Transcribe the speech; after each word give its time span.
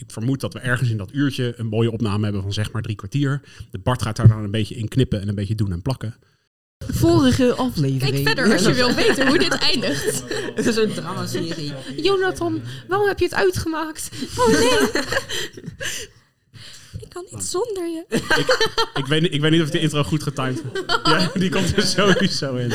ik 0.00 0.10
vermoed 0.10 0.40
dat 0.40 0.52
we 0.52 0.58
ergens 0.58 0.90
in 0.90 0.96
dat 0.96 1.10
uurtje 1.12 1.54
een 1.56 1.66
mooie 1.66 1.90
opname 1.90 2.24
hebben 2.24 2.42
van 2.42 2.52
zeg 2.52 2.72
maar 2.72 2.82
drie 2.82 2.96
kwartier. 2.96 3.40
De 3.70 3.78
Bart 3.78 4.02
gaat 4.02 4.16
daar 4.16 4.28
dan 4.28 4.44
een 4.44 4.50
beetje 4.50 4.74
in 4.74 4.88
knippen 4.88 5.20
en 5.20 5.28
een 5.28 5.34
beetje 5.34 5.54
doen 5.54 5.72
en 5.72 5.82
plakken. 5.82 6.14
Vorige 6.92 7.54
aflevering. 7.54 8.00
Kijk 8.24 8.26
verder 8.26 8.52
als 8.52 8.62
je 8.64 8.74
wil 8.74 8.94
weten 8.94 9.26
hoe 9.28 9.38
dit 9.38 9.54
eindigt. 9.58 10.24
Het 10.56 10.66
is 10.66 10.76
een 10.76 10.92
dramaserie. 10.92 11.72
Jonathan, 11.96 12.62
waarom 12.88 13.08
heb 13.08 13.18
je 13.18 13.24
het 13.24 13.34
uitgemaakt? 13.34 14.10
Oh 14.36 14.48
nee. 14.48 15.02
Ik 17.00 17.08
kan 17.08 17.26
niet 17.30 17.44
zonder 17.44 17.86
je. 17.88 18.04
Ik 18.94 19.06
weet, 19.06 19.22
niet- 19.22 19.32
ik 19.34 19.40
weet 19.40 19.50
niet 19.50 19.62
of 19.62 19.70
de 19.70 19.78
intro 19.80 20.02
goed 20.02 20.22
getimed 20.22 20.62
is. 20.72 20.80
Ja, 21.04 21.30
die 21.34 21.50
komt 21.50 21.76
er 21.76 21.82
sowieso 21.96 22.54
in. 22.56 22.72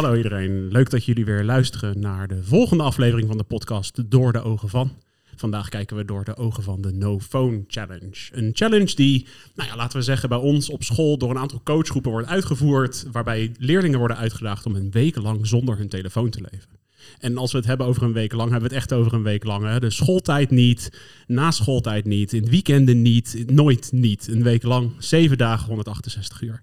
Hallo 0.00 0.16
iedereen, 0.16 0.68
leuk 0.68 0.90
dat 0.90 1.04
jullie 1.04 1.24
weer 1.24 1.44
luisteren 1.44 2.00
naar 2.00 2.28
de 2.28 2.42
volgende 2.42 2.82
aflevering 2.82 3.28
van 3.28 3.36
de 3.36 3.44
podcast 3.44 4.10
Door 4.10 4.32
de 4.32 4.42
Ogen 4.42 4.68
van. 4.68 4.92
Vandaag 5.36 5.68
kijken 5.68 5.96
we 5.96 6.04
door 6.04 6.24
de 6.24 6.36
ogen 6.36 6.62
van 6.62 6.80
de 6.80 6.92
No 6.92 7.18
Phone 7.18 7.64
Challenge. 7.66 8.16
Een 8.32 8.50
challenge 8.52 8.94
die, 8.94 9.26
nou 9.54 9.76
laten 9.76 9.98
we 9.98 10.04
zeggen, 10.04 10.28
bij 10.28 10.38
ons 10.38 10.70
op 10.70 10.82
school 10.82 11.18
door 11.18 11.30
een 11.30 11.38
aantal 11.38 11.60
coachgroepen 11.64 12.10
wordt 12.10 12.28
uitgevoerd. 12.28 13.06
Waarbij 13.12 13.52
leerlingen 13.58 13.98
worden 13.98 14.16
uitgedaagd 14.16 14.66
om 14.66 14.74
een 14.74 14.90
week 14.90 15.16
lang 15.16 15.46
zonder 15.46 15.76
hun 15.76 15.88
telefoon 15.88 16.30
te 16.30 16.40
leven. 16.50 16.78
En 17.18 17.36
als 17.36 17.52
we 17.52 17.58
het 17.58 17.66
hebben 17.66 17.86
over 17.86 18.02
een 18.02 18.12
week 18.12 18.32
lang, 18.32 18.50
hebben 18.50 18.68
we 18.68 18.74
het 18.74 18.84
echt 18.84 18.98
over 18.98 19.14
een 19.14 19.22
week 19.22 19.44
lang. 19.44 19.64
Hè? 19.64 19.80
De 19.80 19.90
schooltijd 19.90 20.50
niet, 20.50 20.98
na 21.26 21.50
schooltijd 21.50 22.04
niet, 22.04 22.32
in 22.32 22.50
weekenden 22.50 23.02
niet, 23.02 23.44
nooit 23.46 23.92
niet. 23.92 24.28
Een 24.28 24.42
week 24.42 24.62
lang, 24.62 24.92
zeven 24.98 25.38
dagen, 25.38 25.66
168 25.66 26.42
uur. 26.42 26.62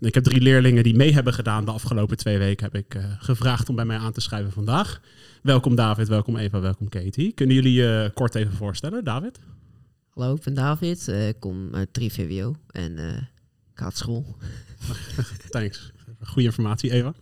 En 0.00 0.06
ik 0.06 0.14
heb 0.14 0.24
drie 0.24 0.40
leerlingen 0.40 0.82
die 0.82 0.94
mee 0.96 1.12
hebben 1.12 1.32
gedaan 1.34 1.64
de 1.64 1.70
afgelopen 1.70 2.16
twee 2.16 2.38
weken, 2.38 2.64
heb 2.64 2.74
ik 2.74 2.94
eh, 2.94 3.04
gevraagd 3.18 3.68
om 3.68 3.76
bij 3.76 3.84
mij 3.84 3.98
aan 3.98 4.12
te 4.12 4.20
schrijven 4.20 4.52
vandaag. 4.52 5.00
Welkom 5.42 5.74
David, 5.74 6.08
welkom 6.08 6.36
Eva, 6.36 6.60
welkom 6.60 6.88
Katie. 6.88 7.32
Kunnen 7.32 7.54
jullie 7.54 7.72
je 7.72 8.10
kort 8.14 8.34
even 8.34 8.52
voorstellen, 8.52 9.04
David? 9.04 9.38
Hallo, 10.08 10.34
ik 10.34 10.42
ben 10.42 10.54
David. 10.54 11.08
eh, 11.08 11.28
Ik 11.28 11.40
kom 11.40 11.74
uit 11.74 11.92
3 11.94 12.12
VWO 12.12 12.54
en 12.70 12.98
eh, 12.98 13.16
ik 13.74 13.86
op 13.86 13.92
school. 13.92 14.36
Thanks. 15.50 15.92
Goede 16.22 16.48
informatie, 16.48 16.90
Eva. 16.90 17.14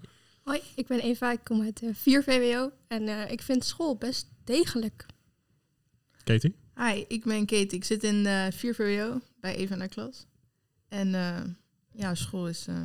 Hoi, 0.42 0.60
ik 0.74 0.86
ben 0.86 1.00
Eva. 1.00 1.32
Ik 1.32 1.40
kom 1.44 1.62
uit 1.62 1.82
eh 1.82 1.88
4 1.92 2.22
VWO. 2.22 2.70
En 2.88 3.08
eh, 3.08 3.30
ik 3.30 3.42
vind 3.42 3.64
school 3.64 3.96
best 3.96 4.26
degelijk. 4.44 5.06
Katie? 6.24 6.54
Hi, 6.76 7.04
ik 7.08 7.24
ben 7.24 7.46
Kate. 7.46 7.74
Ik 7.74 7.84
zit 7.84 8.04
in 8.04 8.26
eh 8.26 8.46
4 8.50 8.74
VWO 8.74 9.20
bij 9.40 9.56
Eva 9.56 9.74
naar 9.74 9.88
klas. 9.88 10.26
En 10.88 11.14
eh, 11.14 11.40
ja, 11.96 12.14
school 12.14 12.48
is 12.48 12.66
eh, 12.66 12.82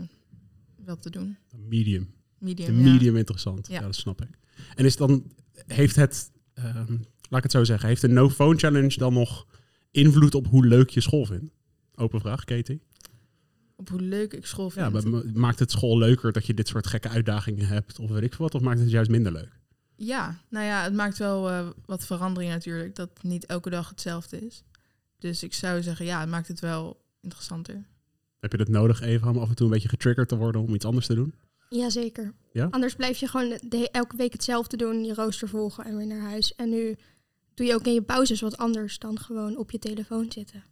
wel 0.85 0.97
te 0.97 1.09
doen. 1.09 1.38
Medium. 1.67 2.13
Medium. 2.38 2.75
De 2.77 2.83
ja. 2.83 2.91
medium 2.91 3.16
interessant. 3.16 3.67
Ja. 3.67 3.73
Ja. 3.73 3.81
dat 3.81 3.95
snap 3.95 4.21
ik. 4.21 4.29
En 4.75 4.85
is 4.85 4.95
dan, 4.95 5.31
heeft 5.67 5.95
het, 5.95 6.31
ehm, 6.53 6.91
laat 7.29 7.38
ik 7.38 7.43
het 7.43 7.51
zo 7.51 7.63
zeggen, 7.63 7.88
heeft 7.88 8.01
de 8.01 8.07
No 8.07 8.29
Phone 8.29 8.57
Challenge 8.57 8.97
dan 8.97 9.13
nog 9.13 9.47
invloed 9.91 10.35
op 10.35 10.47
hoe 10.47 10.66
leuk 10.66 10.89
je 10.89 11.01
school 11.01 11.25
vindt? 11.25 11.51
Open 11.95 12.19
vraag, 12.19 12.43
Katie. 12.43 12.81
Op 13.75 13.89
hoe 13.89 14.01
leuk 14.01 14.33
ik 14.33 14.45
school 14.45 14.71
Ja, 14.75 14.91
vind. 14.91 15.03
maar 15.05 15.23
ma- 15.25 15.31
maakt 15.39 15.59
het 15.59 15.71
school 15.71 15.97
leuker 15.97 16.31
dat 16.31 16.45
je 16.45 16.53
dit 16.53 16.67
soort 16.67 16.88
gekke 16.88 17.09
uitdagingen 17.09 17.67
hebt? 17.67 17.99
Of 17.99 18.09
weet 18.09 18.23
ik 18.23 18.33
veel 18.33 18.45
wat? 18.45 18.55
Of 18.55 18.61
maakt 18.61 18.79
het 18.79 18.89
juist 18.89 19.09
minder 19.09 19.31
leuk? 19.31 19.59
Ja, 19.95 20.39
nou 20.49 20.66
ja, 20.66 20.83
het 20.83 20.94
maakt 20.94 21.17
wel 21.17 21.49
eh, 21.49 21.67
wat 21.85 22.05
verandering 22.05 22.51
natuurlijk. 22.51 22.95
Dat 22.95 23.23
niet 23.23 23.45
elke 23.45 23.69
dag 23.69 23.89
hetzelfde 23.89 24.45
is. 24.45 24.63
Dus 25.19 25.44
ik 25.44 25.53
zou 25.53 25.81
zeggen, 25.83 26.05
ja, 26.05 26.19
het 26.19 26.29
maakt 26.29 26.47
het 26.47 26.59
wel 26.59 27.01
interessanter. 27.21 27.85
Heb 28.39 28.51
je 28.51 28.57
dat 28.57 28.67
nodig, 28.67 29.01
Eva, 29.01 29.29
om 29.29 29.37
af 29.37 29.49
en 29.49 29.55
toe 29.55 29.65
een 29.65 29.73
beetje 29.73 29.89
getriggerd 29.89 30.29
te 30.29 30.35
worden 30.35 30.61
om 30.61 30.73
iets 30.73 30.85
anders 30.85 31.05
te 31.05 31.15
doen? 31.15 31.33
Jazeker. 31.69 32.33
Ja? 32.51 32.67
Anders 32.71 32.95
blijf 32.95 33.17
je 33.17 33.27
gewoon 33.27 33.59
de, 33.67 33.89
elke 33.91 34.16
week 34.17 34.33
hetzelfde 34.33 34.77
doen. 34.77 35.03
Je 35.03 35.13
rooster 35.13 35.47
volgen 35.47 35.85
en 35.85 35.97
weer 35.97 36.07
naar 36.07 36.29
huis. 36.29 36.55
En 36.55 36.69
nu 36.69 36.95
doe 37.53 37.66
je 37.66 37.73
ook 37.73 37.85
in 37.85 37.94
je 37.94 38.01
pauzes 38.01 38.41
wat 38.41 38.57
anders 38.57 38.99
dan 38.99 39.19
gewoon 39.19 39.57
op 39.57 39.72
je 39.72 39.79
telefoon 39.79 40.31
zitten. 40.31 40.63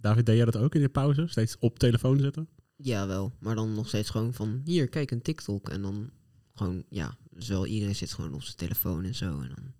David, 0.00 0.26
deed 0.26 0.36
jij 0.36 0.44
dat 0.44 0.56
ook 0.56 0.74
in 0.74 0.80
je 0.80 0.88
pauze? 0.88 1.26
Steeds 1.26 1.56
op 1.58 1.78
telefoon 1.78 2.18
zitten? 2.18 2.48
Jawel, 2.76 3.32
maar 3.40 3.54
dan 3.54 3.74
nog 3.74 3.88
steeds 3.88 4.10
gewoon 4.10 4.34
van 4.34 4.60
hier, 4.64 4.88
kijk 4.88 5.10
een 5.10 5.22
TikTok. 5.22 5.68
En 5.68 5.82
dan 5.82 6.10
gewoon, 6.54 6.84
ja, 6.88 7.16
zo 7.38 7.64
iedereen 7.64 7.96
zit 7.96 8.12
gewoon 8.12 8.34
op 8.34 8.42
zijn 8.42 8.56
telefoon 8.56 9.04
en 9.04 9.14
zo. 9.14 9.40
En 9.40 9.52
dan, 9.54 9.72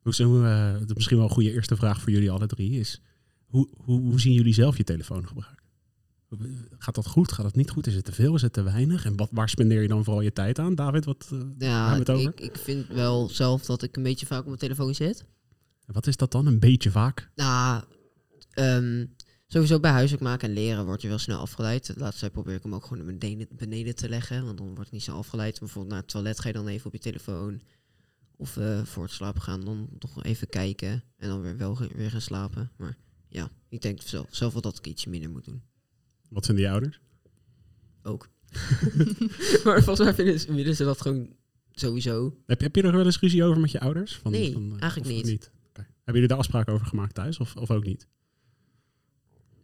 Hoe, 0.00 0.24
hoe, 0.24 0.46
eh, 0.46 0.94
misschien 0.94 1.16
wel 1.16 1.26
een 1.26 1.32
goede 1.32 1.52
eerste 1.52 1.76
vraag 1.76 2.00
voor 2.00 2.12
jullie 2.12 2.30
alle 2.30 2.46
drie 2.46 2.78
is... 2.78 3.02
Hoe, 3.46 3.68
hoe, 3.76 4.00
hoe 4.00 4.20
zien 4.20 4.32
jullie 4.32 4.54
zelf 4.54 4.76
je 4.76 4.84
telefoon 4.84 5.26
gebruiken? 5.26 5.64
Gaat 6.78 6.94
dat 6.94 7.06
goed? 7.06 7.32
Gaat 7.32 7.44
dat 7.44 7.54
niet 7.54 7.70
goed? 7.70 7.86
Is 7.86 7.94
het 7.94 8.04
te 8.04 8.12
veel? 8.12 8.34
Is 8.34 8.42
het 8.42 8.52
te 8.52 8.62
weinig? 8.62 9.04
En 9.04 9.16
wat, 9.16 9.28
waar 9.32 9.48
spendeer 9.48 9.82
je 9.82 9.88
dan 9.88 10.04
vooral 10.04 10.22
je 10.22 10.32
tijd 10.32 10.58
aan? 10.58 10.74
David, 10.74 11.04
wat, 11.04 11.28
eh, 11.32 11.40
ja, 11.58 11.98
het 11.98 12.10
over? 12.10 12.30
ik, 12.30 12.40
ik 12.40 12.56
vind 12.56 12.86
wel 12.86 13.28
zelf 13.28 13.64
dat 13.64 13.82
ik 13.82 13.96
een 13.96 14.02
beetje 14.02 14.26
vaak 14.26 14.40
op 14.40 14.46
mijn 14.46 14.58
telefoon 14.58 14.94
zit. 14.94 15.24
wat 15.86 16.06
is 16.06 16.16
dat 16.16 16.32
dan? 16.32 16.46
Een 16.46 16.58
beetje 16.58 16.90
vaak? 16.90 17.30
Nou, 17.34 17.84
ehm, 18.50 19.06
sowieso 19.46 19.80
bij 19.80 19.90
huiswerk 19.90 20.22
maken 20.22 20.48
en 20.48 20.54
leren 20.54 20.84
word 20.84 21.02
je 21.02 21.08
wel 21.08 21.18
snel 21.18 21.38
afgeleid. 21.38 21.86
De 21.86 21.94
laatste 21.96 22.20
tijd 22.20 22.32
probeer 22.32 22.54
ik 22.54 22.62
hem 22.62 22.74
ook 22.74 22.84
gewoon 22.84 23.06
beneden, 23.06 23.48
beneden 23.56 23.94
te 23.94 24.08
leggen, 24.08 24.44
want 24.44 24.56
dan 24.58 24.66
wordt 24.66 24.82
het 24.82 24.92
niet 24.92 25.02
zo 25.02 25.16
afgeleid. 25.16 25.58
Bijvoorbeeld 25.58 25.92
naar 25.92 26.02
het 26.02 26.10
toilet 26.10 26.40
ga 26.40 26.48
je 26.48 26.54
dan 26.54 26.68
even 26.68 26.86
op 26.86 26.92
je 26.92 26.98
telefoon. 26.98 27.60
Of 28.36 28.56
eh, 28.56 28.84
voor 28.84 29.02
het 29.02 29.12
slapen 29.12 29.42
gaan 29.42 29.64
dan 29.64 29.88
toch 29.98 30.24
even 30.24 30.48
kijken 30.48 31.04
en 31.16 31.28
dan 31.28 31.40
weer 31.40 31.56
wel 31.56 31.78
weer 31.94 32.10
gaan 32.10 32.20
slapen. 32.20 32.70
Maar 32.76 32.96
ja, 33.28 33.50
ik 33.68 33.82
denk 33.82 34.02
zelf, 34.02 34.26
zelf 34.30 34.52
wel 34.52 34.62
dat 34.62 34.78
ik 34.78 34.86
iets 34.86 35.06
minder 35.06 35.30
moet 35.30 35.44
doen. 35.44 35.62
Wat 36.28 36.46
vinden 36.46 36.64
die 36.64 36.72
ouders? 36.72 37.00
Ook. 38.02 38.28
maar 39.64 39.82
volgens 39.82 39.98
mij 39.98 40.14
vinden 40.14 40.40
ze, 40.40 40.46
vinden 40.46 40.76
ze 40.76 40.84
dat 40.84 41.00
gewoon 41.00 41.36
sowieso. 41.72 42.36
Heb, 42.46 42.60
heb 42.60 42.76
je 42.76 42.82
er 42.82 42.92
wel 42.92 43.04
eens 43.04 43.20
ruzie 43.20 43.44
over 43.44 43.60
met 43.60 43.70
je 43.70 43.80
ouders? 43.80 44.16
Van, 44.16 44.32
Nee, 44.32 44.54
eh, 44.54 44.80
eigenlijk 44.80 45.24
niet. 45.24 45.50
Hebben 45.72 46.22
jullie 46.22 46.28
daar 46.28 46.38
afspraken 46.38 46.72
over 46.72 46.86
gemaakt 46.86 47.14
thuis 47.14 47.38
of, 47.38 47.56
of 47.56 47.70
ook 47.70 47.84
niet? 47.84 48.06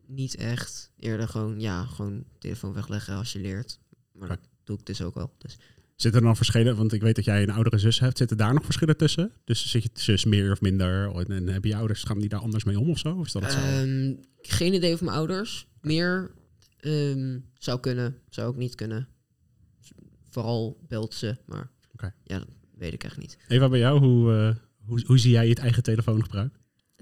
Niet 0.06 0.34
echt. 0.34 0.92
Eerder 0.98 1.28
gewoon, 1.28 1.60
ja, 1.60 1.84
gewoon 1.84 2.25
telefoon 2.38 2.72
wegleggen 2.72 3.14
als 3.14 3.32
je 3.32 3.38
leert. 3.38 3.78
Maar 4.12 4.28
dat 4.28 4.38
doe 4.64 4.78
ik 4.78 4.86
dus 4.86 5.02
ook 5.02 5.14
wel. 5.14 5.34
Dus 5.38 5.58
Zitten 5.96 6.20
er 6.20 6.26
dan 6.26 6.36
verschillen? 6.36 6.76
Want 6.76 6.92
ik 6.92 7.02
weet 7.02 7.16
dat 7.16 7.25
jij 7.25 7.42
een 7.42 7.50
oudere 7.50 7.78
zus 7.78 8.00
hebt. 8.00 8.19
Zitten 8.19 8.36
daar 8.36 8.54
nog 8.54 8.64
verschillen 8.64 8.96
tussen? 8.96 9.32
Dus 9.44 9.70
zit 9.70 9.82
je 9.82 9.91
zus 9.92 10.25
meer 10.25 10.52
of 10.52 10.60
minder? 10.60 11.16
En, 11.16 11.26
en 11.26 11.48
heb 11.48 11.64
je 11.64 11.76
ouders, 11.76 12.02
gaan 12.02 12.19
die 12.19 12.28
daar 12.28 12.41
anders 12.41 12.64
mee 12.64 12.78
om 12.78 12.91
of 12.91 12.98
zo? 12.98 13.14
Of 13.14 13.26
is 13.26 13.32
dat 13.32 13.42
hetzelfde? 13.42 13.70
Ehm, 13.70 14.14
geen 14.41 14.75
idee 14.75 14.92
over 14.92 15.04
mijn 15.04 15.16
ouders. 15.16 15.66
Meer 15.81 16.31
ehm, 16.84 17.38
zou 17.58 17.80
kunnen, 17.80 18.18
zou 18.28 18.48
ook 18.48 18.56
niet 18.56 18.74
kunnen. 18.74 19.08
Vooral 20.30 20.78
belt 20.88 21.14
ze, 21.14 21.36
maar 21.46 21.70
Oké. 21.92 22.14
ja, 22.22 22.38
dat 22.38 22.48
weet 22.74 22.92
ik 22.92 23.04
echt 23.04 23.18
niet. 23.18 23.36
Eva, 23.48 23.68
bij 23.68 23.78
jou, 23.78 23.98
hoe, 23.98 24.32
eh, 24.32 24.56
hoe, 24.86 25.02
hoe 25.06 25.18
zie 25.18 25.30
jij 25.30 25.48
het 25.48 25.58
eigen 25.58 25.82
telefoongebruik? 25.82 26.54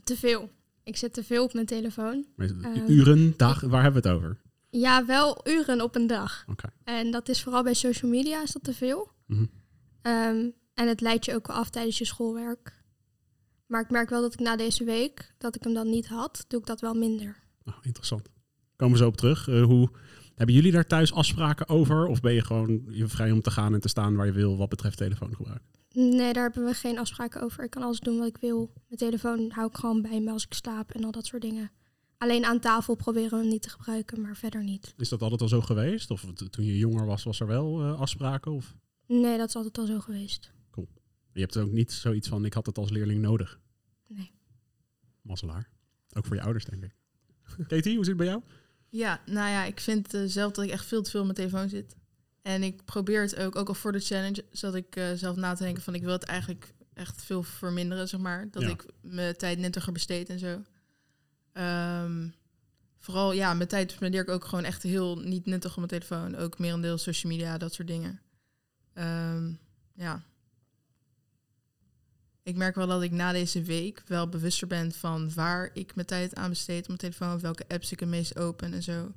Te 0.04 0.16
veel. 0.16 0.50
Ik 0.84 0.97
zit 0.97 1.12
te 1.12 1.25
veel 1.25 1.44
op 1.44 1.53
mijn 1.53 1.66
telefoon. 1.66 2.26
Ehm, 2.37 2.91
Uren, 2.91 3.34
dagen, 3.37 3.69
waar 3.70 3.82
hebben 3.82 4.03
we 4.03 4.09
het 4.09 4.16
over? 4.19 4.41
Ja, 4.70 5.06
wel 5.06 5.48
uren 5.48 5.81
op 5.81 5.94
een 5.94 6.06
dag. 6.06 6.44
Oké. 6.49 6.69
En 6.84 7.10
dat 7.10 7.28
is 7.28 7.43
vooral 7.43 7.62
bij 7.62 7.75
social 7.75 8.10
media 8.10 8.43
is 8.43 8.53
dat 8.53 8.64
te 8.64 8.75
veel. 8.75 9.10
Mhm. 9.26 9.47
Ehm, 10.03 10.49
en 10.75 10.88
het 10.88 11.00
leidt 11.00 11.25
je 11.25 11.34
ook 11.34 11.47
wel 11.47 11.56
af 11.56 11.70
tijdens 11.70 11.99
je 11.99 12.04
schoolwerk. 12.04 12.81
Maar 13.66 13.81
ik 13.81 13.91
merk 13.91 14.10
wel 14.10 14.20
dat 14.20 14.32
ik 14.32 14.41
na 14.41 14.56
deze 14.56 14.84
week, 14.84 15.34
dat 15.38 15.56
ik 15.56 15.62
hem 15.64 15.75
dan 15.75 15.91
niet 15.91 16.06
had, 16.09 16.44
doe 16.49 16.60
ik 16.60 16.66
dat 16.66 16.81
wel 16.81 16.94
minder. 16.94 17.37
Nou, 17.64 17.78
interessant. 17.82 18.28
Komen 18.82 18.97
we 18.97 19.03
zo 19.03 19.09
op 19.09 19.16
terug. 19.16 19.48
Eh, 19.48 19.62
hoe, 19.62 19.88
hebben 20.34 20.54
jullie 20.54 20.72
daar 20.72 20.87
thuis 20.87 21.12
afspraken 21.12 21.69
over? 21.69 22.06
Of 22.06 22.20
ben 22.20 22.32
je 22.32 22.44
gewoon 22.44 22.82
vrij 22.88 23.31
om 23.31 23.41
te 23.41 23.50
gaan 23.50 23.75
en 23.75 23.81
te 23.81 23.88
staan 23.88 24.16
waar 24.16 24.26
je 24.26 24.32
wil 24.32 24.56
wat 24.56 24.69
betreft 24.69 24.97
telefoongebruik? 24.97 25.62
Nee, 25.93 26.32
daar 26.32 26.43
hebben 26.43 26.65
we 26.65 26.75
geen 26.75 26.98
afspraken 26.98 27.43
over. 27.43 27.65
Ik 27.65 27.70
kan 27.70 27.82
alles 27.82 28.00
doen 28.00 28.19
wat 28.19 28.28
ik 28.28 28.37
wil. 28.37 28.72
Mijn 28.75 28.98
telefoon 28.98 29.50
hou 29.50 29.69
ik 29.69 29.76
gewoon 29.76 30.03
bij 30.03 30.20
me 30.20 30.31
als 30.31 30.44
ik 30.44 30.53
slaap 30.53 30.91
en 30.91 31.04
al 31.04 31.10
dat 31.10 31.26
soort 31.26 31.43
dingen. 31.43 31.70
Alleen 32.19 32.44
aan 32.44 32.61
tafel 32.61 32.94
proberen 32.94 33.31
we 33.31 33.37
hem 33.37 33.49
niet 33.49 33.62
te 33.62 33.70
gebruiken, 33.70 34.20
maar 34.20 34.37
verder 34.37 34.64
niet. 34.64 34.94
Is 34.96 35.08
dat 35.08 35.23
altijd 35.23 35.40
al 35.40 35.49
zo 35.49 35.61
geweest? 35.61 36.11
Of 36.11 36.25
toen 36.50 36.64
je 36.64 36.78
jonger 36.78 37.06
was, 37.06 37.23
was 37.23 37.40
er 37.40 37.46
wel 37.46 37.81
eh, 37.81 38.00
afspraken? 38.00 38.52
Of 38.52 38.76
Nee, 39.06 39.38
dat 39.38 39.49
is 39.49 39.56
altijd 39.56 39.78
al 39.78 39.87
zo 39.87 40.00
geweest. 40.00 40.52
je 41.32 41.40
hebt 41.40 41.56
ook 41.56 41.70
niet 41.70 41.93
zoiets 41.93 42.28
van, 42.28 42.44
ik 42.44 42.55
had 42.55 42.67
het 42.67 42.78
als 42.78 42.90
leerling 42.90 43.20
nodig. 43.20 43.61
Nee. 44.06 44.31
Mazzelaar. 45.20 45.70
Ook 46.12 46.26
voor 46.26 46.37
je 46.37 46.43
ouders, 46.43 46.64
denk 46.64 46.85
ik. 46.85 46.94
Katie, 47.69 47.94
hoe 47.94 48.05
zit 48.05 48.06
het 48.06 48.17
bij 48.17 48.26
jou? 48.26 48.43
Ja, 48.93 49.21
nou 49.27 49.50
ja, 49.50 49.65
ik 49.65 49.81
vind 49.81 50.15
eh, 50.15 50.23
zelf 50.27 50.53
dat 50.53 50.65
ik 50.65 50.71
echt 50.71 50.87
veel 50.87 51.03
te 51.03 51.11
veel 51.11 51.21
op 51.21 51.27
mijn 51.27 51.39
telefoon 51.39 51.69
zit. 51.69 51.97
En 52.43 52.62
ik 52.62 52.85
probeer 52.85 53.23
het 53.23 53.37
ook, 53.37 53.56
ook 53.56 53.69
al 53.69 53.75
voor 53.75 53.93
de 53.93 54.00
challenge, 54.00 54.44
zat 54.50 54.75
ik 54.75 54.97
eh, 54.97 55.12
zelf 55.15 55.37
na 55.37 55.55
te 55.55 55.62
denken 55.62 55.83
van 55.83 55.94
ik 55.94 56.03
wil 56.03 56.12
het 56.12 56.25
eigenlijk 56.25 56.75
echt 56.94 57.23
veel 57.23 57.43
verminderen, 57.43 58.09
zeg 58.09 58.21
maar. 58.21 58.50
Dat 58.50 58.62
Ja. 58.62 58.69
ik 58.69 58.85
mijn 59.00 59.37
tijd 59.37 59.59
nuttiger 59.59 59.93
besteed 59.93 60.29
en 60.29 60.39
zo. 60.39 60.62
Ehm, 61.53 62.29
vooral, 62.99 63.33
ja, 63.33 63.55
mijn 63.55 63.69
tijd 63.69 63.91
spendeer 63.91 64.23
ik 64.23 64.29
ook 64.31 64.44
gewoon 64.44 64.65
echt 64.65 64.83
heel 64.83 65.17
niet 65.17 65.47
nuttig 65.47 65.71
op 65.71 65.77
mijn 65.77 65.88
telefoon. 65.88 66.37
Ook 66.37 66.59
merendeel 66.59 66.99
social 66.99 67.33
media, 67.33 67.59
dat 67.59 67.75
soort 67.75 67.88
dingen. 67.88 68.21
Ehm, 68.95 69.53
ja. 69.95 70.23
Ik 72.43 72.56
merk 72.56 72.75
wel 72.75 72.87
dat 72.87 73.03
ik 73.03 73.11
na 73.11 73.33
deze 73.33 73.62
week 73.62 74.03
wel 74.06 74.29
bewuster 74.29 74.67
ben 74.67 74.93
van 74.93 75.35
waar 75.35 75.71
ik 75.75 75.94
mijn 75.94 76.06
tijd 76.06 76.35
aan 76.35 76.49
besteed 76.50 76.81
op 76.81 76.87
mijn 76.87 76.99
telefoon, 76.99 77.41
welke 77.41 77.65
apps 77.69 77.93
ik 77.93 78.00
het 78.00 78.09
meest 78.09 78.39
open 78.39 78.73
en 78.73 78.83
zo. 78.83 79.12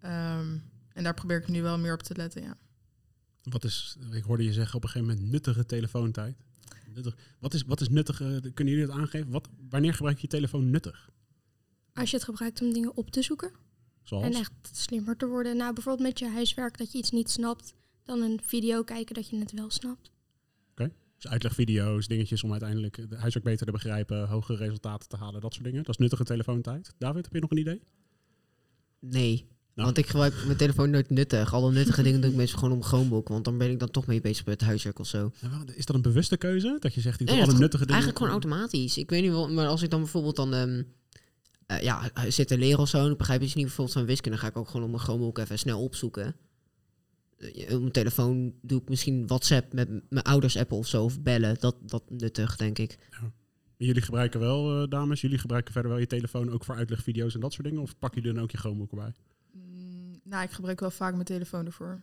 Ehm, 0.00 0.56
en 0.92 1.04
daar 1.04 1.14
probeer 1.14 1.38
ik 1.38 1.48
nu 1.48 1.62
wel 1.62 1.78
meer 1.78 1.92
op 1.92 2.02
te 2.02 2.16
letten, 2.16 2.42
ja. 2.42 2.56
Wat 3.42 3.64
is, 3.64 3.96
ik 4.12 4.24
hoorde 4.24 4.44
je 4.44 4.52
zeggen 4.52 4.76
op 4.76 4.82
een 4.82 4.88
gegeven 4.88 5.14
moment 5.14 5.32
nuttige 5.32 5.66
telefoontijd. 5.66 6.36
Nuttig. 6.94 7.16
Wat, 7.38 7.54
is, 7.54 7.62
wat 7.62 7.80
is 7.80 7.88
nuttig? 7.88 8.20
eh, 8.20 8.36
kunnen 8.54 8.74
jullie 8.74 8.86
dat 8.86 8.96
aangeven? 8.96 9.30
Wat, 9.30 9.48
wanneer 9.68 9.94
gebruik 9.94 10.16
je 10.16 10.22
je 10.22 10.28
telefoon 10.28 10.70
nuttig? 10.70 11.10
Als 11.92 12.10
je 12.10 12.16
het 12.16 12.24
gebruikt 12.24 12.60
om 12.62 12.72
dingen 12.72 12.96
op 12.96 13.10
te 13.10 13.22
zoeken 13.22 13.52
Zoals? 14.02 14.24
en 14.24 14.32
echt 14.32 14.52
slimmer 14.72 15.16
te 15.16 15.26
worden. 15.26 15.56
Nou, 15.56 15.72
bijvoorbeeld 15.74 16.08
met 16.08 16.18
je 16.18 16.28
huiswerk 16.28 16.78
dat 16.78 16.92
je 16.92 16.98
iets 16.98 17.10
niet 17.10 17.30
snapt. 17.30 17.74
Dan 18.04 18.20
een 18.22 18.40
video 18.42 18.82
kijken 18.82 19.14
dat 19.14 19.28
je 19.28 19.38
het 19.38 19.52
wel 19.52 19.70
snapt. 19.70 20.10
Dus 21.24 21.32
uitlegvideo's, 21.32 22.06
dingetjes 22.06 22.42
om 22.42 22.50
uiteindelijk 22.50 22.96
de 22.96 23.16
huiswerk 23.16 23.44
beter 23.44 23.66
te 23.66 23.72
begrijpen, 23.72 24.28
hogere 24.28 24.58
resultaten 24.58 25.08
te 25.08 25.16
halen, 25.16 25.40
dat 25.40 25.52
soort 25.52 25.64
dingen. 25.64 25.82
Dat 25.82 25.88
is 25.94 25.96
nuttige 25.96 26.24
telefoontijd. 26.24 26.94
David, 26.98 27.24
heb 27.24 27.32
je 27.32 27.40
nog 27.40 27.50
een 27.50 27.58
idee? 27.58 27.82
Nee. 29.00 29.46
Nou. 29.74 29.86
Want 29.86 29.98
ik 29.98 30.06
gebruik 30.06 30.34
mijn 30.44 30.56
telefoon 30.56 30.90
nooit 30.90 31.10
nuttig. 31.10 31.54
Alle 31.54 31.72
nuttige 31.72 32.02
dingen 32.02 32.20
doe 32.20 32.30
ik 32.30 32.36
meestal 32.36 32.58
gewoon 32.58 32.74
om 32.74 32.82
Chromebook. 32.82 33.28
Want 33.28 33.44
dan 33.44 33.58
ben 33.58 33.70
ik 33.70 33.78
dan 33.78 33.90
toch 33.90 34.06
mee 34.06 34.20
bezig 34.20 34.44
met 34.44 34.60
het 34.60 34.68
huiswerk 34.68 34.98
of 34.98 35.06
zo. 35.06 35.32
Is 35.74 35.86
dat 35.86 35.96
een 35.96 36.02
bewuste 36.02 36.36
keuze? 36.36 36.76
Dat 36.78 36.94
je 36.94 37.00
zegt, 37.00 37.20
ik 37.20 37.26
doe 37.26 37.36
Nee, 37.36 37.44
alle 37.44 37.58
nuttige 37.58 37.86
dingen? 37.86 38.02
Eigenlijk 38.02 38.18
gewoon 38.18 38.32
automatisch. 38.32 38.98
Ik 38.98 39.10
weet 39.10 39.22
niet 39.22 39.30
wel, 39.30 39.48
maar 39.48 39.66
als 39.66 39.82
ik 39.82 39.90
dan 39.90 40.00
bijvoorbeeld 40.00 40.36
dan... 40.36 40.54
eh, 41.66 41.80
ja, 41.82 42.10
zit 42.28 42.48
te 42.48 42.58
leren 42.58 42.78
of 42.78 42.88
zo 42.88 43.04
en 43.04 43.10
ik 43.10 43.18
begrijp 43.18 43.42
iets 43.42 43.54
niet 43.54 43.64
bijvoorbeeld 43.64 43.96
van 43.96 44.06
wiskunde... 44.06 44.38
dan 44.38 44.46
ga 44.46 44.52
ik 44.52 44.56
ook 44.60 44.68
gewoon 44.68 44.82
op 44.82 44.90
mijn 44.90 45.02
Chromebook 45.02 45.38
even 45.38 45.58
snel 45.58 45.82
opzoeken. 45.82 46.34
Eh, 47.38 47.74
op 47.74 47.80
mijn 47.80 47.92
telefoon 47.92 48.54
doe 48.62 48.80
ik 48.80 48.88
misschien 48.88 49.26
WhatsApp 49.26 49.72
met 49.72 49.88
mijn 49.88 50.24
ouders 50.24 50.56
appen 50.56 50.76
of 50.76 50.86
zo... 50.86 51.04
of 51.04 51.20
bellen. 51.20 51.56
Dat, 51.60 51.76
dat 51.82 52.10
nuttig, 52.10 52.56
denk 52.56 52.78
ik. 52.78 52.98
Jullie 53.76 54.02
gebruiken 54.02 54.40
wel, 54.40 54.82
eh, 54.82 54.88
dames, 54.88 55.20
jullie 55.20 55.38
gebruiken 55.38 55.72
verder 55.72 55.90
wel 55.90 56.00
je 56.00 56.06
telefoon 56.06 56.50
ook 56.50 56.64
voor 56.64 56.74
uitlegvideo's 56.74 57.34
en 57.34 57.40
dat 57.40 57.52
soort 57.52 57.66
dingen? 57.66 57.82
Of 57.82 57.98
pak 57.98 58.14
je 58.14 58.22
dan 58.22 58.40
ook 58.40 58.50
je 58.50 58.58
Chromebook 58.58 58.90
erbij? 58.90 59.12
Mm, 59.52 60.20
nou, 60.24 60.44
ik 60.44 60.50
gebruik 60.50 60.80
wel 60.80 60.90
vaak 60.90 61.12
mijn 61.12 61.24
telefoon 61.24 61.66
ervoor. 61.66 62.02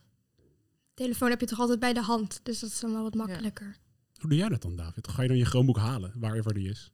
Telefoon 0.93 1.29
heb 1.29 1.39
je 1.39 1.45
toch 1.45 1.59
altijd 1.59 1.79
bij 1.79 1.93
de 1.93 2.01
hand. 2.01 2.39
Dus 2.43 2.59
dat 2.59 2.69
is 2.69 2.79
dan 2.79 2.91
wel 2.91 3.03
wat 3.03 3.15
makkelijker. 3.15 3.77
Hoe 4.17 4.29
doe 4.29 4.39
jij 4.39 4.49
dat 4.49 4.61
dan, 4.61 4.75
David? 4.75 5.07
Ga 5.07 5.21
je 5.21 5.27
dan 5.27 5.37
je 5.37 5.45
Chromebook 5.45 5.77
halen, 5.77 6.13
waarver 6.15 6.53
die 6.53 6.69
is? 6.69 6.91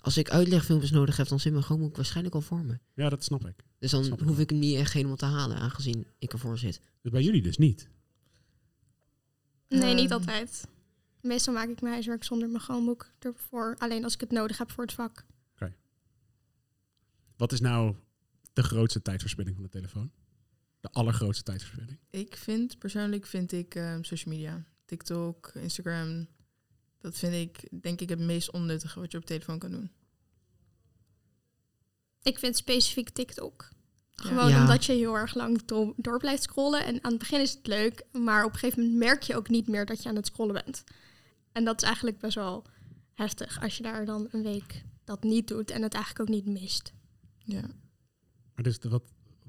Als 0.00 0.16
ik 0.16 0.30
uitlegfilmpjes 0.30 0.90
nodig 0.90 1.16
heb, 1.16 1.28
dan 1.28 1.40
zit 1.40 1.52
mijn 1.52 1.64
Chromebook 1.64 1.96
waarschijnlijk 1.96 2.34
al 2.34 2.40
voor 2.40 2.64
me. 2.64 2.78
Ja, 2.94 3.08
dat 3.08 3.24
snap 3.24 3.46
ik. 3.46 3.64
Dus 3.78 3.90
dan 3.90 4.04
Snap 4.04 4.18
hoef 4.20 4.30
wel. 4.30 4.38
ik 4.40 4.50
hem 4.50 4.58
niet 4.58 4.76
echt 4.76 4.92
helemaal 4.92 5.16
te 5.16 5.24
halen, 5.24 5.56
aangezien 5.56 6.06
ik 6.18 6.32
ervoor 6.32 6.58
zit. 6.58 6.80
Dus 7.02 7.12
bij 7.12 7.22
jullie 7.22 7.42
dus 7.42 7.58
niet. 7.58 7.88
Nee, 9.68 9.94
niet 9.94 10.04
Ehm. 10.10 10.12
altijd. 10.12 10.66
Meestal 11.20 11.54
maak 11.54 11.68
ik 11.68 11.80
mijn 11.80 11.92
huiswerk 11.92 12.24
zonder 12.24 12.48
mijn 12.48 12.60
Chromebook 12.62 13.10
ervoor. 13.18 13.74
Alleen 13.78 14.04
als 14.04 14.14
ik 14.14 14.20
het 14.20 14.30
nodig 14.30 14.58
heb 14.58 14.70
voor 14.70 14.84
het 14.84 14.92
vak. 14.92 15.26
Wat 17.36 17.52
is 17.52 17.60
nou 17.60 17.94
de 18.52 18.62
grootste 18.62 19.02
tijdverspilling 19.02 19.54
van 19.54 19.64
de 19.64 19.70
telefoon? 19.70 20.10
De 20.80 20.88
allergrootste 20.90 21.42
tijdverspilling? 21.44 21.98
Ik 22.10 22.36
vind, 22.36 22.78
persoonlijk 22.78 23.26
vind 23.26 23.52
ik 23.52 23.74
ehm, 23.74 24.02
social 24.02 24.34
media. 24.34 24.64
TikTok, 24.84 25.50
Instagram. 25.54 26.26
Dat 27.00 27.18
vind 27.18 27.34
ik, 27.34 27.82
denk 27.82 28.00
ik, 28.00 28.08
het 28.08 28.18
meest 28.18 28.50
onnuttige 28.50 29.00
wat 29.00 29.12
je 29.12 29.18
op 29.18 29.24
telefoon 29.24 29.58
kan 29.58 29.70
doen. 29.70 29.90
Ik 32.22 32.38
vind 32.38 32.56
specifiek 32.56 33.08
TikTok. 33.10 33.68
Gewoon 34.10 34.48
Ja. 34.48 34.60
omdat 34.60 34.84
je 34.84 34.92
heel 34.92 35.14
erg 35.14 35.34
lang 35.34 35.64
do- 35.64 35.94
door 35.96 36.18
blijft 36.18 36.42
scrollen. 36.42 36.84
En 36.84 37.04
aan 37.04 37.10
het 37.10 37.18
begin 37.18 37.40
is 37.40 37.50
het 37.54 37.66
leuk. 37.66 38.04
Maar 38.12 38.44
op 38.44 38.52
een 38.52 38.58
gegeven 38.58 38.82
moment 38.82 38.98
merk 38.98 39.22
je 39.22 39.36
ook 39.36 39.48
niet 39.48 39.68
meer 39.68 39.86
dat 39.86 40.02
je 40.02 40.08
aan 40.08 40.16
het 40.16 40.26
scrollen 40.26 40.54
bent. 40.64 40.84
En 41.52 41.64
dat 41.64 41.76
is 41.82 41.86
eigenlijk 41.86 42.18
best 42.18 42.34
wel 42.34 42.64
heftig. 43.14 43.60
Als 43.62 43.76
je 43.76 43.82
daar 43.82 44.04
dan 44.04 44.28
een 44.30 44.42
week 44.42 44.84
dat 45.04 45.22
niet 45.22 45.48
doet 45.48 45.70
en 45.70 45.82
het 45.82 45.94
eigenlijk 45.94 46.28
ook 46.30 46.36
niet 46.36 46.60
mist. 46.60 46.92
Ja. 47.38 47.60
Maar 48.54 48.64
dus 48.64 48.78
de- 48.78 48.88
wat, 48.88 49.02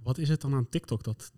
wat 0.04 0.18
is 0.18 0.30
het 0.30 0.42
dan 0.42 0.54
aan 0.54 0.70
TikTok? 0.70 1.04
Dat, 1.04 1.32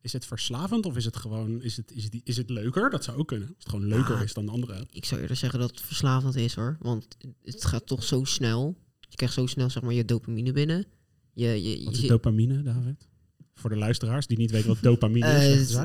is 0.00 0.12
het 0.12 0.26
verslavend 0.26 0.86
of 0.86 0.96
is 0.96 1.04
het 1.04 1.16
gewoon 1.16 1.62
is 1.62 1.76
het, 1.76 1.90
is 1.92 2.04
het, 2.04 2.20
is 2.24 2.36
het 2.36 2.50
leuker? 2.50 2.90
Dat 2.90 3.04
zou 3.04 3.18
ook 3.18 3.28
kunnen. 3.28 3.48
Als 3.48 3.56
het 3.58 3.68
gewoon 3.68 3.86
leuker 3.86 4.16
Ja. 4.16 4.22
is 4.22 4.32
dan 4.34 4.46
de 4.46 4.52
andere. 4.52 4.86
Ik 4.90 5.04
zou 5.04 5.20
eerder 5.20 5.36
zeggen 5.36 5.58
dat 5.58 5.70
het 5.70 5.80
verslavend 5.80 6.34
is 6.36 6.54
hoor. 6.54 6.76
Want 6.80 7.06
het 7.42 7.64
gaat 7.64 7.86
toch 7.86 8.02
zo 8.04 8.24
snel. 8.24 8.76
Je 9.12 9.18
krijgt 9.18 9.34
zo 9.34 9.46
snel 9.46 9.70
zeg 9.70 9.82
maar 9.82 9.92
je 9.92 10.04
dopamine 10.04 10.52
binnen. 10.52 10.84
Je, 11.32 11.62
je, 11.62 11.84
Wat 11.84 11.96
je- 11.96 12.02
is 12.02 12.08
dopamine, 12.08 12.62
David? 12.62 13.08
Voor 13.54 13.70
de 13.70 13.76
luisteraars 13.76 14.26
die 14.26 14.36
niet 14.38 14.50
weten 14.50 14.68
wat 14.68 14.82
dopamine 14.82 15.44
is. 15.46 15.74
Eh, 15.74 15.84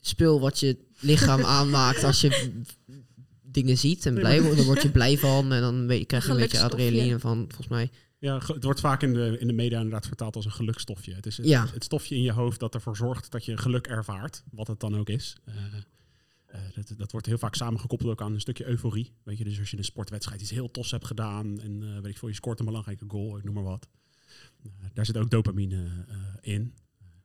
spul 0.00 0.40
wat 0.40 0.60
je 0.60 0.76
lichaam 1.00 1.42
aanmaakt 1.58 2.04
als 2.04 2.20
je 2.20 2.50
dingen 3.42 3.78
ziet 3.78 4.06
en 4.06 4.14
blij 4.14 4.42
wordt. 4.42 4.56
Dan 4.56 4.66
word 4.66 4.82
je 4.82 4.90
blij 4.90 5.18
van 5.18 5.52
en 5.52 5.60
dan 5.60 5.86
weet- 5.86 6.06
krijg 6.06 6.24
je 6.26 6.30
een 6.30 6.36
beetje 6.36 6.60
adrenaline 6.62 7.18
van, 7.18 7.36
volgens 7.48 7.68
mij. 7.68 7.90
Ja, 8.18 8.40
het 8.46 8.64
wordt 8.64 8.80
vaak 8.80 9.02
in 9.02 9.12
de, 9.12 9.36
in 9.40 9.46
de 9.46 9.52
media 9.52 9.76
inderdaad 9.76 10.06
vertaald 10.06 10.36
als 10.36 10.44
een 10.44 10.50
gelukstofje. 10.52 11.14
Het 11.14 11.26
is 11.26 11.36
het, 11.36 11.46
Ja. 11.46 11.66
het 11.72 11.84
stofje 11.84 12.14
in 12.14 12.22
je 12.22 12.32
hoofd 12.32 12.60
dat 12.60 12.74
ervoor 12.74 12.96
zorgt 12.96 13.30
dat 13.30 13.44
je 13.44 13.56
geluk 13.56 13.86
ervaart, 13.86 14.42
wat 14.50 14.66
het 14.66 14.80
dan 14.80 14.96
ook 14.96 15.08
is. 15.08 15.36
Eh, 15.44 15.54
dat, 16.74 16.94
dat 16.96 17.12
wordt 17.12 17.26
heel 17.26 17.38
vaak 17.38 17.54
samengekoppeld 17.54 18.10
ook 18.10 18.22
aan 18.22 18.34
een 18.34 18.40
stukje 18.40 18.66
euforie. 18.66 19.12
Weet 19.22 19.38
je, 19.38 19.44
dus 19.44 19.58
als 19.58 19.70
je 19.70 19.76
een 19.76 19.84
sportwedstrijd 19.84 20.40
iets 20.40 20.50
heel 20.50 20.70
tofs 20.70 20.90
hebt 20.90 21.04
gedaan 21.04 21.60
en 21.60 21.82
eh, 21.82 21.94
weet 21.94 22.10
ik 22.10 22.18
veel, 22.18 22.28
je 22.28 22.34
scoort 22.34 22.58
een 22.58 22.64
belangrijke 22.64 23.04
goal, 23.08 23.38
ik 23.38 23.44
noem 23.44 23.54
maar 23.54 23.64
wat. 23.64 23.88
Eh, 24.62 24.70
daar 24.92 25.06
zit 25.06 25.16
ook 25.16 25.30
dopamine 25.30 26.04
eh, 26.08 26.16
in. 26.40 26.74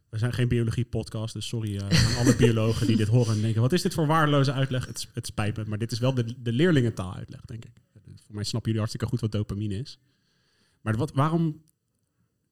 We 0.10 0.18
zijn 0.18 0.34
geen 0.34 0.48
biologie-podcast, 0.48 1.34
dus 1.34 1.48
sorry 1.48 1.78
eh, 1.78 2.08
aan 2.08 2.26
alle 2.26 2.36
biologen 2.46 2.88
die 2.88 2.96
dit 2.96 3.08
horen 3.08 3.36
en 3.36 3.42
denken: 3.42 3.62
wat 3.62 3.74
is 3.74 3.82
dit 3.82 3.94
voor 3.94 4.08
waardeloze 4.08 4.52
uitleg? 4.52 4.86
Het, 4.86 5.10
het 5.14 5.26
spijt 5.26 5.58
me, 5.58 5.64
maar 5.66 5.78
dit 5.78 5.92
is 5.92 6.00
wel 6.00 6.14
de, 6.14 6.42
de 6.42 6.52
leerlingentaal-uitleg, 6.52 7.42
denk 7.42 7.66
ik. 7.66 7.82
Voor 8.26 8.36
mij 8.36 8.44
snappen 8.44 8.72
jullie 8.72 8.86
hartstikke 8.88 9.08
goed 9.08 9.20
wat 9.20 9.32
dopamine 9.32 9.76
is. 9.76 10.00
Maar 10.82 10.98
wat, 10.98 11.12
waarom 11.12 11.62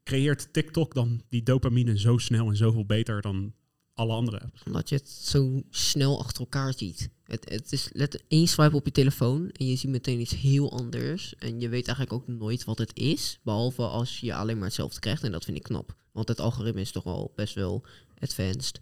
creëert 0.03 0.53
TikTok 0.53 0.94
dan 0.94 1.21
die 1.30 1.44
dopamine 1.44 2.00
zo 2.00 2.18
snel 2.18 2.50
en 2.50 2.56
zoveel 2.56 2.85
beter 2.85 3.21
dan 3.21 3.53
alle 3.97 4.13
andere 4.13 4.39
apps? 4.39 4.63
Omdat 4.63 4.89
je 4.89 4.95
het 4.95 5.09
zo 5.09 5.63
snel 5.69 6.19
achter 6.19 6.39
elkaar 6.39 6.73
ziet. 6.73 7.09
Het, 7.23 7.49
het 7.49 7.71
is 7.71 7.89
let 7.91 8.23
één 8.27 8.47
swipe 8.47 8.75
op 8.75 8.85
je 8.85 8.91
telefoon 8.91 9.49
en 9.49 9.65
je 9.65 9.75
ziet 9.75 9.89
meteen 9.89 10.19
iets 10.19 10.35
heel 10.35 10.71
anders. 10.71 11.35
En 11.35 11.59
je 11.59 11.69
weet 11.69 11.88
eigenlijk 11.88 12.13
ook 12.13 12.27
nooit 12.27 12.63
wat 12.63 12.77
het 12.77 12.91
is. 12.95 13.39
Behalve 13.44 13.83
als 13.83 14.19
je 14.19 14.35
alleen 14.35 14.57
maar 14.57 14.65
hetzelfde 14.65 14.99
krijgt. 14.99 15.23
En 15.23 15.31
dat 15.31 15.45
vind 15.45 15.57
ik 15.57 15.63
knap. 15.63 15.95
Want 16.11 16.27
het 16.27 16.39
algoritme 16.39 16.81
is 16.81 16.91
toch 16.91 17.03
wel 17.03 17.31
best 17.35 17.53
wel 17.53 17.85
advanced. 18.19 18.79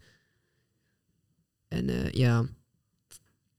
En 1.68 1.90
eh, 1.90 2.12
ja. 2.12 2.50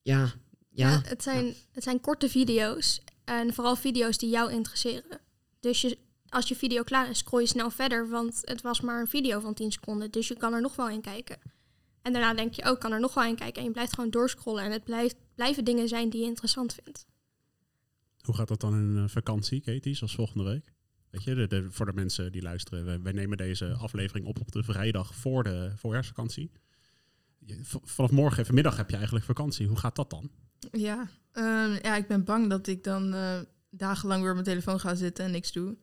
Ja. 0.03 0.33
Ja. 0.71 0.91
Ja, 0.91 1.03
het, 1.05 1.23
zijn, 1.23 1.55
het 1.73 1.83
zijn 1.83 2.01
korte 2.01 2.29
video's. 2.29 3.01
En 3.25 3.55
vooral 3.55 3.77
video's 3.77 4.19
die 4.19 4.31
jou 4.31 4.53
interesseren. 4.53 5.21
Dus 5.61 5.81
je, 5.81 5.99
als 6.29 6.49
je 6.49 6.57
video 6.57 6.83
klaar 6.83 7.11
is, 7.11 7.19
scroll 7.19 7.41
je 7.41 7.47
snel 7.47 7.71
verder. 7.71 8.09
Want 8.09 8.41
het 8.45 8.61
was 8.63 8.81
maar 8.81 9.01
een 9.01 9.07
video 9.07 9.41
van 9.41 9.55
10 9.55 9.73
seconden. 9.73 10.11
Dus 10.11 10.29
je 10.29 10.37
kan 10.37 10.53
er 10.53 10.61
nog 10.61 10.77
wel 10.77 10.89
in 10.89 11.01
kijken. 11.01 11.39
En 12.03 12.13
daarna 12.13 12.35
denk 12.35 12.55
je, 12.55 12.65
oh, 12.65 12.71
ik 12.73 12.79
kan 12.79 12.93
er 12.93 13.01
nog 13.01 13.15
wel 13.15 13.25
in 13.25 13.37
kijken. 13.37 13.61
En 13.61 13.65
je 13.67 13.73
blijft 13.73 13.95
gewoon 13.95 14.11
doorscrollen. 14.11 14.65
En 14.65 14.71
het 14.73 14.85
blijft, 14.85 15.17
blijven 15.35 15.65
dingen 15.65 15.89
zijn 15.89 16.11
die 16.11 16.21
je 16.21 16.27
interessant 16.27 16.75
vindt. 16.83 17.07
Hoe 18.21 18.35
gaat 18.35 18.49
dat 18.49 18.61
dan 18.61 18.75
in 18.75 18.97
een 18.97 19.11
vakantie, 19.11 19.61
Katie, 19.61 19.95
zoals 19.95 20.15
volgende 20.15 20.45
week? 20.45 20.73
Weet 21.11 21.23
je, 21.25 21.35
de, 21.35 21.47
de- 21.47 21.71
voor 21.71 21.87
de 21.87 21.93
mensen 21.93 22.33
die 22.33 22.43
luisteren, 22.43 22.85
wij, 22.85 23.03
wij 23.03 23.13
nemen 23.13 23.37
deze 23.37 23.73
aflevering 23.75 24.27
op 24.27 24.41
op 24.41 24.53
de 24.53 24.63
vrijdag 24.63 25.15
voor 25.15 25.45
de 25.45 25.73
voorjaarsvakantie. 25.77 26.51
Je- 27.39 27.61
vanaf 27.85 28.11
morgen, 28.11 28.47
vanmiddag 28.47 28.77
heb 28.77 28.89
je 28.91 28.97
eigenlijk 28.97 29.25
vakantie. 29.25 29.67
Hoe 29.67 29.79
gaat 29.79 29.97
dat 29.97 30.11
dan? 30.11 30.31
Ja, 30.73 31.09
ehm, 31.33 31.73
ja, 31.83 31.97
ik 31.97 32.07
ben 32.07 32.25
bang 32.25 32.51
dat 32.51 32.67
ik 32.67 32.85
dan 32.85 33.15
eh, 33.15 33.39
dagenlang 33.71 34.21
weer 34.21 34.29
op 34.31 34.35
mijn 34.35 34.49
telefoon 34.49 34.81
ga 34.81 34.95
zitten 34.95 35.25
en 35.25 35.31
niks 35.31 35.53
doe. 35.53 35.77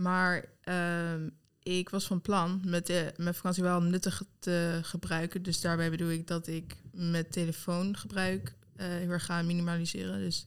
Maar 0.00 0.44
ehm, 0.60 1.28
ik 1.62 1.88
was 1.88 2.06
van 2.06 2.20
plan 2.20 2.60
met 2.64 2.86
de, 2.86 3.12
mijn 3.16 3.34
vakantie 3.34 3.62
wel 3.62 3.82
nuttig 3.82 4.22
te 4.38 4.80
gebruiken. 4.82 5.42
Dus 5.42 5.60
daarbij 5.60 5.90
bedoel 5.90 6.10
ik 6.10 6.26
dat 6.26 6.46
ik 6.46 6.76
mijn 6.92 7.28
telefoongebruik 7.28 8.54
eh 8.76 8.86
heel 8.86 9.10
erg 9.10 9.24
ga 9.24 9.42
minimaliseren. 9.42 10.18
Dus 10.18 10.46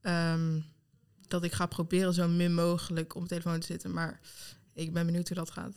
ehm, 0.00 0.60
dat 1.20 1.44
ik 1.44 1.52
ga 1.52 1.66
proberen 1.66 2.14
zo 2.14 2.28
min 2.28 2.54
mogelijk 2.54 3.10
op 3.10 3.16
mijn 3.16 3.28
telefoon 3.28 3.60
te 3.60 3.66
zitten. 3.66 3.92
Maar 3.92 4.20
ik 4.72 4.92
ben 4.92 5.06
benieuwd 5.06 5.28
hoe 5.28 5.36
dat 5.36 5.50
gaat. 5.50 5.74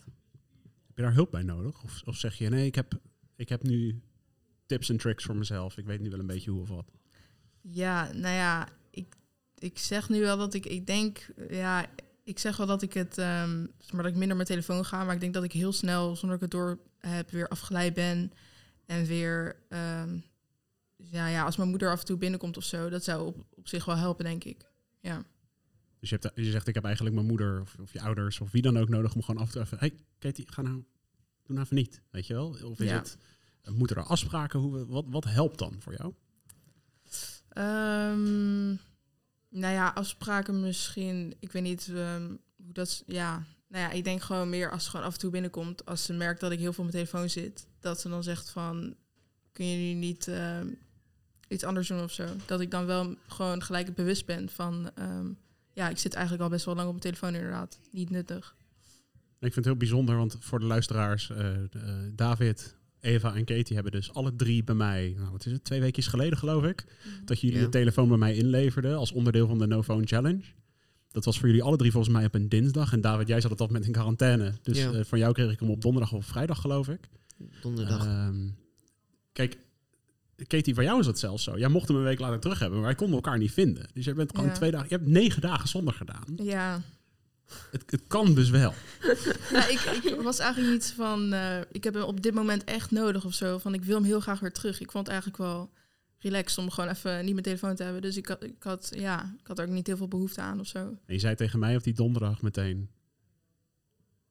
Heb 0.86 0.96
je 0.96 1.02
daar 1.02 1.14
hulp 1.14 1.30
bij 1.30 1.42
nodig? 1.42 1.82
Of, 1.82 2.02
of 2.04 2.16
zeg 2.16 2.34
je, 2.34 2.48
nee, 2.48 2.66
ik 2.66 2.74
heb, 2.74 3.00
ik 3.36 3.48
heb 3.48 3.62
nu 3.62 4.02
tips 4.66 4.88
en 4.88 4.96
tricks 4.96 5.24
voor 5.24 5.36
mezelf. 5.36 5.76
Ik 5.76 5.86
weet 5.86 6.00
nu 6.00 6.10
wel 6.10 6.18
een 6.18 6.26
beetje 6.26 6.50
hoe 6.50 6.60
of 6.60 6.68
wat. 6.68 6.90
Ja, 7.60 8.12
nou 8.12 8.34
ja, 8.34 8.68
ik, 8.90 9.14
ik 9.58 9.78
zeg 9.78 10.08
nu 10.08 10.20
wel 10.20 10.36
dat 10.36 10.54
ik, 10.54 10.66
ik 10.66 10.86
denk, 10.86 11.32
ja, 11.48 11.86
ik 12.24 12.38
zeg 12.38 12.56
wel 12.56 12.66
dat 12.66 12.82
ik 12.82 12.92
het, 12.92 13.18
ehm, 13.18 13.60
maar 13.90 14.02
dat 14.02 14.12
ik 14.12 14.16
minder 14.16 14.36
mijn 14.36 14.48
telefoon 14.48 14.84
ga, 14.84 15.04
maar 15.04 15.14
ik 15.14 15.20
denk 15.20 15.34
dat 15.34 15.44
ik 15.44 15.52
heel 15.52 15.72
snel, 15.72 16.16
zonder 16.16 16.38
dat 16.38 16.48
ik 16.48 16.52
het 16.52 16.60
door 16.60 16.78
heb, 16.98 17.30
weer 17.30 17.48
afgeleid 17.48 17.94
ben 17.94 18.32
en 18.86 19.04
weer, 19.04 19.56
ehm, 19.68 20.18
ja, 20.96 21.26
ja, 21.26 21.44
als 21.44 21.56
mijn 21.56 21.68
moeder 21.68 21.90
af 21.90 22.00
en 22.00 22.04
toe 22.06 22.16
binnenkomt 22.16 22.56
of 22.56 22.64
zo, 22.64 22.88
dat 22.88 23.04
zou 23.04 23.26
op, 23.26 23.44
op 23.54 23.68
zich 23.68 23.84
wel 23.84 23.96
helpen, 23.96 24.24
denk 24.24 24.44
ik. 24.44 24.70
Ja, 25.00 25.24
Dus 26.00 26.10
je, 26.10 26.18
hebt, 26.20 26.36
je 26.36 26.50
zegt, 26.50 26.68
ik 26.68 26.74
heb 26.74 26.84
eigenlijk 26.84 27.14
mijn 27.14 27.26
moeder 27.26 27.60
of, 27.60 27.76
of 27.80 27.92
je 27.92 28.00
ouders 28.00 28.40
of 28.40 28.50
wie 28.50 28.62
dan 28.62 28.78
ook 28.78 28.88
nodig 28.88 29.14
om 29.14 29.22
gewoon 29.22 29.42
af 29.42 29.50
toe 29.50 29.62
even... 29.62 29.78
hey, 29.78 29.92
Katie, 30.18 30.44
ga 30.52 30.62
nou, 30.62 30.74
doe 30.74 30.84
nou 31.56 31.60
even 31.60 31.76
niet, 31.76 32.02
weet 32.10 32.26
je 32.26 32.34
wel? 32.34 32.48
Of 32.62 32.80
is 32.80 32.88
Ja. 32.88 32.96
het, 32.98 33.16
eh, 33.62 33.72
moeten 33.72 33.96
er 33.96 34.04
afspraken? 34.04 34.60
Hoe, 34.60 34.72
we- 34.78 34.86
wat, 34.86 35.04
wat 35.08 35.24
helpt 35.24 35.58
dan 35.58 35.76
voor 35.78 35.94
jou? 35.96 36.14
Ehm, 37.48 38.74
Nou 39.52 39.74
ja, 39.74 39.88
afspraken 39.88 40.60
misschien. 40.60 41.34
Ik 41.40 41.52
weet 41.52 41.62
niet 41.62 41.90
ehm, 41.94 42.28
hoe 42.56 42.72
dat... 42.72 43.02
Ja, 43.06 43.44
nou 43.68 43.84
ja, 43.84 43.90
ik 43.90 44.04
denk 44.04 44.22
gewoon 44.22 44.50
meer 44.50 44.70
als 44.70 44.84
ze 44.84 44.90
gewoon 44.90 45.06
af 45.06 45.12
en 45.12 45.18
toe 45.18 45.30
binnenkomt. 45.30 45.86
Als 45.86 46.04
ze 46.04 46.12
merkt 46.12 46.40
dat 46.40 46.52
ik 46.52 46.58
heel 46.58 46.72
veel 46.72 46.84
op 46.84 46.92
mijn 46.92 47.04
telefoon 47.04 47.30
zit. 47.30 47.66
Dat 47.80 48.00
ze 48.00 48.08
dan 48.08 48.22
zegt 48.22 48.50
van... 48.50 48.94
Kun 49.52 49.66
je 49.66 49.76
nu 49.76 49.98
niet 49.98 50.28
ehm, 50.28 50.66
iets 51.48 51.64
anders 51.64 51.88
doen 51.88 52.02
of 52.02 52.12
zo? 52.12 52.26
Dat 52.46 52.60
ik 52.60 52.70
dan 52.70 52.86
wel 52.86 53.14
gewoon 53.26 53.62
gelijk 53.62 53.94
bewust 53.94 54.26
ben 54.26 54.48
van... 54.48 54.90
ehm, 54.94 55.26
ja, 55.72 55.88
ik 55.88 55.98
zit 55.98 56.14
eigenlijk 56.14 56.44
al 56.44 56.50
best 56.50 56.64
wel 56.64 56.74
lang 56.74 56.86
op 56.86 56.92
mijn 56.92 57.04
telefoon 57.04 57.34
inderdaad. 57.34 57.78
Niet 57.90 58.10
nuttig. 58.10 58.56
Ik 59.38 59.52
vind 59.52 59.54
het 59.54 59.64
heel 59.64 59.76
bijzonder, 59.76 60.16
want 60.16 60.36
voor 60.40 60.58
de 60.58 60.66
luisteraars, 60.66 61.30
eh, 61.30 61.54
eh, 61.54 61.68
David, 62.12 62.76
Eva 63.02 63.34
en 63.34 63.44
Katie 63.44 63.74
hebben 63.74 63.92
dus 63.92 64.12
alle 64.14 64.36
drie 64.36 64.64
bij 64.64 64.74
mij, 64.74 65.14
nou, 65.18 65.30
wat 65.30 65.46
is 65.46 65.52
het, 65.52 65.64
twee 65.64 65.80
weken 65.80 66.02
geleden 66.02 66.38
geloof 66.38 66.64
ik, 66.64 66.84
dat 67.24 67.40
jullie 67.40 67.58
de 67.58 67.68
telefoon 67.68 68.08
bij 68.08 68.16
mij 68.16 68.34
inleverden 68.34 68.96
als 68.96 69.12
onderdeel 69.12 69.46
van 69.46 69.58
de 69.58 69.66
No 69.66 69.82
Phone 69.82 70.06
Challenge. 70.06 70.42
Dat 71.10 71.24
was 71.24 71.38
voor 71.38 71.46
jullie 71.48 71.62
alle 71.62 71.76
drie 71.76 71.90
volgens 71.92 72.12
mij 72.14 72.24
op 72.24 72.34
een 72.34 72.48
dinsdag. 72.48 72.92
En 72.92 73.00
David, 73.00 73.28
jij 73.28 73.40
zat 73.40 73.50
het 73.50 73.60
op 73.60 73.70
met 73.70 73.86
in 73.86 73.92
quarantaine. 73.92 74.52
Dus 74.62 74.78
eh, 74.78 75.00
van 75.04 75.18
jou 75.18 75.32
kreeg 75.32 75.52
ik 75.52 75.60
hem 75.60 75.70
op 75.70 75.80
donderdag 75.82 76.12
of 76.12 76.26
vrijdag, 76.26 76.60
geloof 76.60 76.88
ik. 76.88 77.08
Donderdag. 77.62 78.06
Ehm, 78.06 78.48
kijk, 79.32 79.58
Katie, 80.46 80.74
voor 80.74 80.82
jou 80.82 81.00
is 81.00 81.06
het 81.06 81.18
zelfs 81.18 81.44
zo. 81.44 81.58
Jij 81.58 81.68
mocht 81.68 81.88
hem 81.88 81.96
een 81.96 82.02
week 82.02 82.18
later 82.18 82.40
terug 82.40 82.58
hebben, 82.58 82.78
maar 82.78 82.86
wij 82.86 82.96
konden 82.96 83.16
elkaar 83.16 83.38
niet 83.38 83.52
vinden. 83.52 83.86
Dus 83.94 84.04
je 84.04 84.14
bent 84.14 84.30
gewoon 84.30 84.46
Ja. 84.46 84.54
twee 84.54 84.70
dagen, 84.70 84.86
je 84.88 84.96
hebt 84.96 85.08
negen 85.08 85.40
dagen 85.40 85.68
zonder 85.68 85.94
gedaan. 85.94 86.24
Ja, 86.36 86.82
Het, 87.70 87.90
het 87.90 88.02
kan 88.06 88.34
dus 88.34 88.50
wel. 88.50 88.74
Ik, 89.74 90.00
ik 90.04 90.20
was 90.22 90.38
eigenlijk 90.38 90.74
iets 90.74 90.90
van, 90.92 91.32
eh, 91.32 91.60
ik 91.70 91.84
heb 91.84 91.94
hem 91.94 92.02
op 92.02 92.22
dit 92.22 92.34
moment 92.34 92.64
echt 92.64 92.90
nodig 92.90 93.24
of 93.24 93.34
zo. 93.34 93.58
Van 93.58 93.74
ik 93.74 93.84
wil 93.84 93.96
hem 93.96 94.04
heel 94.04 94.20
graag 94.20 94.40
weer 94.40 94.52
terug. 94.52 94.80
Ik 94.80 94.90
vond 94.90 95.06
het 95.06 95.12
eigenlijk 95.12 95.42
wel 95.42 95.70
relaxed 96.18 96.58
om 96.58 96.70
gewoon 96.70 96.90
even 96.90 97.24
niet 97.24 97.32
mijn 97.32 97.44
telefoon 97.44 97.74
te 97.74 97.82
hebben. 97.82 98.02
Dus 98.02 98.16
ik 98.16 98.26
had, 98.26 98.44
ik 98.44 98.62
had, 98.62 98.92
ja, 98.94 99.34
ik 99.40 99.46
had 99.46 99.58
er 99.58 99.64
ook 99.66 99.72
niet 99.72 99.86
heel 99.86 99.96
veel 99.96 100.08
behoefte 100.08 100.40
aan 100.40 100.60
of 100.60 100.66
zo. 100.66 100.78
En 100.78 101.14
je 101.14 101.18
zei 101.18 101.34
tegen 101.34 101.58
mij 101.58 101.76
op 101.76 101.82
die 101.82 101.94
donderdag 101.94 102.42
meteen... 102.42 102.90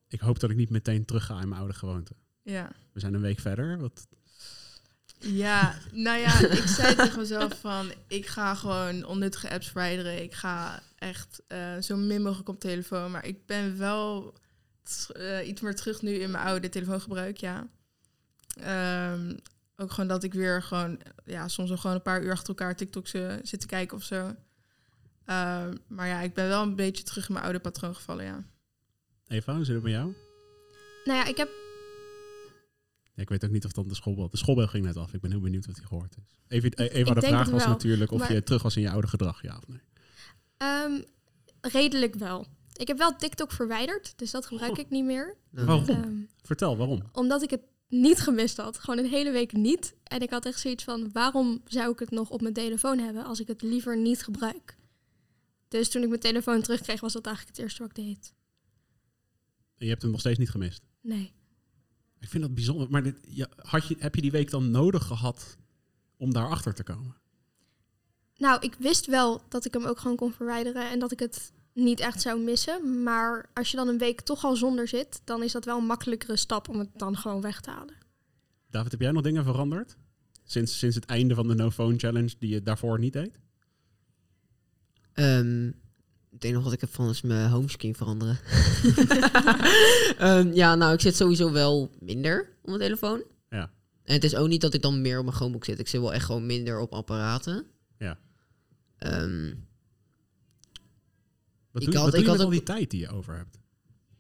Ik 0.07 0.19
hoop 0.19 0.39
dat 0.39 0.49
ik 0.49 0.55
niet 0.55 0.69
meteen 0.69 1.05
terug 1.05 1.25
ga 1.25 1.41
in 1.41 1.47
mijn 1.47 1.59
oude 1.61 1.73
gewoonte. 1.73 2.15
Ja. 2.43 2.71
We 2.93 2.99
zijn 2.99 3.13
een 3.13 3.21
week 3.21 3.39
verder. 3.39 3.79
Wat, 3.79 4.07
Ja, 5.21 5.77
nou 5.91 6.19
ja, 6.19 6.39
ik 6.39 6.67
zei 6.67 6.95
tegen 6.95 7.19
mezelf 7.19 7.59
van, 7.59 7.91
ik 8.07 8.25
ga 8.25 8.55
gewoon 8.55 9.05
onnuttige 9.05 9.49
apps 9.49 9.65
verwijderen. 9.65 10.23
Ik 10.23 10.33
ga 10.33 10.83
echt 10.95 11.41
eh, 11.47 11.77
zo 11.81 11.97
min 11.97 12.21
mogelijk 12.21 12.49
op 12.49 12.59
telefoon. 12.59 13.11
Maar 13.11 13.25
ik 13.25 13.45
ben 13.45 13.77
wel 13.77 14.33
eh, 15.13 15.47
iets 15.47 15.61
meer 15.61 15.75
terug 15.75 16.01
nu 16.01 16.13
in 16.13 16.31
mijn 16.31 16.43
oude 16.43 16.69
telefoongebruik, 16.69 17.37
ja. 17.37 17.67
Ehm, 18.55 19.37
ook 19.75 19.91
gewoon 19.91 20.09
dat 20.09 20.23
ik 20.23 20.33
weer 20.33 20.63
gewoon, 20.63 20.99
ja, 21.25 21.47
soms 21.47 21.69
nog 21.69 21.81
gewoon 21.81 21.95
een 21.95 22.01
paar 22.01 22.23
uur 22.23 22.31
achter 22.31 22.47
elkaar 22.47 22.75
TikToks 22.75 23.13
eh, 23.13 23.33
zit 23.43 23.59
te 23.59 23.67
kijken 23.67 23.97
of 23.97 24.03
zo. 24.03 24.35
Ehm, 25.25 25.75
maar 25.87 26.07
ja, 26.07 26.19
ik 26.19 26.33
ben 26.33 26.47
wel 26.47 26.61
een 26.61 26.75
beetje 26.75 27.03
terug 27.03 27.27
in 27.27 27.33
mijn 27.33 27.45
oude 27.45 27.59
patroon 27.59 27.95
gevallen, 27.95 28.25
ja. 28.25 28.43
Eva, 29.27 29.55
hoe 29.55 29.65
zit 29.65 29.75
het 29.75 29.83
met 29.83 29.93
jou? 29.93 30.15
Nou 31.03 31.17
ja, 31.17 31.25
ik 31.25 31.37
heb 31.37 31.60
ik 33.21 33.29
weet 33.29 33.45
ook 33.45 33.51
niet 33.51 33.65
of 33.65 33.71
dan 33.71 33.87
de 33.87 33.95
schoolbel... 33.95 34.29
De 34.29 34.37
schoolbel 34.37 34.67
ging 34.67 34.85
net 34.85 34.97
af. 34.97 35.13
Ik 35.13 35.21
ben 35.21 35.31
heel 35.31 35.39
benieuwd 35.39 35.65
wat 35.65 35.75
hij 35.75 35.85
gehoord 35.85 36.15
is. 36.17 36.23
Eva, 36.47 36.67
eh, 36.69 36.99
Ik 36.99 37.05
de 37.05 37.21
vraag 37.21 37.49
was 37.49 37.63
wel, 37.63 37.71
natuurlijk 37.73 38.11
of 38.11 38.19
maar- 38.19 38.33
je 38.33 38.43
terug 38.43 38.61
was 38.63 38.75
in 38.75 38.81
je 38.81 38.89
oude 38.89 39.07
gedrag, 39.07 39.41
ja 39.41 39.57
of 39.57 39.67
nee. 39.67 39.79
ehm, 40.57 41.01
redelijk 41.61 42.15
wel. 42.15 42.45
Ik 42.73 42.87
heb 42.87 42.97
wel 42.97 43.15
TikTok 43.15 43.51
verwijderd, 43.51 44.13
dus 44.17 44.31
dat 44.31 44.45
gebruik 44.45 44.71
Oh. 44.71 44.79
ik 44.79 44.89
niet 44.89 45.05
meer. 45.05 45.35
Waarom? 45.49 45.85
Ehm, 45.85 46.13
Vertel, 46.41 46.77
waarom? 46.77 47.01
omdat 47.11 47.41
ik 47.41 47.49
het 47.49 47.61
niet 47.87 48.19
gemist 48.19 48.57
had. 48.57 48.77
Gewoon 48.77 48.99
een 49.05 49.09
hele 49.09 49.31
week 49.31 49.51
niet. 49.53 49.95
En 50.03 50.21
ik 50.21 50.29
had 50.29 50.45
echt 50.45 50.59
zoiets 50.59 50.83
van, 50.83 51.09
waarom 51.11 51.61
zou 51.65 51.91
ik 51.91 51.99
het 51.99 52.11
nog 52.11 52.29
op 52.29 52.41
mijn 52.41 52.53
telefoon 52.53 52.97
hebben 52.99 53.25
als 53.25 53.39
ik 53.39 53.47
het 53.47 53.61
liever 53.61 53.97
niet 53.97 54.23
gebruik? 54.23 54.77
Dus 55.67 55.89
toen 55.89 56.01
ik 56.01 56.07
mijn 56.07 56.19
telefoon 56.21 56.61
terugkreeg, 56.61 56.99
was 56.99 57.13
dat 57.13 57.25
eigenlijk 57.25 57.55
het 57.57 57.65
eerste 57.65 57.81
wat 57.81 57.97
ik 57.97 58.03
deed. 58.05 58.33
En 59.77 59.85
je 59.85 59.89
hebt 59.89 60.01
hem 60.01 60.11
nog 60.11 60.19
steeds 60.19 60.39
niet 60.39 60.49
gemist. 60.49 60.81
Nee. 61.01 61.31
Ik 62.21 62.29
vind 62.29 62.43
dat 62.43 62.53
bijzonder. 62.53 62.89
Maar 62.89 63.03
dit, 63.03 63.17
ja, 63.27 63.47
had 63.55 63.87
je, 63.87 63.95
heb 63.99 64.15
je 64.15 64.21
die 64.21 64.31
week 64.31 64.49
dan 64.49 64.71
nodig 64.71 65.05
gehad 65.05 65.57
om 66.17 66.33
daarachter 66.33 66.73
te 66.73 66.83
komen? 66.83 67.15
Nou, 68.37 68.61
ik 68.61 68.75
wist 68.79 69.05
wel 69.05 69.41
dat 69.49 69.65
ik 69.65 69.73
hem 69.73 69.85
ook 69.85 69.99
gewoon 69.99 70.17
kon 70.17 70.33
verwijderen 70.33 70.89
en 70.89 70.99
dat 70.99 71.11
ik 71.11 71.19
het 71.19 71.51
niet 71.73 71.99
echt 71.99 72.21
zou 72.21 72.43
missen. 72.43 73.03
Maar 73.03 73.49
als 73.53 73.71
je 73.71 73.77
dan 73.77 73.87
een 73.87 73.97
week 73.97 74.21
toch 74.21 74.43
al 74.43 74.55
zonder 74.55 74.87
zit, 74.87 75.21
dan 75.23 75.43
is 75.43 75.51
dat 75.51 75.65
wel 75.65 75.77
een 75.77 75.85
makkelijkere 75.85 76.35
stap 76.35 76.69
om 76.69 76.79
het 76.79 76.89
dan 76.95 77.17
gewoon 77.17 77.41
weg 77.41 77.61
te 77.61 77.69
halen. 77.69 77.95
David, 78.69 78.91
heb 78.91 79.01
jij 79.01 79.11
nog 79.11 79.23
dingen 79.23 79.43
veranderd? 79.43 79.97
Sinds, 80.43 80.77
sinds 80.77 80.95
het 80.95 81.05
einde 81.05 81.35
van 81.35 81.47
de 81.47 81.55
No 81.55 81.69
Phone 81.69 81.97
Challenge 81.97 82.35
die 82.39 82.49
je 82.49 82.61
daarvoor 82.61 82.99
niet 82.99 83.13
deed? 83.13 83.39
Ehm, 85.13 85.71
het 86.31 86.43
enige 86.43 86.63
wat 86.63 86.73
ik 86.73 86.81
heb 86.81 86.93
van 86.93 87.09
is 87.09 87.21
mijn 87.21 87.49
homescreen 87.49 87.95
veranderen. 87.95 88.39
Ehm, 90.17 90.51
ja, 90.53 90.75
nou, 90.75 90.93
ik 90.93 91.01
zit 91.01 91.15
sowieso 91.15 91.51
wel 91.51 91.91
minder 91.99 92.49
op 92.61 92.67
mijn 92.67 92.79
telefoon. 92.79 93.23
Ja. 93.49 93.71
En 94.03 94.13
het 94.13 94.23
is 94.23 94.35
ook 94.35 94.47
niet 94.47 94.61
dat 94.61 94.73
ik 94.73 94.81
dan 94.81 95.01
meer 95.01 95.17
op 95.17 95.23
mijn 95.25 95.35
Chromebook 95.35 95.65
zit. 95.65 95.79
Ik 95.79 95.87
zit 95.87 96.01
wel 96.01 96.13
echt 96.13 96.25
gewoon 96.25 96.45
minder 96.45 96.79
op 96.79 96.93
apparaten. 96.93 97.65
Ja. 97.97 98.19
Ehm, 98.97 99.53
Wat 101.71 101.81
Ik 101.81 101.91
doe, 101.91 101.97
had- 102.01 102.11
wat 102.11 102.19
ik 102.21 102.25
had 102.27 102.39
al 102.39 102.49
die 102.49 102.63
tijd 102.63 102.89
die 102.89 102.99
je 102.99 103.09
over 103.09 103.35
hebt? 103.35 103.59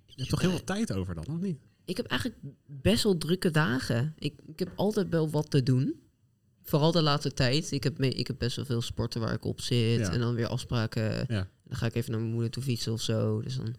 Je 0.05 0.13
hebt 0.15 0.29
toch 0.29 0.41
heel 0.41 0.49
veel 0.49 0.63
tijd 0.63 0.93
over 0.93 1.15
dan, 1.15 1.25
of 1.27 1.39
niet? 1.41 1.59
ik 1.85 1.97
heb 1.97 2.05
eigenlijk 2.05 2.41
best 2.65 3.03
wel 3.03 3.17
drukke 3.17 3.51
dagen. 3.51 4.13
Ik, 4.17 4.39
ik 4.45 4.59
heb 4.59 4.71
altijd 4.75 5.09
wel 5.09 5.29
wat 5.29 5.49
te 5.49 5.63
doen. 5.63 5.99
Vooral 6.63 6.91
de 6.91 7.01
laatste 7.01 7.33
tijd. 7.33 7.71
Ik 7.71 7.83
heb, 7.83 7.97
me, 7.97 8.09
ik 8.09 8.27
heb 8.27 8.39
best 8.39 8.55
wel 8.55 8.65
veel 8.65 8.81
sporten 8.81 9.21
waar 9.21 9.33
ik 9.33 9.45
op 9.45 9.61
zit. 9.61 9.99
Ja. 9.99 10.11
En 10.11 10.19
dan 10.19 10.33
weer 10.35 10.47
afspraken. 10.47 11.25
Ja. 11.27 11.49
Dan 11.71 11.79
ga 11.79 11.85
ik 11.85 11.95
even 11.95 12.11
naar 12.11 12.19
mijn 12.19 12.31
moeder 12.33 12.51
toe 12.51 12.63
fietsen 12.63 12.91
of 12.93 13.01
zo. 13.01 13.41
Dus 13.41 13.55
dan... 13.55 13.75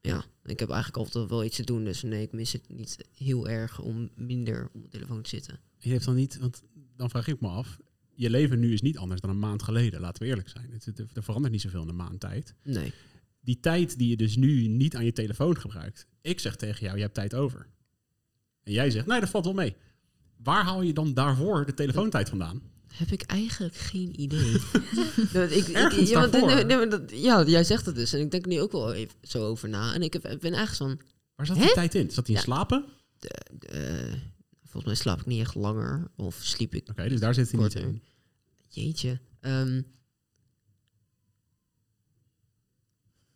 Ja, 0.00 0.24
ik 0.44 0.60
heb 0.60 0.68
eigenlijk 0.68 0.96
altijd 1.04 1.28
wel 1.28 1.44
iets 1.44 1.56
te 1.56 1.64
doen. 1.64 1.84
Dus 1.84 2.02
nee, 2.02 2.22
ik 2.22 2.32
mis 2.32 2.52
het 2.52 2.68
niet 2.68 2.98
heel 3.14 3.48
erg 3.48 3.80
om 3.80 4.10
minder 4.14 4.64
op 4.64 4.74
mijn 4.74 4.88
telefoon 4.88 5.22
te 5.22 5.28
zitten. 5.28 5.60
Je 5.78 5.90
heeft 5.90 6.04
dan 6.04 6.14
niet, 6.14 6.38
want 6.38 6.62
dan 6.96 7.10
vraag 7.10 7.28
ik 7.28 7.40
me 7.40 7.48
af. 7.48 7.78
Je 8.14 8.30
leven 8.30 8.58
nu 8.58 8.72
is 8.72 8.82
niet 8.82 8.98
anders 8.98 9.20
dan 9.20 9.30
een 9.30 9.38
maand 9.38 9.62
geleden, 9.62 10.00
laten 10.00 10.22
we 10.22 10.28
eerlijk 10.28 10.48
zijn. 10.48 10.70
Het, 10.72 10.84
het- 10.84 10.98
er 11.16 11.22
verandert 11.22 11.52
niet 11.52 11.62
zoveel 11.62 11.82
in 11.82 11.88
een 11.88 11.96
maand 11.96 12.20
tijd. 12.20 12.54
Nee. 12.62 12.92
Die 13.40 13.60
tijd 13.60 13.98
die 13.98 14.08
je 14.08 14.16
dus 14.16 14.36
nu 14.36 14.66
niet 14.66 14.96
aan 14.96 15.04
je 15.04 15.12
telefoon 15.12 15.56
gebruikt. 15.60 16.06
Ik 16.20 16.40
zeg 16.40 16.56
tegen 16.56 16.84
jou, 16.84 16.96
je 16.96 17.02
hebt 17.02 17.14
tijd 17.14 17.34
over. 17.34 17.66
En 18.62 18.72
jij 18.72 18.90
zegt, 18.90 19.06
nee, 19.06 19.20
dat 19.20 19.28
valt 19.30 19.44
wel 19.44 19.54
mee. 19.54 19.76
Waar 20.36 20.64
haal 20.64 20.82
je 20.82 20.92
dan 20.92 21.14
daarvoor 21.14 21.66
de 21.66 21.74
telefoontijd 21.74 22.28
vandaan? 22.28 22.62
Heb 22.94 23.08
ik 23.10 23.22
eigenlijk 23.22 23.74
geen 23.74 24.20
idee. 24.20 24.52
Dat 25.32 25.50
ik, 25.50 25.66
ik, 25.66 25.74
Ergens 25.74 26.08
ja, 26.10 26.20
want- 26.20 26.32
daarvoor. 26.32 26.54
nee, 26.54 26.64
nee, 26.64 26.76
maar 26.76 26.88
dat, 26.88 27.10
ja, 27.10 27.44
jij 27.44 27.64
zegt 27.64 27.86
het 27.86 27.94
dus. 27.94 28.12
En 28.12 28.20
ik 28.20 28.30
denk 28.30 28.42
er 28.44 28.48
nu 28.50 28.60
ook 28.60 28.72
wel 28.72 28.92
even 28.94 29.14
zo 29.22 29.44
over 29.46 29.68
na. 29.68 29.94
En 29.94 30.02
ik 30.02 30.12
heb, 30.12 30.22
ben 30.22 30.52
eigenlijk 30.54 30.74
zo'n... 30.74 31.00
Waar 31.34 31.46
zat 31.46 31.56
die 31.56 31.72
tijd 31.72 31.94
in? 31.94 32.10
Zat 32.10 32.26
die 32.26 32.34
in 32.34 32.40
Ja. 32.40 32.46
slapen? 32.46 32.84
eh, 33.58 34.12
volgens 34.62 34.84
mij 34.84 34.94
slaap 34.94 35.20
ik 35.20 35.26
niet 35.26 35.40
echt 35.40 35.54
langer. 35.54 36.10
Of 36.16 36.38
sliep 36.42 36.74
ik... 36.74 36.88
Oké, 36.90 37.08
dus 37.08 37.20
daar 37.20 37.34
zit 37.34 37.50
hij 37.52 37.60
niet 37.62 37.74
in. 37.74 38.02
Jeetje. 38.68 39.20
Ehm, 39.40 39.82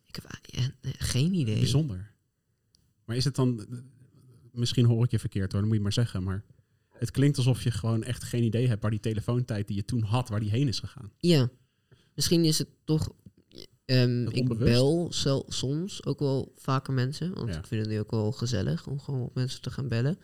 ik 0.05 0.15
heb 0.15 0.25
ja, 0.45 0.69
geen 0.97 1.33
idee. 1.33 1.59
Bijzonder. 1.59 2.11
Maar 3.05 3.15
is 3.15 3.23
het 3.23 3.35
dan... 3.35 3.65
Misschien 4.51 4.85
hoor 4.85 5.03
ik 5.03 5.11
je 5.11 5.19
verkeerd 5.19 5.51
hoor, 5.51 5.59
dat 5.61 5.69
moet 5.69 5.77
je 5.77 5.83
maar 5.83 5.93
zeggen. 5.93 6.23
Maar 6.23 6.43
het 7.03 7.11
klinkt 7.11 7.37
alsof 7.37 7.63
je 7.63 7.71
gewoon 7.71 8.03
echt 8.03 8.23
geen 8.23 8.43
idee 8.43 8.67
hebt... 8.67 8.81
waar 8.81 8.91
die 8.91 8.99
telefoontijd 8.99 9.67
die 9.67 9.75
je 9.75 9.85
toen 9.85 10.03
had, 10.03 10.29
waar 10.29 10.39
die 10.39 10.49
heen 10.49 10.67
is 10.67 10.79
gegaan. 10.79 11.11
Ja. 11.17 11.49
Misschien 12.15 12.45
is 12.45 12.57
het 12.57 12.67
toch... 12.83 13.09
Dat 13.85 14.35
ik 14.35 14.57
bel 14.57 15.13
zel- 15.13 15.45
soms 15.49 16.05
ook 16.05 16.19
wel 16.19 16.51
vaker 16.55 16.93
mensen. 16.93 17.33
Want 17.33 17.49
Ja. 17.49 17.57
ik 17.59 17.67
vind 17.67 17.81
het 17.81 17.89
nu 17.89 17.99
ook 17.99 18.11
wel 18.11 18.31
gezellig 18.31 18.87
om 18.87 18.99
gewoon 18.99 19.21
op 19.21 19.35
mensen 19.35 19.61
te 19.61 19.71
gaan 19.71 19.87
bellen. 19.87 20.17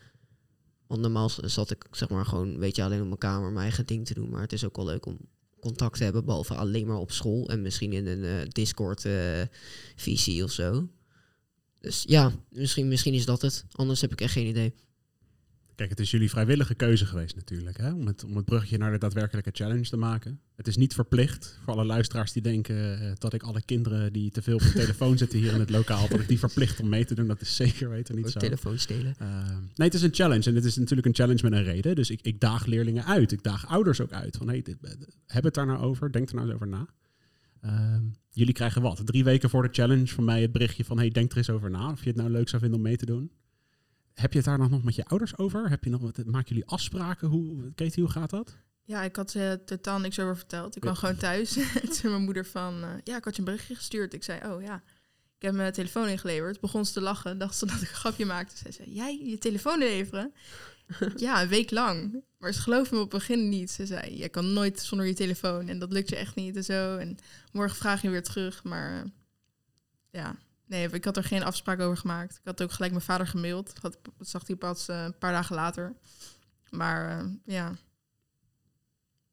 Want 0.86 1.00
normaal 1.00 1.30
zat 1.44 1.70
ik 1.70 1.86
zeg 1.90 2.08
maar 2.08 2.24
gewoon, 2.26 2.58
weet 2.58 2.76
je, 2.76 2.82
alleen 2.82 3.00
op 3.00 3.06
mijn 3.06 3.18
kamer 3.18 3.50
mijn 3.50 3.62
eigen 3.64 3.86
ding 3.86 4.06
te 4.06 4.14
doen. 4.14 4.30
Maar 4.30 4.40
het 4.40 4.52
is 4.52 4.64
ook 4.64 4.76
wel 4.76 4.84
leuk 4.84 5.06
om 5.06 5.18
contact 5.60 5.96
te 5.98 6.04
hebben, 6.04 6.24
behalve 6.24 6.54
alleen 6.54 6.86
maar 6.86 6.96
op 6.98 7.10
school. 7.12 7.48
En 7.48 7.62
misschien 7.62 7.92
in 7.92 8.06
een 8.06 8.24
eh, 8.24 8.48
Discord-visie 8.48 10.44
of 10.44 10.50
zo. 10.52 10.88
Dus 11.80 12.04
ja, 12.06 12.32
misschien, 12.48 12.88
misschien 12.88 13.14
is 13.14 13.24
dat 13.24 13.42
het. 13.42 13.64
Anders 13.72 14.00
heb 14.00 14.12
ik 14.12 14.20
echt 14.20 14.32
geen 14.32 14.46
idee. 14.46 14.74
Kijk, 15.80 15.92
het 15.92 16.00
is 16.00 16.10
jullie 16.10 16.30
vrijwillige 16.30 16.74
keuze 16.74 17.06
geweest 17.06 17.36
natuurlijk, 17.36 17.76
hè? 17.76 17.92
Om, 17.92 18.06
het, 18.06 18.24
om 18.24 18.36
het 18.36 18.44
bruggetje 18.44 18.78
naar 18.78 18.92
de 18.92 18.98
daadwerkelijke 18.98 19.50
challenge 19.52 19.88
te 19.88 19.96
maken. 19.96 20.40
Het 20.56 20.66
is 20.66 20.76
niet 20.76 20.94
verplicht 20.94 21.58
voor 21.64 21.72
alle 21.72 21.84
luisteraars 21.84 22.32
die 22.32 22.42
denken 22.42 23.00
eh, 23.00 23.12
dat 23.18 23.32
ik 23.32 23.42
alle 23.42 23.62
kinderen 23.62 24.12
die 24.12 24.30
te 24.30 24.42
veel 24.42 24.54
op 24.54 24.60
de 24.60 24.72
telefoon 24.72 25.18
zitten 25.18 25.38
hier 25.38 25.52
in 25.52 25.60
het 25.60 25.70
lokaal, 25.70 26.08
dat 26.08 26.20
ik 26.20 26.28
die 26.28 26.38
verplicht 26.38 26.80
om 26.80 26.88
mee 26.88 27.04
te 27.04 27.14
doen. 27.14 27.26
Dat 27.26 27.40
is 27.40 27.56
zeker 27.56 27.90
weten 27.90 28.14
niet 28.14 28.24
Ook 28.24 28.30
zo. 28.30 28.38
telefoon 28.38 28.78
stelen. 28.78 29.14
Eh, 29.18 29.46
nee, 29.74 29.86
het 29.88 29.94
is 29.94 30.02
een 30.02 30.14
challenge 30.14 30.48
en 30.48 30.54
het 30.54 30.64
is 30.64 30.76
natuurlijk 30.76 31.06
een 31.06 31.14
challenge 31.14 31.42
met 31.42 31.52
een 31.52 31.64
reden. 31.64 31.94
Dus 31.94 32.10
ik, 32.10 32.20
ik 32.22 32.40
daag 32.40 32.66
leerlingen 32.66 33.04
uit, 33.04 33.32
ik 33.32 33.42
daag 33.42 33.66
ouders 33.66 34.00
ook 34.00 34.12
uit. 34.12 34.36
Van, 34.36 34.48
hey, 34.48 34.62
dit, 34.62 34.76
eh, 34.82 34.90
heb 35.26 35.44
het 35.44 35.54
daar 35.54 35.66
nou 35.66 35.78
over, 35.78 36.12
denk 36.12 36.28
er 36.28 36.34
nou 36.34 36.46
eens 36.46 36.54
over 36.54 36.68
na. 36.68 36.86
Ehm, 37.60 38.02
jullie 38.30 38.54
krijgen 38.54 38.82
wat? 38.82 39.06
Drie 39.06 39.24
weken 39.24 39.50
voor 39.50 39.62
de 39.62 39.72
challenge 39.72 40.06
van 40.06 40.24
mij 40.24 40.42
het 40.42 40.52
berichtje 40.52 40.84
van... 40.84 40.98
hey, 40.98 41.08
denk 41.08 41.30
er 41.30 41.36
eens 41.36 41.50
over 41.50 41.70
na 41.70 41.90
of 41.90 42.02
je 42.02 42.08
het 42.08 42.18
nou 42.18 42.30
leuk 42.30 42.48
zou 42.48 42.62
vinden 42.62 42.78
om 42.78 42.84
mee 42.84 42.96
te 42.96 43.06
doen. 43.06 43.30
Heb 44.20 44.30
je 44.32 44.38
het 44.38 44.46
daar 44.46 44.58
nog 44.58 44.70
nog 44.70 44.82
met 44.82 44.94
je 44.94 45.04
ouders 45.06 45.38
over? 45.38 45.68
Heb 45.70 45.84
je 45.84 45.90
nog, 45.90 46.00
wat- 46.00 46.24
maken 46.26 46.48
jullie 46.48 46.66
afspraken? 46.70 47.28
Hoe, 47.28 47.72
Katie, 47.74 48.02
hoe 48.02 48.12
gaat 48.12 48.30
dat? 48.30 48.56
Ja, 48.84 49.02
ik 49.02 49.16
had 49.16 49.34
er 49.34 49.64
totaal 49.64 49.98
niks 49.98 50.18
over 50.18 50.36
verteld. 50.36 50.74
Ik 50.76 50.80
kwam 50.80 50.94
gewoon 50.94 51.16
thuis. 51.16 51.52
Toen 51.84 51.92
zei 51.94 52.12
mijn 52.12 52.24
moeder 52.24 52.46
van... 52.46 52.82
eh, 52.82 52.88
ja, 53.04 53.16
ik 53.16 53.24
had 53.24 53.32
je 53.34 53.38
een 53.38 53.44
berichtje 53.44 53.74
gestuurd. 53.74 54.14
Ik 54.14 54.22
zei, 54.24 54.52
oh 54.52 54.62
ja. 54.62 54.82
Ik 55.36 55.46
heb 55.46 55.54
mijn 55.54 55.72
telefoon 55.72 56.08
ingeleverd. 56.08 56.60
Begon 56.60 56.84
ze 56.86 56.92
te 56.92 57.00
lachen. 57.00 57.38
Dacht 57.38 57.56
ze 57.56 57.66
dat 57.66 57.82
ik 57.82 57.88
een 57.88 57.94
grapje 57.94 58.24
maakte. 58.26 58.56
Zij 58.56 58.72
zei, 58.72 58.92
jij 58.94 59.20
je 59.24 59.38
telefoon 59.38 59.82
inleveren? 59.82 60.32
ja, 61.16 61.42
een 61.42 61.48
week 61.48 61.70
lang. 61.70 62.22
Maar 62.38 62.52
ze 62.52 62.60
geloofde 62.60 62.94
me 62.94 63.00
op 63.02 63.12
het 63.12 63.18
begin 63.20 63.48
niet. 63.48 63.70
Ze 63.70 63.86
zei, 63.86 64.18
je 64.18 64.28
kan 64.28 64.52
nooit 64.52 64.80
zonder 64.80 65.06
je 65.06 65.14
telefoon. 65.14 65.68
En 65.68 65.78
dat 65.78 65.92
lukt 65.92 66.08
je 66.08 66.16
echt 66.16 66.34
niet 66.34 66.56
en 66.56 66.64
zo. 66.64 66.96
En 66.96 67.16
morgen 67.52 67.76
vraag 67.76 68.02
je 68.02 68.10
weer 68.10 68.22
terug. 68.22 68.64
Maar 68.64 68.96
eh, 69.00 69.04
ja, 70.10 70.36
nee, 70.70 70.88
ik 70.88 71.04
had 71.04 71.16
er 71.16 71.24
geen 71.24 71.42
afspraak 71.42 71.80
over 71.80 71.96
gemaakt. 71.96 72.34
Ik 72.36 72.40
had 72.44 72.62
ook 72.62 72.72
gelijk 72.72 72.92
mijn 72.92 73.04
vader 73.04 73.26
gemaild. 73.26 73.80
Dat 73.82 73.98
zag 74.18 74.46
hij 74.46 74.56
pas 74.56 74.88
eh, 74.88 75.02
een 75.04 75.18
paar 75.18 75.32
dagen 75.32 75.54
later. 75.54 75.94
Maar 76.70 77.18
eh, 77.18 77.26
ja... 77.44 77.74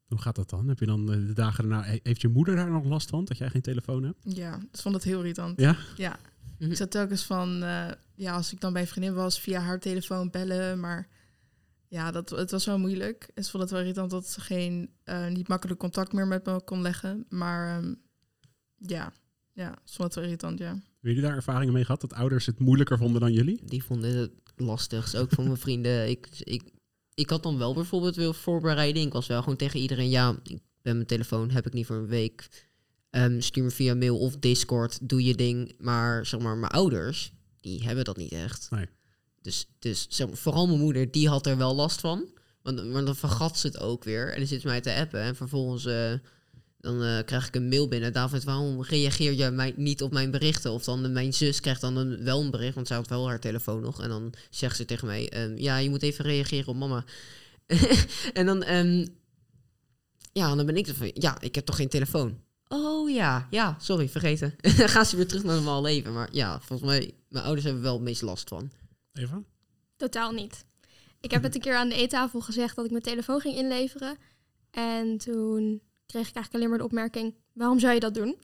Hoe 0.06 0.18
gaat 0.20 0.36
dat 0.36 0.50
dan? 0.50 0.68
Heb 0.68 0.78
je 0.78 0.86
dan 0.86 1.12
eh, 1.12 1.26
de 1.26 1.32
dagen 1.32 1.68
daarna... 1.68 1.84
he- 1.86 2.00
Heeft 2.02 2.20
je 2.20 2.28
moeder 2.28 2.56
daar 2.56 2.70
nog 2.70 2.84
last 2.84 3.08
van, 3.08 3.24
dat 3.24 3.38
jij 3.38 3.50
geen 3.50 3.62
telefoon 3.62 4.02
hebt? 4.02 4.18
Ja, 4.22 4.56
ik 4.72 4.78
vond 4.80 4.94
het 4.94 5.04
heel 5.04 5.18
irritant. 5.18 5.60
Ja? 5.60 5.76
Ja, 5.96 6.18
Mhm. 6.58 6.70
ik 6.70 6.76
zat 6.76 6.90
telkens 6.90 7.22
van, 7.22 7.62
eh, 7.62 7.88
ja, 8.14 8.34
als 8.34 8.52
ik 8.52 8.60
dan 8.60 8.72
bij 8.72 8.82
een 8.82 8.88
vriendin 8.88 9.14
was, 9.14 9.40
via 9.40 9.60
haar 9.60 9.80
telefoon 9.80 10.30
bellen, 10.30 10.80
maar 10.80 11.08
ja, 11.88 12.10
dat, 12.10 12.30
het 12.30 12.50
was 12.50 12.64
wel 12.66 12.78
moeilijk. 12.78 13.30
En 13.34 13.44
ze 13.44 13.50
vond 13.50 13.62
het 13.62 13.72
wel 13.72 13.80
irritant 13.80 14.10
dat 14.10 14.26
ze 14.26 14.40
geen, 14.40 14.90
eh, 15.04 15.28
niet 15.28 15.48
makkelijk 15.48 15.78
contact 15.80 16.12
meer 16.12 16.26
met 16.26 16.44
me 16.46 16.62
kon 16.64 16.82
leggen. 16.82 17.26
Maar 17.28 17.78
ehm, 17.78 17.94
ja, 18.76 19.12
ja, 19.52 19.74
ze 19.84 19.94
vond 19.94 20.04
het 20.08 20.14
wel 20.14 20.24
irritant, 20.24 20.58
ja. 20.58 20.78
Hebben 21.08 21.26
jullie 21.26 21.36
daar 21.36 21.46
ervaringen 21.46 21.74
mee 21.74 21.84
gehad, 21.84 22.00
dat 22.00 22.12
ouders 22.12 22.46
het 22.46 22.58
moeilijker 22.58 22.98
vonden 22.98 23.20
dan 23.20 23.32
jullie? 23.32 23.60
Die 23.64 23.84
vonden 23.84 24.16
het 24.16 24.30
lastig. 24.56 25.14
Ook 25.14 25.30
van 25.30 25.44
mijn 25.44 25.56
vrienden. 25.56 26.08
Ik, 26.10 26.28
ik, 26.38 26.62
ik 27.14 27.30
had 27.30 27.42
dan 27.42 27.58
wel 27.58 27.74
bijvoorbeeld 27.74 28.16
wil 28.16 28.32
voorbereiden. 28.32 29.02
Ik 29.02 29.12
was 29.12 29.26
wel 29.26 29.40
gewoon 29.40 29.56
tegen 29.56 29.80
iedereen. 29.80 30.10
Ja, 30.10 30.36
ik 30.42 30.58
ben 30.82 30.94
mijn 30.94 31.06
telefoon, 31.06 31.50
heb 31.50 31.66
ik 31.66 31.72
niet 31.72 31.86
voor 31.86 31.96
een 31.96 32.06
week. 32.06 32.48
Ehm, 33.10 33.40
stuur 33.40 33.64
me 33.64 33.70
via 33.70 33.94
mail 33.94 34.18
of 34.18 34.36
Discord. 34.36 35.08
Doe 35.08 35.24
je 35.24 35.34
ding. 35.34 35.74
Maar 35.78 36.26
zeg 36.26 36.40
maar, 36.40 36.56
mijn 36.56 36.72
ouders, 36.72 37.32
die 37.60 37.84
hebben 37.84 38.04
dat 38.04 38.16
niet 38.16 38.32
echt. 38.32 38.70
Nee. 38.70 38.88
Dus, 39.42 39.68
dus 39.78 40.06
zeg 40.08 40.26
maar, 40.26 40.36
vooral 40.36 40.66
mijn 40.66 40.80
moeder, 40.80 41.10
die 41.10 41.28
had 41.28 41.46
er 41.46 41.56
wel 41.56 41.74
last 41.74 42.00
van. 42.00 42.28
Want, 42.62 42.84
maar 42.84 43.04
dan 43.04 43.16
vergat 43.16 43.58
ze 43.58 43.66
het 43.66 43.80
ook 43.80 44.04
weer. 44.04 44.32
En 44.32 44.38
dan 44.38 44.46
zit 44.46 44.60
ze 44.60 44.66
mij 44.66 44.80
te 44.80 44.94
appen. 44.94 45.20
En 45.20 45.36
vervolgens 45.36 45.86
eh, 45.86 46.12
dan 46.80 47.02
eh, 47.02 47.24
krijg 47.24 47.46
ik 47.46 47.54
een 47.54 47.68
mail 47.68 47.88
binnen. 47.88 48.12
David, 48.12 48.44
waarom 48.44 48.82
reageer 48.82 49.32
je 49.32 49.50
mij 49.50 49.74
niet 49.76 50.02
op 50.02 50.12
mijn 50.12 50.30
berichten? 50.30 50.72
Of 50.72 50.84
dan 50.84 51.12
mijn 51.12 51.32
zus 51.32 51.60
krijgt 51.60 51.80
dan 51.80 51.96
een, 51.96 52.24
wel 52.24 52.40
een 52.40 52.50
bericht, 52.50 52.74
want 52.74 52.86
zij 52.86 52.96
had 52.96 53.08
wel 53.08 53.28
haar 53.28 53.40
telefoon 53.40 53.80
nog. 53.80 54.02
En 54.02 54.08
dan 54.08 54.32
zegt 54.50 54.76
ze 54.76 54.84
tegen 54.84 55.06
mij, 55.06 55.28
ehm, 55.28 55.56
ja, 55.56 55.76
je 55.76 55.90
moet 55.90 56.02
even 56.02 56.24
reageren 56.24 56.68
op 56.68 56.76
mama. 56.76 57.04
en 58.32 58.46
dan, 58.46 58.62
ehm, 58.62 59.06
ja, 60.32 60.54
dan 60.54 60.66
ben 60.66 60.76
ik 60.76 60.86
er 60.86 60.94
van, 60.94 61.10
ja, 61.14 61.40
ik 61.40 61.54
heb 61.54 61.64
toch 61.64 61.76
geen 61.76 61.88
telefoon? 61.88 62.40
Oh 62.68 63.10
ja, 63.10 63.46
ja, 63.50 63.76
sorry, 63.80 64.08
vergeten. 64.08 64.54
dan 64.76 64.88
gaan 64.88 65.06
ze 65.06 65.16
weer 65.16 65.26
terug 65.26 65.44
naar 65.44 65.54
normaal 65.54 65.82
leven. 65.82 66.12
Maar 66.12 66.28
ja, 66.32 66.60
volgens 66.60 66.88
mij, 66.88 67.14
mijn 67.28 67.44
ouders 67.44 67.64
hebben 67.64 67.82
wel 67.82 67.94
het 67.94 68.02
meest 68.02 68.22
last 68.22 68.48
van. 68.48 68.70
Eva? 69.12 69.42
Totaal 69.96 70.32
niet. 70.32 70.64
Ik 71.20 71.30
heb 71.30 71.42
het 71.42 71.54
een 71.54 71.60
keer 71.60 71.76
aan 71.76 71.88
de 71.88 71.94
eettafel 71.94 72.40
gezegd 72.40 72.76
dat 72.76 72.84
ik 72.84 72.90
mijn 72.90 73.02
telefoon 73.02 73.40
ging 73.40 73.54
inleveren. 73.54 74.16
En 74.70 75.18
toen 75.18 75.80
kreeg 76.08 76.28
ik 76.28 76.34
eigenlijk 76.34 76.54
alleen 76.54 76.68
maar 76.68 76.78
de 76.78 76.84
opmerking: 76.84 77.34
waarom 77.52 77.78
zou 77.78 77.94
je 77.94 78.00
dat 78.00 78.14
doen? 78.14 78.36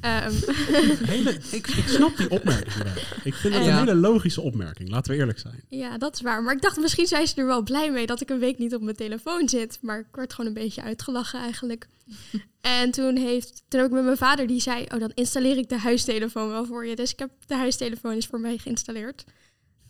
Ehm, 0.00 0.32
Hele, 1.12 1.30
ik, 1.50 1.66
ik 1.66 1.84
snap 1.88 2.16
die 2.16 2.30
opmerking 2.30 2.74
wel. 2.82 2.92
Ik 3.24 3.34
vind 3.34 3.54
het 3.54 3.64
Ja. 3.64 3.70
een 3.70 3.78
hele 3.78 3.94
logische 3.94 4.40
opmerking, 4.40 4.88
laten 4.90 5.12
we 5.12 5.18
eerlijk 5.18 5.38
zijn. 5.38 5.60
ja, 5.68 5.98
dat 5.98 6.14
is 6.14 6.20
waar. 6.20 6.42
Maar 6.42 6.54
ik 6.54 6.62
dacht, 6.62 6.76
misschien 6.80 7.06
zijn 7.06 7.26
ze 7.26 7.34
er 7.34 7.46
wel 7.46 7.62
blij 7.62 7.90
mee 7.90 8.06
dat 8.06 8.20
ik 8.20 8.30
een 8.30 8.38
week 8.38 8.58
niet 8.58 8.74
op 8.74 8.82
mijn 8.82 8.96
telefoon 8.96 9.48
zit. 9.48 9.78
Maar 9.80 9.98
ik 9.98 10.06
werd 10.12 10.32
gewoon 10.32 10.46
een 10.46 10.62
beetje 10.62 10.82
uitgelachen 10.82 11.40
eigenlijk. 11.40 11.86
en 12.60 12.90
toen, 12.90 13.16
heeft, 13.16 13.62
toen 13.68 13.80
heb 13.80 13.88
ik 13.88 13.94
met 13.94 14.04
mijn 14.04 14.16
vader, 14.16 14.46
die 14.46 14.60
zei: 14.60 14.84
Oh, 14.94 15.00
dan 15.00 15.10
installeer 15.14 15.56
ik 15.56 15.68
de 15.68 15.78
huistelefoon 15.78 16.48
wel 16.48 16.64
voor 16.66 16.86
je. 16.86 16.96
Dus 16.96 17.12
ik 17.12 17.18
heb 17.18 17.30
de 17.46 17.54
huistelefoon 17.56 18.12
is 18.16 18.26
voor 18.26 18.40
mij 18.40 18.58
geïnstalleerd. 18.58 19.24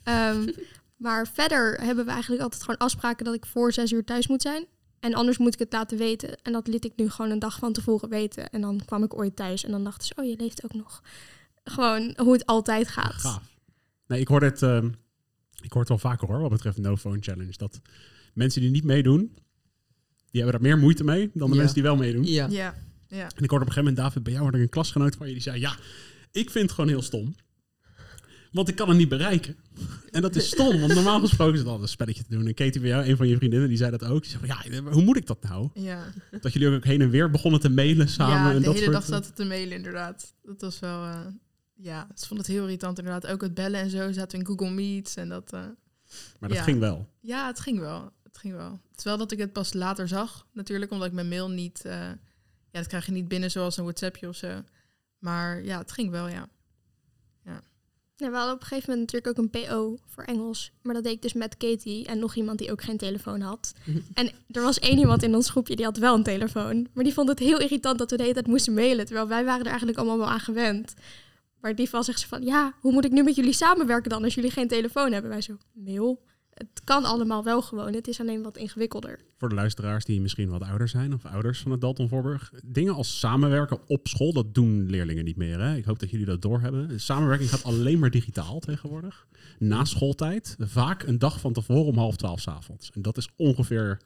Ehm, 0.02 0.48
maar 1.04 1.28
verder 1.34 1.80
hebben 1.80 2.04
we 2.04 2.10
eigenlijk 2.10 2.42
altijd 2.42 2.62
gewoon 2.62 2.78
afspraken 2.80 3.24
dat 3.24 3.34
ik 3.34 3.46
voor 3.46 3.72
zes 3.72 3.92
uur 3.92 4.04
thuis 4.04 4.26
moet 4.26 4.42
zijn. 4.42 4.66
En 5.04 5.14
anders 5.14 5.38
moet 5.38 5.52
ik 5.52 5.58
het 5.58 5.72
laten 5.72 5.98
weten. 5.98 6.42
En 6.42 6.52
dat 6.52 6.66
liet 6.66 6.84
ik 6.84 6.92
nu 6.96 7.08
gewoon 7.10 7.30
een 7.30 7.38
dag 7.38 7.58
van 7.58 7.72
tevoren 7.72 8.08
weten. 8.08 8.50
En 8.50 8.60
dan 8.60 8.80
kwam 8.84 9.02
ik 9.02 9.18
ooit 9.18 9.36
thuis 9.36 9.64
en 9.64 9.70
dan 9.70 9.84
dachten 9.84 10.06
ze, 10.06 10.12
oh, 10.16 10.24
je 10.24 10.36
leeft 10.36 10.64
ook 10.64 10.74
nog. 10.74 11.02
Gewoon 11.64 12.14
hoe 12.16 12.32
het 12.32 12.46
altijd 12.46 12.88
gaat. 12.88 13.12
Gaaf. 13.12 13.42
Nee, 14.06 14.20
ik 14.20 14.28
hoor 14.28 14.42
het, 14.42 14.62
ehm, 14.62 14.86
ik 15.62 15.72
hoor 15.72 15.80
het 15.80 15.88
wel 15.88 15.98
vaker 15.98 16.28
hoor, 16.28 16.40
wat 16.40 16.50
betreft 16.50 16.78
No 16.78 16.96
Phone 16.96 17.18
Challenge. 17.20 17.52
Dat 17.56 17.80
mensen 18.34 18.60
die 18.60 18.70
niet 18.70 18.84
meedoen, 18.84 19.20
die 20.30 20.42
hebben 20.42 20.52
daar 20.60 20.70
meer 20.70 20.78
moeite 20.78 21.04
mee 21.04 21.30
dan 21.34 21.46
de 21.48 21.54
Ja. 21.54 21.58
mensen 21.60 21.74
die 21.74 21.82
wel 21.82 21.96
meedoen. 21.96 22.24
Ja. 22.24 22.46
Ja, 22.50 22.74
ja. 23.08 23.24
En 23.36 23.42
ik 23.42 23.50
hoorde 23.50 23.50
op 23.50 23.50
een 23.52 23.58
gegeven 23.60 23.84
moment, 23.84 23.96
David, 23.96 24.22
bij 24.22 24.32
jou 24.32 24.42
hoorde 24.44 24.58
ik 24.58 24.64
een 24.64 24.70
klasgenoot 24.70 25.16
van 25.16 25.26
je, 25.26 25.32
die 25.32 25.42
zei, 25.42 25.60
ja, 25.60 25.76
ik 26.32 26.50
vind 26.50 26.64
het 26.64 26.72
gewoon 26.72 26.90
heel 26.90 27.02
stom. 27.02 27.34
Want 28.54 28.68
ik 28.68 28.76
kan 28.76 28.88
het 28.88 28.96
niet 28.98 29.08
bereiken. 29.08 29.56
En 30.10 30.22
dat 30.22 30.36
is 30.36 30.46
stom, 30.46 30.80
want 30.80 30.94
normaal 30.94 31.20
gesproken 31.20 31.52
is 31.54 31.58
het 31.58 31.68
altijd 31.68 31.86
een 31.86 31.92
spelletje 31.94 32.22
te 32.24 32.30
doen. 32.30 32.46
En 32.46 32.54
Katie 32.54 32.80
bij 32.80 32.90
jou, 32.90 33.08
een 33.08 33.16
van 33.16 33.28
je 33.28 33.36
vriendinnen, 33.36 33.68
die 33.68 33.76
zei 33.78 33.90
dat 33.90 34.04
ook. 34.04 34.22
Die 34.22 34.30
zei 34.30 34.46
van, 34.46 34.72
ja, 34.84 34.90
hoe 34.92 35.02
moet 35.02 35.16
ik 35.16 35.26
dat 35.26 35.42
nou? 35.42 35.68
ja. 35.74 36.04
Dat 36.40 36.52
jullie 36.52 36.68
ook 36.76 36.84
heen 36.84 37.00
en 37.00 37.10
weer 37.10 37.30
begonnen 37.30 37.60
te 37.60 37.68
mailen 37.68 38.08
samen. 38.08 38.34
ja, 38.36 38.50
en 38.50 38.58
de 38.58 38.64
dat 38.64 38.72
hele 38.74 38.84
soort... 38.84 38.96
dag 38.96 39.04
zaten 39.04 39.34
te 39.34 39.44
mailen 39.44 39.76
inderdaad. 39.76 40.34
Dat 40.42 40.60
was 40.60 40.78
wel, 40.78 41.02
eh, 41.04 41.20
ja, 41.74 42.08
ze 42.14 42.26
vond 42.26 42.40
het 42.40 42.48
heel 42.48 42.62
irritant 42.62 42.98
inderdaad. 42.98 43.26
Ook 43.26 43.40
het 43.42 43.54
bellen 43.54 43.80
en 43.80 43.90
zo, 43.90 44.12
zaten 44.12 44.38
we 44.38 44.44
in 44.44 44.46
Google 44.58 44.70
Meets 44.74 45.16
en 45.16 45.28
dat... 45.28 45.52
eh, 45.52 45.60
Maar 46.38 46.48
dat 46.48 46.58
Ja. 46.58 46.64
ging 46.64 46.78
wel. 46.78 47.08
Ja, 47.20 47.46
het 47.46 47.60
ging 47.60 47.78
wel. 47.78 48.10
Het 48.22 48.38
ging 48.38 48.54
wel. 48.54 48.80
Terwijl 48.94 49.18
dat 49.18 49.32
ik 49.32 49.38
het 49.38 49.52
pas 49.52 49.72
later 49.72 50.08
zag, 50.08 50.46
natuurlijk, 50.52 50.90
omdat 50.90 51.06
ik 51.08 51.12
mijn 51.14 51.28
mail 51.28 51.50
niet... 51.50 51.84
eh, 51.84 51.92
ja, 52.70 52.80
dat 52.80 52.86
krijg 52.86 53.06
je 53.06 53.12
niet 53.12 53.28
binnen 53.28 53.50
zoals 53.50 53.76
een 53.76 53.84
WhatsAppje 53.84 54.28
of 54.28 54.36
zo. 54.36 54.62
Maar 55.18 55.64
ja, 55.64 55.78
het 55.78 55.92
ging 55.92 56.10
wel, 56.10 56.28
ja. 56.28 56.48
Ja, 58.16 58.30
we 58.30 58.36
hadden 58.36 58.54
op 58.54 58.60
een 58.60 58.66
gegeven 58.66 58.90
moment 58.90 59.12
natuurlijk 59.12 59.38
ook 59.38 59.44
een 59.44 59.66
PO 59.66 59.98
voor 60.06 60.24
Engels. 60.24 60.72
Maar 60.82 60.94
dat 60.94 61.02
deed 61.04 61.12
ik 61.12 61.22
dus 61.22 61.32
met 61.32 61.56
Katie 61.56 62.06
en 62.06 62.18
nog 62.18 62.34
iemand 62.34 62.58
die 62.58 62.70
ook 62.70 62.82
geen 62.82 62.96
telefoon 62.96 63.40
had. 63.40 63.72
En 64.14 64.30
er 64.50 64.62
was 64.62 64.78
één 64.78 64.98
iemand 64.98 65.22
in 65.22 65.34
ons 65.34 65.50
groepje 65.50 65.76
die 65.76 65.84
had 65.84 65.96
wel 65.96 66.14
een 66.14 66.22
telefoon. 66.22 66.88
Maar 66.92 67.04
die 67.04 67.12
vond 67.12 67.28
het 67.28 67.38
heel 67.38 67.60
irritant 67.60 67.98
dat 67.98 68.10
we 68.10 68.16
de 68.16 68.22
hele 68.22 68.34
tijd 68.34 68.46
moesten 68.46 68.74
mailen. 68.74 69.06
Terwijl 69.06 69.28
wij 69.28 69.44
waren 69.44 69.60
er 69.60 69.66
eigenlijk 69.66 69.98
allemaal 69.98 70.18
wel 70.18 70.28
aan 70.28 70.40
gewend. 70.40 70.94
Maar 71.60 71.70
in 71.70 71.76
die 71.76 71.84
geval 71.84 72.02
zegt 72.02 72.20
ze 72.20 72.28
van, 72.28 72.42
ja, 72.42 72.74
hoe 72.80 72.92
moet 72.92 73.04
ik 73.04 73.10
nu 73.10 73.22
met 73.22 73.34
jullie 73.34 73.52
samenwerken 73.52 74.10
dan 74.10 74.24
als 74.24 74.34
jullie 74.34 74.50
geen 74.50 74.68
telefoon 74.68 75.12
hebben? 75.12 75.30
Wij 75.30 75.40
zo, 75.40 75.56
mail. 75.72 76.22
Het 76.54 76.80
kan 76.84 77.04
allemaal 77.04 77.44
wel 77.44 77.62
gewoon. 77.62 77.92
Het 77.94 78.08
is 78.08 78.20
alleen 78.20 78.42
wat 78.42 78.56
ingewikkelder. 78.56 79.18
Voor 79.38 79.48
de 79.48 79.54
luisteraars 79.54 80.04
die 80.04 80.20
misschien 80.20 80.48
wat 80.48 80.62
ouder 80.62 80.88
zijn 80.88 81.14
of 81.14 81.24
ouders 81.24 81.60
van 81.60 81.70
het 81.70 81.80
Dalton 81.80 82.08
Voorburg. 82.08 82.52
Dingen 82.64 82.94
als 82.94 83.18
samenwerken 83.18 83.78
op 83.86 84.08
school, 84.08 84.32
dat 84.32 84.54
doen 84.54 84.86
leerlingen 84.90 85.24
niet 85.24 85.36
meer. 85.36 85.60
Hè? 85.60 85.76
Ik 85.76 85.84
hoop 85.84 85.98
dat 85.98 86.10
jullie 86.10 86.26
dat 86.26 86.42
doorhebben. 86.42 87.00
Samenwerking 87.00 87.50
gaat 87.50 87.64
alleen 87.64 87.98
maar 87.98 88.10
digitaal 88.10 88.58
tegenwoordig. 88.60 89.26
Na 89.58 89.84
schooltijd, 89.84 90.56
vaak 90.58 91.02
een 91.02 91.18
dag 91.18 91.40
van 91.40 91.52
tevoren 91.52 91.84
om 91.84 91.96
half 91.98 92.16
twaalf 92.16 92.40
's 92.40 92.48
avonds. 92.48 92.90
En 92.94 93.02
dat 93.02 93.16
is 93.16 93.28
ongeveer 93.36 94.00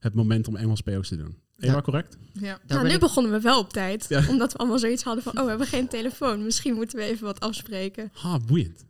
het 0.00 0.14
moment 0.14 0.48
om 0.48 0.56
Engels 0.56 0.80
PO's 0.80 1.08
te 1.08 1.16
doen. 1.16 1.36
Eva, 1.58 1.72
Ja. 1.74 1.80
correct? 1.80 2.18
Ja, 2.32 2.40
Daar 2.40 2.60
nou, 2.66 2.86
nu 2.88 2.94
ik- 2.94 3.00
begonnen 3.00 3.32
we 3.32 3.40
wel 3.40 3.58
op 3.58 3.70
tijd. 3.72 4.06
Ja. 4.08 4.28
Omdat 4.28 4.52
we 4.52 4.58
allemaal 4.58 4.78
zoiets 4.78 5.02
hadden 5.02 5.22
van, 5.24 5.36
oh, 5.38 5.42
we 5.42 5.48
hebben 5.48 5.66
geen 5.66 5.88
telefoon. 5.88 6.44
Misschien 6.44 6.74
moeten 6.74 6.98
we 6.98 7.04
even 7.04 7.24
wat 7.24 7.40
afspreken. 7.40 8.10
Ha, 8.12 8.38
boeiend. 8.46 8.84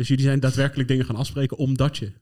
Dus 0.00 0.08
jullie 0.08 0.24
zijn 0.24 0.40
daadwerkelijk 0.40 0.88
dingen 0.88 1.04
gaan 1.04 1.16
afspreken 1.16 1.56
omdat 1.56 1.96
je 1.96 2.12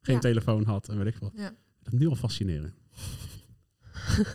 geen 0.00 0.14
Ja. 0.14 0.20
telefoon 0.20 0.64
had 0.64 0.88
en 0.88 0.98
weet 0.98 1.14
ik 1.14 1.20
wat. 1.20 1.32
ja. 1.36 1.54
Dat 1.82 1.92
is 1.92 1.98
nu 1.98 2.08
al 2.08 2.16
fascinerend. 2.16 2.74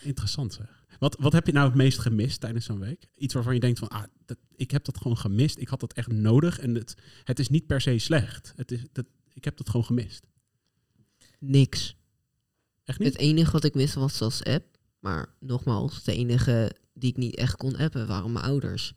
Interessant 0.00 0.52
zeg. 0.52 0.84
Wat, 0.98 1.16
wat 1.18 1.32
heb 1.32 1.46
je 1.46 1.52
nou 1.52 1.66
het 1.66 1.76
meest 1.76 1.98
gemist 1.98 2.40
tijdens 2.40 2.64
zo'n 2.64 2.78
week? 2.78 3.08
Iets 3.16 3.34
waarvan 3.34 3.54
je 3.54 3.60
denkt 3.60 3.78
van, 3.78 3.88
ah, 3.88 4.02
dat, 4.24 4.36
ik 4.56 4.70
heb 4.70 4.84
dat 4.84 4.96
gewoon 4.96 5.16
gemist. 5.16 5.58
Ik 5.58 5.68
had 5.68 5.80
dat 5.80 5.92
echt 5.92 6.08
nodig. 6.12 6.58
En 6.58 6.74
het, 6.74 6.94
het 7.24 7.38
is 7.38 7.48
niet 7.48 7.66
per 7.66 7.80
se 7.80 7.98
slecht. 7.98 8.52
Het 8.56 8.72
is, 8.72 8.84
dat, 8.92 9.06
ik 9.32 9.44
heb 9.44 9.56
dat 9.56 9.68
gewoon 9.68 9.86
gemist. 9.86 10.26
Niks. 11.38 11.96
Echt 12.84 12.98
niet? 12.98 13.08
Het 13.12 13.18
enige 13.18 13.50
wat 13.52 13.64
ik 13.64 13.74
miste 13.74 13.98
was 13.98 14.20
als 14.20 14.44
app. 14.44 14.78
Maar 14.98 15.34
nogmaals, 15.40 16.04
de 16.04 16.14
enige 16.14 16.72
die 16.94 17.10
ik 17.10 17.16
niet 17.16 17.36
echt 17.36 17.56
kon 17.56 17.76
appen 17.76 18.06
waren 18.06 18.32
mijn 18.32 18.44
ouders. 18.44 18.94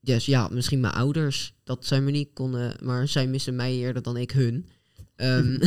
Dus 0.00 0.26
ja, 0.26 0.48
misschien 0.48 0.80
mijn 0.80 0.92
ouders, 0.92 1.54
dat 1.64 1.86
zij 1.86 2.00
me 2.00 2.10
niet 2.10 2.32
konden, 2.32 2.76
maar 2.82 3.08
zij 3.08 3.26
missen 3.26 3.56
mij 3.56 3.74
eerder 3.74 4.02
dan 4.02 4.16
ik 4.16 4.30
hun. 4.30 4.68
Ehm, 5.16 5.58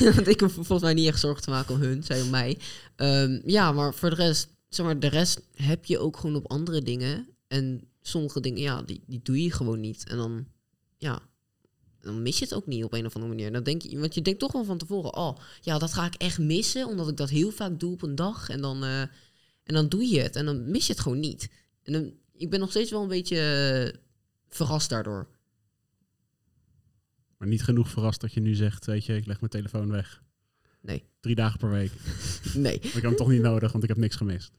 want 0.14 0.28
ik 0.28 0.40
hoef 0.40 0.52
volgens 0.52 0.80
mij 0.80 0.94
niet 0.94 1.06
echt 1.06 1.20
zorgen 1.20 1.42
te 1.42 1.50
maken 1.50 1.74
om 1.74 1.80
hun, 1.80 2.02
zij 2.02 2.22
om 2.22 2.30
mij. 2.30 2.58
Ehm, 2.96 3.40
ja, 3.44 3.72
maar 3.72 3.94
voor 3.94 4.10
de 4.10 4.16
rest, 4.16 4.48
zeg 4.68 4.86
maar, 4.86 5.00
de 5.00 5.06
rest 5.06 5.40
heb 5.54 5.84
je 5.84 5.98
ook 5.98 6.16
gewoon 6.16 6.36
op 6.36 6.50
andere 6.50 6.82
dingen. 6.82 7.28
En 7.48 7.88
sommige 8.02 8.40
dingen, 8.40 8.60
ja, 8.60 8.82
die, 8.82 9.02
die 9.06 9.20
doe 9.22 9.42
je 9.42 9.52
gewoon 9.52 9.80
niet. 9.80 10.08
En 10.08 10.16
dan, 10.16 10.46
ja, 10.98 11.22
dan 12.00 12.22
mis 12.22 12.38
je 12.38 12.44
het 12.44 12.54
ook 12.54 12.66
niet 12.66 12.84
op 12.84 12.92
een 12.92 13.06
of 13.06 13.14
andere 13.14 13.34
manier. 13.34 13.52
Dan 13.52 13.62
denk 13.62 13.82
je, 13.82 13.98
want 13.98 14.14
je 14.14 14.22
denkt 14.22 14.40
toch 14.40 14.52
wel 14.52 14.64
van 14.64 14.78
tevoren, 14.78 15.16
oh, 15.16 15.36
ja, 15.60 15.78
dat 15.78 15.92
ga 15.92 16.06
ik 16.06 16.14
echt 16.14 16.38
missen, 16.38 16.86
omdat 16.86 17.08
ik 17.08 17.16
dat 17.16 17.30
heel 17.30 17.50
vaak 17.50 17.80
doe 17.80 17.92
op 17.92 18.02
een 18.02 18.14
dag. 18.14 18.48
En 18.48 18.60
dan, 18.60 18.84
eh, 18.84 19.00
en 19.62 19.74
dan 19.74 19.88
doe 19.88 20.08
je 20.08 20.20
het 20.20 20.36
en 20.36 20.44
dan 20.44 20.70
mis 20.70 20.86
je 20.86 20.92
het 20.92 21.02
gewoon 21.02 21.20
niet. 21.20 21.50
En 21.82 21.92
dan, 21.92 22.12
ik 22.42 22.50
ben 22.50 22.60
nog 22.60 22.70
steeds 22.70 22.90
wel 22.90 23.02
een 23.02 23.08
beetje 23.08 23.38
eh, 23.94 24.00
verrast 24.48 24.88
daardoor. 24.90 25.28
Maar 27.36 27.48
niet 27.48 27.62
genoeg 27.62 27.90
verrast 27.90 28.20
dat 28.20 28.32
je 28.32 28.40
nu 28.40 28.54
zegt, 28.54 28.86
weet 28.86 29.04
je, 29.06 29.16
ik 29.16 29.26
leg 29.26 29.38
mijn 29.40 29.50
telefoon 29.52 29.90
weg. 29.90 30.22
Nee. 30.80 31.04
Drie 31.20 31.34
dagen 31.34 31.58
per 31.58 31.70
week. 31.70 31.92
Nee. 32.54 32.76
Maar 32.78 32.86
ik 32.86 32.92
heb 32.92 33.02
hem 33.02 33.16
toch 33.16 33.28
niet 33.28 33.42
nodig, 33.42 33.72
want 33.72 33.82
ik 33.84 33.88
heb 33.88 33.98
niks 33.98 34.16
gemist. 34.16 34.52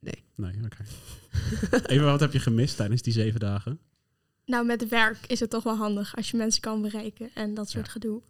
Nee. 0.00 0.24
Nee, 0.34 0.52
oké. 0.64 0.84
Even, 1.86 2.04
wat 2.04 2.20
heb 2.20 2.32
je 2.32 2.38
gemist 2.40 2.76
tijdens 2.76 3.02
die 3.02 3.12
zeven 3.12 3.40
dagen? 3.40 3.80
Nou, 4.44 4.66
met 4.66 4.88
werk 4.88 5.18
is 5.26 5.40
het 5.40 5.50
toch 5.50 5.62
wel 5.62 5.76
handig 5.76 6.16
als 6.16 6.30
je 6.30 6.36
mensen 6.36 6.60
kan 6.60 6.82
bereiken 6.82 7.30
en 7.34 7.54
dat 7.54 7.70
soort 7.70 7.86
Ja. 7.86 7.92
gedoe. 7.92 8.22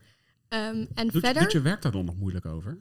Ehm, 0.48 0.87
en 0.94 1.09
Doet, 1.09 1.22
verder? 1.22 1.42
doet 1.42 1.52
je 1.52 1.61
werk 1.61 1.83
daar 1.83 1.92
dan 1.92 2.04
nog 2.04 2.16
moeilijk 2.16 2.46
over? 2.46 2.78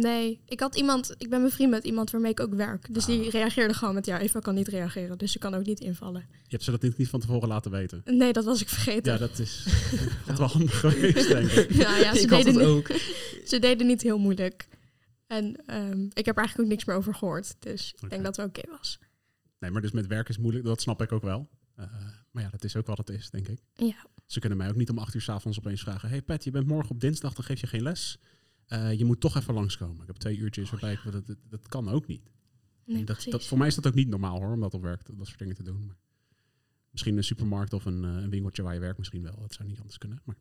Nee, 0.00 0.40
ik 0.46 0.60
had 0.60 0.76
iemand, 0.76 1.14
ik 1.18 1.30
ben 1.30 1.42
bevriend 1.42 1.70
met 1.70 1.84
iemand 1.84 2.10
waarmee 2.10 2.30
ik 2.30 2.40
ook 2.40 2.54
werk. 2.54 2.94
Dus 2.94 3.02
Ah. 3.02 3.08
die 3.08 3.30
reageerde 3.30 3.74
gewoon 3.74 3.94
met 3.94 4.06
ja, 4.06 4.20
Eva 4.20 4.40
kan 4.40 4.54
niet 4.54 4.68
reageren, 4.68 5.18
dus 5.18 5.32
ze 5.32 5.38
kan 5.38 5.54
ook 5.54 5.64
niet 5.66 5.80
invallen. 5.80 6.26
Je 6.30 6.36
hebt 6.48 6.62
ze 6.62 6.70
dat 6.70 6.82
niet, 6.82 6.96
niet 6.96 7.08
van 7.08 7.20
tevoren 7.20 7.48
laten 7.48 7.70
weten. 7.70 8.02
Nee, 8.04 8.32
dat 8.32 8.44
was 8.44 8.60
ik 8.60 8.68
vergeten. 8.68 9.12
Ja, 9.12 9.18
dat 9.18 9.38
is 9.38 9.66
wat 10.26 10.38
wel 10.38 10.48
handig 10.48 10.80
geweest, 10.80 11.28
denk 11.28 11.50
ik. 11.50 11.72
Ja, 11.72 11.96
ja, 11.96 12.14
ze, 12.14 12.20
ik 12.20 12.28
deden 12.28 12.52
niet, 12.56 12.62
ook. 12.62 12.86
ze 13.50 13.58
deden 13.60 13.86
niet 13.86 14.02
heel 14.02 14.18
moeilijk. 14.18 14.68
En 15.26 15.56
ehm, 15.66 16.00
ik 16.12 16.24
heb 16.26 16.36
er 16.36 16.42
eigenlijk 16.42 16.58
ook 16.58 16.66
niks 16.74 16.84
meer 16.84 16.96
over 16.96 17.14
gehoord. 17.14 17.56
Dus 17.58 17.94
ik 18.00 18.10
denk 18.10 18.24
dat 18.24 18.36
het 18.36 18.46
oké 18.46 18.70
was. 18.70 18.98
Nee, 19.58 19.70
maar 19.70 19.82
dus 19.82 19.90
met 19.92 20.06
werk 20.06 20.28
is 20.28 20.38
moeilijk, 20.38 20.64
dat 20.64 20.80
snap 20.80 21.02
ik 21.02 21.12
ook 21.12 21.22
wel. 21.22 21.48
Eh, 21.76 21.84
maar 22.30 22.42
ja, 22.42 22.48
dat 22.50 22.64
is 22.64 22.76
ook 22.76 22.86
wat 22.86 22.98
het 22.98 23.08
is, 23.10 23.30
denk 23.30 23.48
ik. 23.48 23.58
Ja. 23.74 24.06
Ze 24.26 24.40
kunnen 24.40 24.58
mij 24.58 24.68
ook 24.68 24.76
niet 24.76 24.90
om 24.90 24.98
acht 24.98 25.14
uur 25.14 25.20
s'avonds 25.20 25.58
opeens 25.58 25.80
vragen... 25.80 26.08
hey 26.08 26.22
Pat, 26.22 26.44
je 26.44 26.50
bent 26.50 26.66
morgen 26.66 26.90
op 26.90 27.00
dinsdag, 27.00 27.34
dan 27.34 27.44
geef 27.44 27.60
je 27.60 27.66
geen 27.66 27.82
les. 27.82 28.18
Eh, 28.66 28.98
je 28.98 29.04
moet 29.04 29.20
toch 29.20 29.36
even 29.36 29.54
langskomen. 29.54 30.00
Ik 30.00 30.06
heb 30.06 30.16
twee 30.16 30.36
uurtjes 30.36 30.70
waarbij 30.70 30.92
ik... 30.92 31.12
Dat, 31.12 31.26
dat, 31.26 31.36
dat 31.48 31.68
kan 31.68 31.88
ook 31.88 32.06
niet. 32.06 32.30
Nee, 32.84 33.04
dat, 33.04 33.26
dat, 33.28 33.44
voor 33.44 33.58
mij 33.58 33.66
is 33.66 33.74
dat 33.74 33.86
ook 33.86 33.94
niet 33.94 34.08
normaal 34.08 34.38
hoor, 34.38 34.52
om 34.52 34.60
dat 34.60 34.74
op 34.74 34.82
werk 34.82 35.00
dat, 35.16 35.26
soort 35.26 35.38
dingen 35.38 35.54
te 35.54 35.62
doen. 35.62 35.86
Maar 35.86 35.96
misschien 36.90 37.16
een 37.16 37.24
supermarkt 37.24 37.72
of 37.72 37.84
een, 37.84 38.04
eh, 38.04 38.22
een 38.22 38.30
winkeltje 38.30 38.62
waar 38.62 38.74
je 38.74 38.80
werkt 38.80 38.98
misschien 38.98 39.22
wel. 39.22 39.38
Dat 39.40 39.54
zou 39.54 39.68
niet 39.68 39.78
anders 39.78 39.98
kunnen. 39.98 40.20
Maar, 40.24 40.36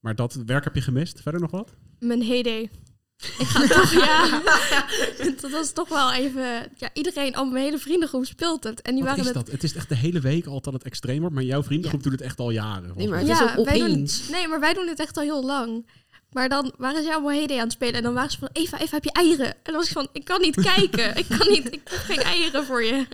maar 0.00 0.14
dat 0.14 0.34
werk 0.34 0.64
heb 0.64 0.74
je 0.74 0.80
gemist. 0.80 1.22
Verder 1.22 1.40
nog 1.40 1.50
wat? 1.50 1.74
Mijn 1.98 2.22
heyday. 2.22 2.70
Ik 3.38 3.46
ga 3.46 3.66
toch, 3.66 3.92
ja. 3.92 4.42
dat 5.40 5.50
was 5.50 5.72
toch 5.72 5.88
wel 5.88 6.12
even... 6.12 6.70
Ja, 6.76 6.90
iedereen, 6.92 7.34
al 7.34 7.44
mijn 7.44 7.64
hele 7.64 7.78
vriendengroep 7.78 8.24
speelt 8.24 8.64
het. 8.64 8.82
En 8.82 8.94
die 8.94 9.04
Wat 9.04 9.10
waren 9.10 9.28
is 9.28 9.34
het... 9.34 9.46
dat? 9.46 9.54
Het 9.54 9.64
is 9.64 9.74
echt 9.74 9.88
de 9.88 9.96
hele 9.96 10.20
week 10.20 10.46
al 10.46 10.60
dat 10.60 10.72
het 10.72 10.84
extreem 10.84 11.20
wordt. 11.20 11.34
Maar 11.34 11.44
jouw 11.44 11.62
vriendengroep 11.62 12.02
doet 12.02 12.12
het 12.12 12.20
echt 12.20 12.38
al 12.38 12.50
jaren. 12.50 12.96
Nee, 12.96 13.08
maar 13.08 13.18
het 13.18 13.28
is 13.28 13.40
ook 13.40 13.64
wij 13.64 13.78
doen, 13.78 14.08
nee, 14.30 14.48
maar 14.48 14.60
wij 14.60 14.74
doen 14.74 14.86
het 14.86 14.98
echt 15.00 15.16
al 15.16 15.22
heel 15.22 15.44
lang. 15.44 15.86
Maar 16.32 16.48
dan 16.48 16.74
waren 16.78 17.02
ze 17.02 17.12
allemaal 17.12 17.30
heyday 17.32 17.56
aan 17.56 17.62
het 17.62 17.72
spelen. 17.72 17.94
En 17.94 18.02
dan 18.02 18.14
waren 18.14 18.30
ze 18.30 18.38
van, 18.38 18.48
Eva, 18.52 18.80
Eva, 18.80 18.94
heb 18.94 19.04
je 19.04 19.12
eieren? 19.12 19.46
En 19.46 19.58
dan 19.62 19.74
was 19.74 19.86
ik 19.86 19.92
van, 19.92 20.08
ik 20.12 20.24
kan 20.24 20.40
niet 20.40 20.60
kijken. 20.74 21.16
Ik 21.16 21.26
kan 21.28 21.48
niet, 21.48 21.66
ik 21.66 21.80
heb 21.84 21.88
geen 21.98 22.18
eieren 22.22 22.64
voor 22.64 22.82
je. 22.84 23.06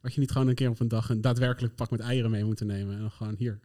Had 0.00 0.14
je 0.14 0.20
niet 0.20 0.30
gewoon 0.30 0.48
een 0.48 0.54
keer 0.54 0.68
op 0.68 0.80
een 0.80 0.88
dag 0.88 1.08
een 1.10 1.20
daadwerkelijk 1.20 1.74
pak 1.74 1.90
met 1.90 2.00
eieren 2.00 2.30
mee 2.30 2.44
moeten 2.44 2.66
nemen. 2.66 2.94
En 2.94 3.00
dan 3.00 3.10
gewoon 3.10 3.34
hier. 3.38 3.60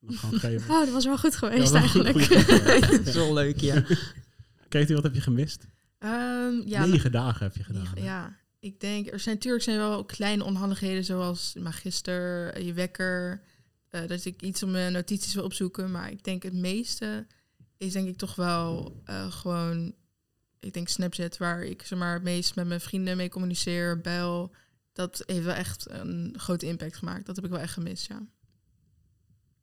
En 0.00 0.06
dan 0.06 0.16
gewoon 0.16 0.38
geven. 0.40 0.70
Oh, 0.74 0.78
dat 0.80 0.90
was 0.90 1.04
wel 1.04 1.18
goed 1.18 1.36
geweest 1.36 1.70
wel 1.70 1.82
een 1.82 1.88
goed- 1.88 2.04
eigenlijk. 2.04 2.90
Dat 2.90 3.06
is 3.06 3.14
wel 3.14 3.32
leuk, 3.32 3.60
ja. 3.60 3.84
Katie, 4.68 4.94
wat 4.94 5.04
heb 5.04 5.14
je 5.14 5.20
gemist? 5.20 5.66
Ehm, 5.98 6.52
ja, 6.66 6.84
Negen 6.86 7.12
dagen 7.12 7.42
heb 7.46 7.56
je 7.56 7.64
gedaan. 7.64 7.82
negen- 7.82 8.02
ja, 8.02 8.36
ik 8.60 8.80
denk, 8.80 9.06
er 9.12 9.20
zijn 9.20 9.34
natuurlijk 9.34 9.64
zijn 9.64 9.76
wel 9.76 10.04
kleine 10.04 10.44
onhandigheden 10.44 11.04
zoals 11.04 11.54
magister, 11.60 12.52
eh, 12.54 12.66
je 12.66 12.72
wekker, 12.72 13.42
eh, 13.88 14.00
dat 14.06 14.24
ik 14.24 14.42
iets 14.42 14.62
om 14.62 14.70
mijn 14.70 14.92
notities 14.92 15.34
wil 15.34 15.44
opzoeken. 15.44 15.90
Maar 15.90 16.10
ik 16.10 16.24
denk 16.24 16.42
het 16.42 16.52
meeste 16.54 17.26
is 17.86 17.92
denk 17.92 18.08
ik 18.08 18.16
toch 18.16 18.34
wel 18.34 19.00
eh, 19.04 19.32
gewoon, 19.32 19.94
ik 20.60 20.72
denk 20.72 20.88
Snapchat, 20.88 21.36
waar 21.36 21.62
ik 21.64 21.82
zeg 21.82 21.98
maar 21.98 22.14
het 22.14 22.22
meest 22.22 22.54
met 22.54 22.66
mijn 22.66 22.80
vrienden 22.80 23.16
mee 23.16 23.28
communiceer, 23.28 24.00
bel. 24.00 24.54
Dat 24.92 25.22
heeft 25.26 25.44
wel 25.44 25.54
echt 25.54 25.90
een 25.90 26.34
grote 26.38 26.66
impact 26.66 26.96
gemaakt. 26.96 27.26
Dat 27.26 27.36
heb 27.36 27.44
ik 27.44 27.50
wel 27.50 27.60
echt 27.60 27.72
gemist, 27.72 28.06
ja. 28.06 28.26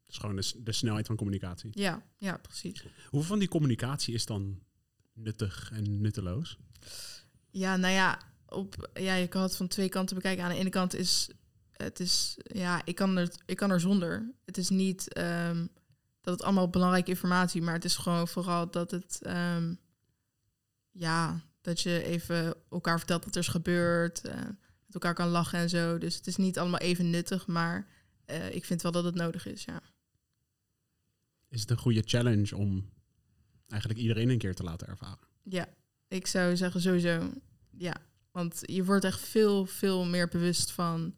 Dus 0.06 0.18
gewoon 0.18 0.36
de, 0.36 0.42
s- 0.42 0.56
de 0.58 0.72
snelheid 0.72 1.08
van 1.08 1.16
communicatie. 1.16 1.70
Ja, 1.74 2.04
ja, 2.18 2.38
precies. 2.38 2.84
Hoeveel 3.10 3.30
van 3.30 3.40
die 3.40 3.48
communicatie 3.48 4.14
is 4.14 4.26
dan 4.26 4.60
nuttig 5.14 5.72
en 5.74 6.02
nutteloos? 6.02 6.58
Ja, 7.52 7.76
nou 7.78 7.94
ja, 7.94 8.20
op, 8.48 8.90
ja, 8.94 9.14
je 9.16 9.28
kan 9.28 9.42
het 9.42 9.56
van 9.56 9.68
twee 9.68 9.90
kanten 9.90 10.16
bekijken. 10.16 10.44
Aan 10.44 10.50
de 10.52 10.58
ene 10.58 10.70
kant 10.70 10.96
is 10.96 11.30
het 11.72 12.00
is, 12.00 12.38
ja, 12.44 12.86
ik 12.86 12.96
kan 12.96 13.18
er, 13.18 13.32
ik 13.46 13.58
kan 13.58 13.72
er 13.72 13.80
zonder. 13.80 14.32
Het 14.46 14.58
is 14.58 14.70
niet 14.70 15.14
ehm, 15.14 15.68
dat 16.22 16.34
het 16.34 16.44
allemaal 16.44 16.70
belangrijke 16.70 17.10
informatie, 17.10 17.62
maar 17.62 17.74
het 17.74 17.86
is 17.86 17.98
gewoon 17.98 18.28
vooral 18.28 18.72
dat 18.72 18.92
het, 18.92 19.20
ehm, 19.22 19.74
ja, 20.92 21.42
dat 21.62 21.82
je 21.82 22.04
even 22.04 22.54
elkaar 22.70 22.98
vertelt 22.98 23.26
wat 23.26 23.36
er 23.36 23.42
is 23.42 23.48
gebeurd, 23.48 24.22
eh, 24.22 24.36
met 24.86 24.94
elkaar 24.94 25.14
kan 25.14 25.28
lachen 25.28 25.60
en 25.60 25.70
zo. 25.70 25.98
Dus 25.98 26.16
het 26.16 26.28
is 26.28 26.36
niet 26.36 26.60
allemaal 26.60 26.80
even 26.80 27.10
nuttig, 27.10 27.48
maar 27.48 27.88
eh, 28.26 28.56
ik 28.56 28.66
vind 28.66 28.82
wel 28.82 28.92
dat 28.92 29.04
het 29.04 29.16
nodig 29.16 29.46
is, 29.46 29.64
ja. 29.64 29.82
Is 31.48 31.62
het 31.62 31.70
een 31.70 31.78
goede 31.78 32.02
challenge 32.06 32.56
om 32.56 32.90
eigenlijk 33.68 34.02
iedereen 34.02 34.30
een 34.30 34.38
keer 34.38 34.56
te 34.56 34.64
laten 34.64 34.88
ervaren? 34.88 35.28
Ja, 35.44 35.68
ik 36.08 36.28
zou 36.28 36.58
zeggen 36.58 36.82
sowieso. 36.82 37.32
Ja, 37.70 37.96
want 38.32 38.60
je 38.62 38.86
wordt 38.86 39.04
echt 39.06 39.20
veel, 39.20 39.66
veel 39.66 40.06
meer 40.06 40.28
bewust 40.28 40.72
van 40.72 41.16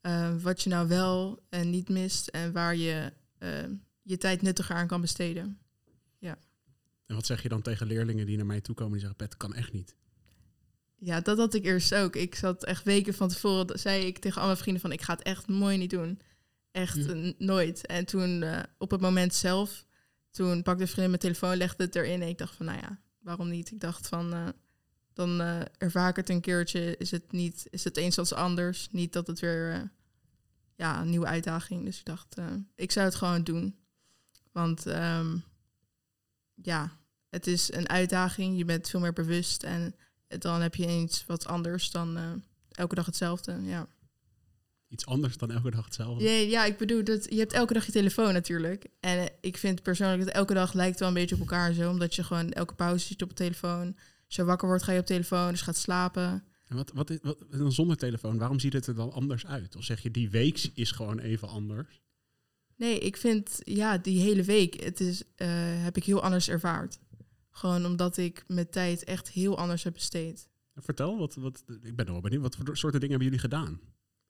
eh, 0.00 0.36
wat 0.42 0.62
je 0.62 0.70
nou 0.70 0.88
wel 0.88 1.46
en 1.48 1.70
niet 1.70 1.88
mist 1.88 2.28
en 2.28 2.52
waar 2.52 2.76
je 2.76 3.12
eh, 3.38 3.64
je 4.02 4.18
tijd 4.18 4.42
nuttiger 4.42 4.76
aan 4.76 4.86
kan 4.86 5.00
besteden. 5.00 5.58
En 7.12 7.18
wat 7.18 7.26
zeg 7.26 7.42
je 7.42 7.48
dan 7.48 7.62
tegen 7.62 7.86
leerlingen 7.86 8.26
die 8.26 8.36
naar 8.36 8.46
mij 8.46 8.60
toe 8.60 8.74
komen 8.74 8.92
die 8.92 9.00
zeggen, 9.00 9.18
Pet, 9.18 9.36
kan 9.36 9.54
echt 9.54 9.72
niet. 9.72 9.94
Ja, 10.96 11.20
dat 11.20 11.38
had 11.38 11.54
ik 11.54 11.64
eerst 11.64 11.94
ook. 11.94 12.16
Ik 12.16 12.34
zat 12.34 12.64
echt 12.64 12.84
weken 12.84 13.14
van 13.14 13.28
tevoren, 13.28 13.78
zei 13.78 14.04
ik 14.04 14.18
tegen 14.18 14.40
al 14.40 14.46
mijn 14.46 14.58
vrienden 14.58 14.82
van 14.82 14.92
ik 14.92 15.02
ga 15.02 15.12
het 15.12 15.22
echt 15.22 15.48
mooi 15.48 15.76
niet 15.76 15.90
doen. 15.90 16.20
Echt 16.70 17.06
Hm. 17.06 17.32
nooit. 17.38 17.86
En 17.86 18.04
toen 18.04 18.42
eh, 18.42 18.62
op 18.78 18.90
het 18.90 19.00
moment 19.00 19.34
zelf, 19.34 19.86
toen 20.30 20.62
pakte 20.62 20.82
een 20.82 20.88
vriendin 20.88 21.08
mijn 21.08 21.22
telefoon, 21.22 21.56
legde 21.56 21.84
het 21.84 21.94
erin 21.94 22.22
en 22.22 22.28
ik 22.28 22.38
dacht 22.38 22.56
van 22.56 22.66
nou 22.66 22.78
ja, 22.78 23.00
waarom 23.18 23.48
niet? 23.48 23.70
Ik 23.70 23.80
dacht 23.80 24.08
van 24.08 24.32
eh, 24.32 24.48
dan 25.12 25.40
eh 25.40 25.60
ervaar 25.78 26.08
ik 26.08 26.16
het 26.16 26.28
een 26.28 26.40
keertje, 26.40 26.96
is 26.96 27.10
het 27.10 27.32
niet, 27.32 27.66
is 27.70 27.84
het 27.84 27.96
eens 27.96 28.18
als 28.18 28.32
anders. 28.32 28.88
Niet 28.90 29.12
dat 29.12 29.26
het 29.26 29.40
weer, 29.40 29.92
ja, 30.76 31.00
een 31.00 31.10
nieuwe 31.10 31.26
uitdaging. 31.26 31.84
Dus 31.84 31.98
ik 31.98 32.04
dacht, 32.04 32.36
ik 32.74 32.92
zou 32.92 33.06
het 33.06 33.14
gewoon 33.14 33.44
doen. 33.44 33.76
Want 34.52 34.86
ehm, 34.86 35.36
ja, 36.54 36.98
het 37.28 37.46
is 37.46 37.72
een 37.72 37.88
uitdaging, 37.88 38.58
je 38.58 38.64
bent 38.64 38.88
veel 38.88 39.00
meer 39.00 39.12
bewust 39.12 39.62
en 39.62 39.94
dan 40.28 40.60
heb 40.60 40.74
je 40.74 41.00
iets 41.00 41.26
wat 41.26 41.46
anders 41.46 41.90
dan 41.90 42.16
eh, 42.16 42.30
elke 42.70 42.94
dag 42.94 43.06
hetzelfde. 43.06 43.62
Ja. 43.62 43.86
Iets 44.88 45.06
anders 45.06 45.36
dan 45.36 45.50
elke 45.50 45.70
dag 45.70 45.84
hetzelfde. 45.84 46.24
Ja, 46.24 46.30
ja, 46.30 46.64
ik 46.64 46.76
bedoel, 46.76 47.04
dat, 47.04 47.26
je 47.30 47.38
hebt 47.38 47.52
elke 47.52 47.72
dag 47.72 47.86
je 47.86 47.92
telefoon 47.92 48.32
natuurlijk. 48.32 48.86
En 49.00 49.18
eh, 49.18 49.26
ik 49.40 49.56
vind 49.56 49.82
persoonlijk 49.82 50.24
dat 50.24 50.34
elke 50.34 50.54
dag 50.54 50.72
lijkt 50.72 50.98
wel 50.98 51.08
een 51.08 51.14
beetje 51.14 51.34
op 51.34 51.40
elkaar 51.40 51.72
zo. 51.72 51.90
Omdat 51.90 52.14
je 52.14 52.24
gewoon 52.24 52.50
elke 52.50 52.74
pauze 52.74 53.06
zit 53.06 53.22
op 53.22 53.28
de 53.28 53.34
telefoon. 53.34 53.96
Als 54.26 54.36
je 54.36 54.44
wakker 54.44 54.68
wordt, 54.68 54.82
ga 54.82 54.92
je 54.92 55.00
op 55.00 55.06
telefoon. 55.06 55.50
Dus 55.50 55.58
je 55.58 55.64
gaat 55.64 55.76
slapen. 55.76 56.44
En 56.64 56.76
wat, 56.76 56.90
wat, 56.94 57.10
is, 57.10 57.18
wat 57.22 57.38
dan 57.50 57.72
zonder 57.72 57.96
telefoon, 57.96 58.38
waarom 58.38 58.60
ziet 58.60 58.72
het 58.72 58.86
er 58.86 58.94
dan 58.94 59.12
anders 59.12 59.46
uit? 59.46 59.76
Of 59.76 59.84
zeg 59.84 60.02
je, 60.02 60.10
die 60.10 60.30
week 60.30 60.70
is 60.74 60.90
gewoon 60.90 61.18
even 61.18 61.48
anders? 61.48 62.00
Nee, 62.82 62.98
ik 62.98 63.16
vind, 63.16 63.60
ja, 63.64 63.98
die 63.98 64.20
hele 64.20 64.42
week, 64.42 64.82
het 64.84 65.00
is, 65.00 65.22
eh, 65.36 65.48
heb 65.82 65.96
ik 65.96 66.04
heel 66.04 66.22
anders 66.22 66.48
ervaard. 66.48 66.98
Gewoon 67.50 67.86
omdat 67.86 68.16
ik 68.16 68.44
mijn 68.46 68.70
tijd 68.70 69.04
echt 69.04 69.30
heel 69.30 69.58
anders 69.58 69.82
heb 69.82 69.92
besteed. 69.92 70.48
Vertel, 70.74 71.18
wat, 71.18 71.34
wat, 71.34 71.64
ik 71.82 71.96
ben 71.96 72.06
er 72.06 72.12
wel 72.12 72.20
benieuwd. 72.20 72.42
Wat 72.42 72.56
voor 72.56 72.76
soorten 72.76 73.00
dingen 73.00 73.18
hebben 73.20 73.24
jullie 73.38 73.38
gedaan? 73.50 73.80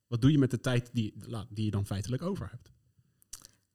Wat 0.07 0.21
doe 0.21 0.31
je 0.33 0.39
met 0.39 0.51
de 0.51 0.61
tijd 0.61 0.91
die, 0.93 1.15
la- 1.19 1.47
die 1.51 1.65
je 1.65 1.71
dan 1.71 1.87
feitelijk 1.87 2.23
over 2.23 2.49
hebt? 2.51 2.73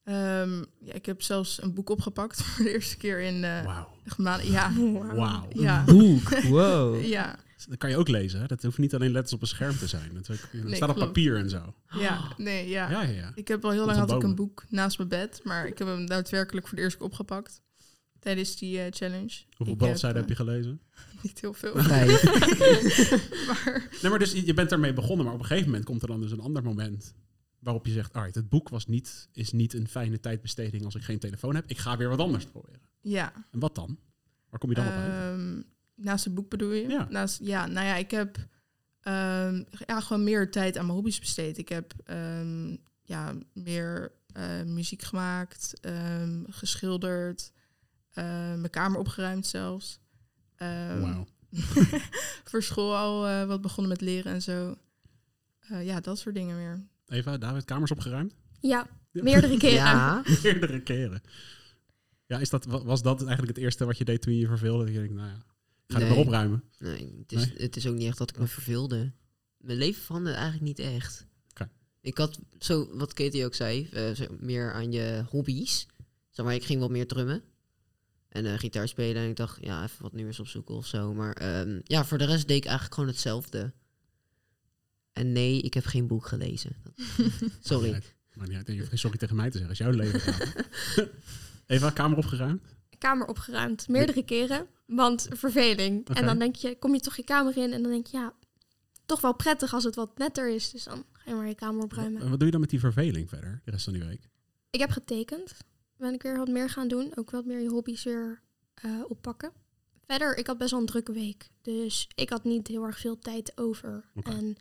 Ehm, 0.03 0.63
ja, 0.79 0.93
ik 0.93 1.05
heb 1.05 1.21
zelfs 1.21 1.61
een 1.61 1.73
boek 1.73 1.89
opgepakt 1.89 2.41
voor 2.43 2.65
de 2.65 2.71
eerste 2.71 2.97
keer 2.97 3.19
in 3.19 3.43
eh 3.43 3.63
Wauw. 3.65 3.89
echt 4.03 4.17
maanden. 4.17 4.51
Ja, 4.51 4.71
ja, 5.53 5.83
Boek, 5.83 6.29
wow. 6.29 7.05
ja, 7.15 7.39
Dat 7.69 7.77
kan 7.77 7.89
je 7.89 7.97
ook 7.97 8.07
lezen, 8.07 8.39
hè? 8.39 8.45
Dat 8.45 8.63
hoeft 8.63 8.77
niet 8.77 8.95
alleen 8.95 9.11
letters 9.11 9.33
op 9.33 9.41
een 9.41 9.47
scherm 9.47 9.77
te 9.77 9.87
zijn. 9.87 10.13
Dat, 10.13 10.29
ook- 10.31 10.37
dat 10.51 10.63
Nee, 10.63 10.75
staat 10.75 10.89
op 10.89 10.95
papier 10.95 11.35
en 11.37 11.49
zo. 11.49 11.73
ja, 11.89 12.33
nee, 12.37 12.69
ja. 12.69 12.89
Ja, 12.89 13.01
ja, 13.01 13.09
ja. 13.09 13.31
Ik 13.35 13.47
heb 13.47 13.65
al 13.65 13.71
heel 13.71 13.85
lang 13.85 13.97
had 13.97 14.11
ik 14.11 14.23
een 14.23 14.35
boek 14.35 14.65
naast 14.69 14.97
mijn 14.97 15.09
bed, 15.09 15.41
maar 15.43 15.67
ik 15.67 15.77
heb 15.77 15.87
hem 15.87 16.05
daadwerkelijk 16.05 16.67
voor 16.67 16.75
de 16.77 16.81
eerste 16.83 16.97
keer 16.97 17.07
opgepakt 17.07 17.61
tijdens 18.19 18.55
die 18.57 18.79
eh, 18.81 18.91
challenge. 18.91 19.41
Hoeveel 19.57 19.75
bladzijden 19.75 20.21
heb 20.21 20.29
eh, 20.29 20.37
je 20.37 20.43
gelezen? 20.43 20.81
Niet 21.23 21.41
heel 21.41 21.53
veel. 21.53 21.73
Vijf. 21.77 22.23
maar 23.47 23.87
Nee, 24.01 24.09
maar 24.09 24.19
dus 24.19 24.31
je 24.31 24.53
bent 24.53 24.71
ermee 24.71 24.93
begonnen, 24.93 25.25
maar 25.25 25.33
op 25.33 25.39
een 25.39 25.45
gegeven 25.45 25.69
moment 25.69 25.85
komt 25.85 26.01
er 26.01 26.07
dan 26.07 26.21
dus 26.21 26.31
een 26.31 26.39
ander 26.39 26.63
moment 26.63 27.13
waarop 27.59 27.85
je 27.85 27.91
zegt, 27.91 28.13
alright, 28.13 28.35
het 28.35 28.49
boek 28.49 28.69
was 28.69 28.85
niet, 28.85 29.29
is 29.33 29.51
niet 29.51 29.73
een 29.73 29.87
fijne 29.87 30.19
tijdbesteding 30.19 30.85
als 30.85 30.95
ik 30.95 31.01
geen 31.03 31.19
telefoon 31.19 31.55
heb. 31.55 31.63
Ik 31.67 31.77
ga 31.77 31.97
weer 31.97 32.09
wat 32.09 32.19
anders 32.19 32.45
proberen. 32.45 32.81
ja, 33.01 33.33
En 33.51 33.59
wat 33.59 33.75
dan? 33.75 33.99
Waar 34.49 34.59
kom 34.59 34.69
je 34.69 34.75
dan 34.75 34.87
op 34.87 34.93
uit? 34.93 35.65
Naast 35.97 36.25
het 36.25 36.33
boek 36.33 36.49
bedoel 36.49 36.71
je? 36.71 36.87
Ja. 36.87 37.07
Naast, 37.09 37.39
ja, 37.43 37.65
nou 37.67 37.85
ja, 37.87 37.95
ik 37.95 38.11
heb 38.11 38.37
ehm, 39.01 39.63
ja, 39.85 39.99
gewoon 39.99 40.23
meer 40.23 40.51
tijd 40.51 40.77
aan 40.77 40.83
mijn 40.85 40.95
hobby's 40.97 41.19
besteed. 41.19 41.57
Ik 41.57 41.69
heb 41.69 41.93
ehm, 42.03 42.75
ja, 43.03 43.33
meer 43.53 44.11
eh, 44.33 44.63
muziek 44.63 45.01
gemaakt, 45.01 45.73
ehm, 45.81 46.43
geschilderd, 46.49 47.51
eh, 48.11 48.23
mijn 48.53 48.69
kamer 48.69 48.99
opgeruimd 48.99 49.47
zelfs. 49.47 49.99
Ehm, 50.55 51.01
Wauw. 51.01 51.27
voor 52.49 52.63
school 52.63 52.95
al 52.95 53.27
eh, 53.27 53.45
wat 53.45 53.61
begonnen 53.61 53.91
met 53.91 54.01
leren 54.01 54.33
en 54.33 54.41
zo. 54.41 54.77
Eh, 55.59 55.85
ja, 55.85 55.99
dat 55.99 56.19
soort 56.19 56.35
dingen 56.35 56.55
meer. 56.57 56.85
Eva, 57.07 57.37
David, 57.37 57.65
kamers 57.65 57.91
opgeruimd? 57.91 58.33
Ja, 58.59 58.87
Ja. 59.11 59.23
meerdere 59.23 59.57
keren. 59.67 59.75
Ja, 59.75 60.23
Meerdere 60.43 60.81
keren. 60.81 61.21
Ja, 62.25 62.37
is 62.39 62.49
dat, 62.49 62.65
wa- 62.65 62.83
was 62.83 63.01
dat 63.01 63.19
eigenlijk 63.19 63.55
het 63.55 63.63
eerste 63.65 63.85
wat 63.85 63.97
je 63.97 64.05
deed 64.05 64.21
toen 64.21 64.33
je 64.33 64.39
je 64.39 64.47
verveelde? 64.47 64.83
Dat 64.83 64.93
je 64.93 64.99
denkt, 64.99 65.13
nou 65.15 65.27
ja, 65.29 65.37
ga 65.87 65.99
het 65.99 66.03
Nee. 66.03 66.09
maar 66.09 66.25
opruimen. 66.25 66.63
Nee, 66.79 67.15
het 67.19 67.31
is, 67.31 67.53
het 67.57 67.75
is 67.75 67.87
ook 67.87 67.95
niet 67.95 68.07
echt 68.07 68.17
dat 68.17 68.29
ik 68.29 68.37
me 68.37 68.47
verveelde. 68.47 69.11
Mijn 69.57 69.77
leven 69.77 70.01
veranderde 70.01 70.37
eigenlijk 70.37 70.67
niet 70.67 70.87
echt. 70.87 71.25
Ik 72.01 72.17
had, 72.17 72.39
zo 72.59 72.97
wat 72.97 73.13
Katie 73.13 73.45
ook 73.45 73.53
zei, 73.53 73.89
eh, 73.91 74.11
meer 74.39 74.73
aan 74.73 74.91
je 74.91 75.23
hobby's. 75.29 75.87
Zeg 76.29 76.45
maar, 76.45 76.55
ik 76.55 76.63
ging 76.63 76.79
wat 76.79 76.89
meer 76.89 77.07
drummen. 77.07 77.43
En 78.29 78.45
eh, 78.45 78.59
gitaar 78.59 78.87
spelen. 78.87 79.21
En 79.21 79.29
ik 79.29 79.35
dacht, 79.35 79.57
ja, 79.61 79.83
even 79.83 80.01
wat 80.01 80.13
nieuws 80.13 80.39
opzoeken 80.39 80.75
of 80.75 80.85
zo. 80.85 81.13
Maar 81.13 81.33
ehm, 81.33 81.79
ja, 81.83 82.05
voor 82.05 82.17
de 82.17 82.25
rest 82.25 82.47
deed 82.47 82.57
ik 82.57 82.65
eigenlijk 82.65 82.93
gewoon 82.93 83.09
hetzelfde. 83.09 83.73
En 85.13 85.31
nee, 85.31 85.61
ik 85.61 85.73
heb 85.73 85.85
geen 85.85 86.07
boek 86.07 86.25
gelezen. 86.27 86.75
Sorry. 87.59 88.01
Maar 88.33 88.55
uit. 88.55 88.67
Je 88.67 88.77
hoeft 88.77 88.89
geen 88.89 88.97
sorry 88.97 89.17
tegen 89.17 89.35
mij 89.35 89.49
te 89.49 89.57
zeggen. 89.57 89.69
Als 89.69 89.77
jouw 89.77 89.91
leven. 89.91 90.33
Eva, 91.65 91.89
kamer 91.89 92.17
opgeruimd? 92.17 92.61
Kamer 92.97 93.27
opgeruimd, 93.27 93.87
meerdere 93.87 94.23
keren. 94.25 94.67
Want 94.85 95.27
verveling. 95.31 96.07
En 96.09 96.25
dan 96.25 96.39
denk 96.39 96.55
je, 96.55 96.77
kom 96.77 96.93
je 96.93 96.99
toch 96.99 97.15
je 97.15 97.23
kamer 97.23 97.57
in 97.57 97.73
en 97.73 97.81
dan 97.81 97.91
denk 97.91 98.07
je, 98.07 98.17
ja, 98.17 98.33
toch 99.05 99.21
wel 99.21 99.33
prettig 99.35 99.73
als 99.73 99.83
het 99.83 99.95
wat 99.95 100.17
netter 100.17 100.49
is. 100.49 100.71
Dus 100.71 100.83
dan 100.83 101.05
ga 101.11 101.29
je 101.31 101.35
maar 101.35 101.47
je 101.47 101.55
kamer 101.55 101.83
opruimen. 101.83 102.21
En 102.21 102.29
wat 102.29 102.37
doe 102.37 102.45
je 102.45 102.51
dan 102.51 102.61
met 102.61 102.69
die 102.69 102.79
verveling 102.79 103.29
verder, 103.29 103.61
de 103.65 103.71
rest 103.71 103.83
van 103.83 103.93
die 103.93 104.03
week? 104.03 104.29
Ik 104.69 104.79
heb 104.79 104.89
getekend. 104.89 105.53
Ben 105.97 106.13
ik 106.13 106.21
weer 106.23 106.37
wat 106.37 106.47
meer 106.47 106.69
gaan 106.69 106.87
doen. 106.87 107.11
Ook 107.15 107.31
wat 107.31 107.45
meer 107.45 107.59
je 107.59 107.69
hobby's 107.69 108.03
weer 108.03 108.41
eh, 108.73 108.91
oppakken. 109.07 109.51
Verder, 110.05 110.37
ik 110.37 110.47
had 110.47 110.57
best 110.57 110.71
wel 110.71 110.79
een 110.79 110.85
drukke 110.85 111.11
week. 111.11 111.49
Dus 111.61 112.07
ik 112.15 112.29
had 112.29 112.43
niet 112.43 112.67
heel 112.67 112.83
erg 112.83 112.99
veel 112.99 113.19
tijd 113.19 113.57
over. 113.57 114.05
En 114.23 114.55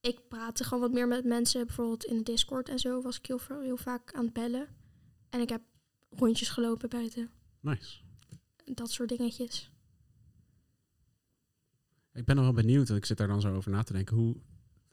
ik 0.00 0.28
praatte 0.28 0.64
gewoon 0.64 0.80
wat 0.82 0.92
meer 0.92 1.08
met 1.08 1.24
mensen. 1.24 1.66
Bijvoorbeeld 1.66 2.04
in 2.04 2.16
de 2.16 2.22
Discord 2.22 2.68
en 2.68 2.78
zo 2.78 3.02
was 3.02 3.18
ik 3.18 3.26
heel, 3.26 3.38
veel- 3.38 3.60
heel 3.60 3.76
vaak 3.76 4.12
aan 4.12 4.24
het 4.24 4.32
bellen. 4.32 4.66
En 5.30 5.40
ik 5.40 5.48
heb 5.48 5.62
rondjes 6.10 6.48
gelopen 6.48 6.88
buiten. 6.88 7.30
Nice. 7.60 7.98
Dat 8.64 8.90
soort 8.90 9.08
dingetjes. 9.08 9.70
Ik 12.12 12.24
ben 12.24 12.36
nog 12.36 12.44
wel 12.44 12.54
benieuwd, 12.54 12.88
want 12.88 13.00
ik 13.00 13.06
zit 13.06 13.16
daar 13.16 13.28
dan 13.28 13.40
zo 13.40 13.54
over 13.54 13.70
na 13.70 13.82
te 13.82 13.92
denken. 13.92 14.16
Hoe, 14.16 14.36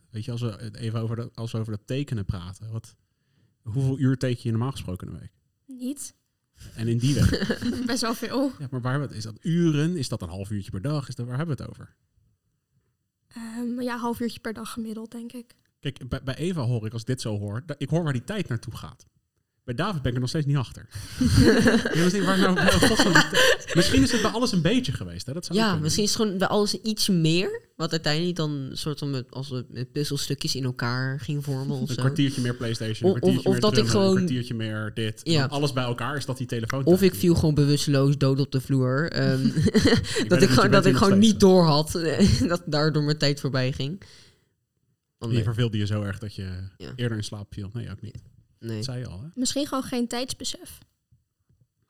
weet 0.09 0.25
je, 0.25 0.31
als 0.31 0.41
we 0.41 0.77
even 0.77 0.99
over, 0.99 1.15
de, 1.15 1.31
als 1.33 1.51
we 1.51 1.57
over 1.57 1.71
dat 1.71 1.87
tekenen 1.87 2.25
praten, 2.25 2.71
wat, 2.71 2.95
hoeveel 3.61 3.99
uur 3.99 4.17
teken 4.17 4.41
je 4.43 4.51
normaal 4.51 4.71
gesproken 4.71 5.07
in 5.07 5.13
een 5.13 5.19
week? 5.19 5.33
Niet. 5.65 6.15
En 6.75 6.87
in 6.87 6.97
die 6.97 7.13
week? 7.13 7.55
Best 7.85 8.01
wel 8.01 8.13
veel. 8.13 8.51
ja, 8.59 8.67
maar 8.71 8.81
waar? 8.81 9.11
Is 9.11 9.23
dat 9.23 9.37
uren? 9.41 9.97
Is 9.97 10.09
dat 10.09 10.21
een 10.21 10.29
half 10.29 10.49
uurtje 10.51 10.71
per 10.71 10.81
dag? 10.81 11.07
Is 11.07 11.15
dat, 11.15 11.25
waar 11.27 11.37
hebben 11.37 11.57
we 11.57 11.63
het 11.63 11.71
over? 11.71 11.95
Ehm, 13.27 13.81
ja, 13.81 13.93
een 13.93 13.99
half 13.99 14.19
uurtje 14.19 14.39
per 14.39 14.53
dag 14.53 14.71
gemiddeld, 14.71 15.11
denk 15.11 15.31
ik. 15.33 15.55
Kijk, 15.79 16.09
bij, 16.09 16.23
bij 16.23 16.35
Eva 16.35 16.61
hoor 16.61 16.85
ik, 16.85 16.93
als 16.93 17.05
dit 17.05 17.21
zo 17.21 17.37
hoor, 17.37 17.63
ik 17.77 17.89
hoor 17.89 18.03
waar 18.03 18.13
die 18.13 18.23
tijd 18.23 18.47
naartoe 18.47 18.75
gaat. 18.75 19.05
Bij 19.65 19.75
David 19.75 20.01
ben 20.01 20.09
ik 20.09 20.13
er 20.15 20.19
nog 20.19 20.29
steeds 20.29 20.45
niet 20.45 20.55
achter. 20.57 20.87
Niet 22.13 22.23
waar 22.25 22.39
nou, 22.39 22.59
Misschien 23.73 24.01
is 24.03 24.11
het 24.11 24.21
bij 24.21 24.31
alles 24.31 24.51
een 24.51 24.61
beetje 24.61 24.91
geweest. 24.91 25.25
Hè? 25.25 25.33
Dat 25.33 25.45
zou 25.45 25.57
Ja, 25.59 25.75
misschien 25.75 26.03
is 26.03 26.13
het 26.13 26.21
gewoon 26.21 26.37
bij 26.37 26.47
alles 26.47 26.81
iets 26.81 27.09
meer. 27.09 27.61
Wat 27.75 27.91
uiteindelijk 27.91 28.35
dan 28.35 28.51
een 28.51 28.77
soort 28.77 28.99
van 28.99 29.09
met, 29.09 29.31
als 29.31 29.49
we 29.49 29.65
met 29.69 29.91
puzzelstukjes 29.91 30.55
in 30.55 30.63
elkaar 30.63 31.19
ging 31.19 31.43
vormen 31.43 31.75
of 31.77 31.89
Een 31.89 31.95
zo. 31.95 32.01
kwartiertje 32.01 32.41
meer 32.41 32.55
PlayStation, 32.55 33.09
Of- 33.09 33.15
een 33.15 33.21
kwartiertje 33.21 33.49
of 33.49 33.53
meer 33.53 33.61
dat 33.71 33.77
ik 33.77 33.87
gewoon- 33.87 34.09
een 34.09 34.15
kwartiertje 34.15 34.53
meer 34.53 34.91
dit. 34.93 35.21
Ja. 35.23 35.45
Alles 35.45 35.73
bij 35.73 35.83
elkaar 35.83 36.15
is 36.17 36.25
dat 36.25 36.37
die 36.37 36.47
telefoon. 36.47 36.83
Of 36.83 37.01
ik 37.01 37.15
viel 37.15 37.35
gewoon 37.35 37.55
bewusteloos 37.55 38.17
dood 38.17 38.39
op 38.39 38.51
de 38.51 38.61
vloer. 38.61 39.09
Ehm, 39.11 39.43
dat 40.27 40.41
ik 40.41 40.47
je 40.49 40.53
gewoon, 40.55 40.71
dat 40.71 40.85
ik 40.85 40.95
gewoon 40.95 41.19
niet 41.19 41.39
door 41.39 41.63
had. 41.63 41.91
dat 42.47 42.61
daardoor 42.65 43.03
mijn 43.03 43.17
tijd 43.17 43.39
voorbij 43.39 43.71
ging. 43.71 44.01
Oh, 45.19 45.29
Je 45.29 45.35
nee, 45.35 45.43
verveelde 45.43 45.77
je 45.77 45.85
zo 45.85 46.01
erg 46.01 46.19
dat 46.19 46.35
je 46.35 46.47
Ja. 46.77 46.91
eerder 46.95 47.17
in 47.17 47.23
slaap 47.23 47.53
viel. 47.53 47.69
Nee, 47.73 47.91
ook 47.91 48.01
niet. 48.01 48.17
Nee. 48.59 48.75
Dat 48.75 48.85
zei 48.85 48.99
je 48.99 49.07
al, 49.07 49.21
hè? 49.21 49.27
Misschien 49.33 49.67
gewoon 49.67 49.83
geen 49.83 50.07
tijdsbesef. 50.07 50.79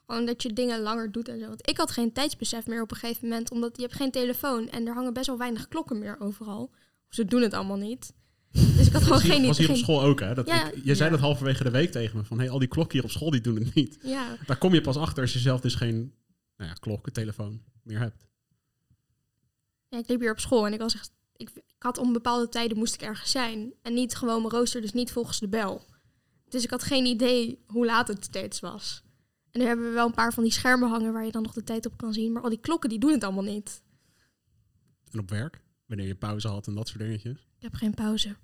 Gewoon 0.06 0.25
dat 0.25 0.43
je 0.43 0.54
dingen 0.54 0.80
langer 0.82 1.12
doet 1.12 1.28
en 1.30 1.39
zo. 1.39 1.47
Want 1.47 1.69
ik 1.69 1.78
had 1.78 1.91
geen 1.91 2.12
tijdsbesef 2.13 2.67
meer 2.67 2.82
op 2.82 2.91
een 2.91 2.97
gegeven 2.97 3.28
moment. 3.28 3.51
Omdat 3.51 3.75
je 3.75 3.82
hebt 3.82 3.93
geen 3.95 4.12
telefoon. 4.12 4.69
En 4.69 4.88
er 4.88 4.93
hangen 4.93 5.13
best 5.13 5.28
wel 5.28 5.38
weinig 5.38 5.67
klokken 5.67 5.99
meer 5.99 6.19
overal. 6.19 6.62
Of 7.08 7.15
ze 7.15 7.25
doen 7.25 7.41
het 7.41 7.54
allemaal 7.54 7.78
niet. 7.78 8.13
Dus 8.51 8.88
ik 8.88 8.93
had 8.93 9.01
gewoon 9.04 9.17
was 9.17 9.21
hier, 9.23 9.32
geen... 9.34 9.45
was 9.45 9.58
hier 9.58 9.69
op 9.69 9.75
school 9.75 10.01
ook, 10.01 10.19
hè? 10.19 10.34
Dat 10.34 10.47
Ja. 10.47 10.71
ik, 10.71 10.84
je 10.84 10.95
zei 10.95 11.10
Ja. 11.10 11.15
dat 11.15 11.25
halverwege 11.25 11.63
de 11.63 11.69
week 11.71 11.91
tegen 11.91 12.17
me. 12.17 12.23
Van, 12.23 12.38
hey, 12.39 12.49
al 12.49 12.60
die 12.60 12.67
klokken 12.67 12.93
hier 12.93 13.04
op 13.04 13.12
school, 13.12 13.30
die 13.32 13.41
doen 13.41 13.56
het 13.56 13.73
niet. 13.73 13.97
ja, 14.01 14.38
Daar 14.45 14.58
kom 14.58 14.73
je 14.73 14.82
pas 14.82 14.97
achter 14.97 15.21
als 15.23 15.34
je 15.34 15.39
zelf 15.39 15.62
dus 15.62 15.75
geen 15.75 16.13
nou 16.58 16.69
ja, 16.69 16.75
klok, 16.80 17.10
telefoon 17.10 17.62
meer 17.84 17.99
hebt. 17.99 18.25
ja, 19.89 19.97
ik 19.97 20.08
liep 20.08 20.19
hier 20.19 20.32
op 20.32 20.39
school 20.39 20.65
en 20.65 20.73
ik 20.73 20.80
was 20.80 20.93
echt... 20.93 21.12
Ik, 21.36 21.49
ik 21.56 21.63
had 21.78 21.97
om 21.97 22.13
bepaalde 22.13 22.49
tijden 22.49 22.78
moest 22.78 22.93
ik 22.93 23.01
ergens 23.01 23.32
zijn. 23.32 23.73
En 23.82 23.93
niet 23.93 24.15
gewoon 24.15 24.41
mijn 24.41 24.54
rooster, 24.54 24.82
dus 24.82 24.93
niet 24.93 25.12
volgens 25.12 25.39
de 25.39 25.47
bel. 25.47 25.86
Dus 26.56 26.63
ik 26.63 26.70
had 26.70 26.84
geen 26.84 27.06
idee 27.06 27.63
hoe 27.68 27.86
laat 27.86 28.08
het 28.08 28.24
steeds 28.24 28.60
was. 28.60 29.04
En 29.52 29.60
nu 29.60 29.65
hebben 29.65 29.86
we 29.86 29.91
wel 29.91 30.06
een 30.06 30.13
paar 30.13 30.34
van 30.34 30.44
die 30.44 30.52
schermen 30.52 30.89
hangen 30.89 31.13
waar 31.13 31.26
je 31.26 31.32
dan 31.32 31.41
nog 31.44 31.54
de 31.54 31.63
tijd 31.63 31.86
op 31.86 31.98
kan 31.98 32.13
zien. 32.13 32.32
Maar 32.32 32.41
al 32.41 32.50
die 32.50 32.60
klokken, 32.60 32.89
die 32.89 33.00
doen 33.00 33.12
het 33.12 33.24
allemaal 33.24 33.44
niet. 33.44 33.82
En 35.12 35.20
op 35.20 35.30
werk, 35.30 35.62
wanneer 35.86 36.08
je 36.08 36.15
pauze 36.15 36.48
had 36.48 36.68
en 36.68 36.76
dat 36.76 36.88
soort 36.88 37.00
dingetjes. 37.00 37.48
Ik 37.58 37.62
heb 37.62 37.74
geen 37.74 37.94
pauze. 37.94 38.36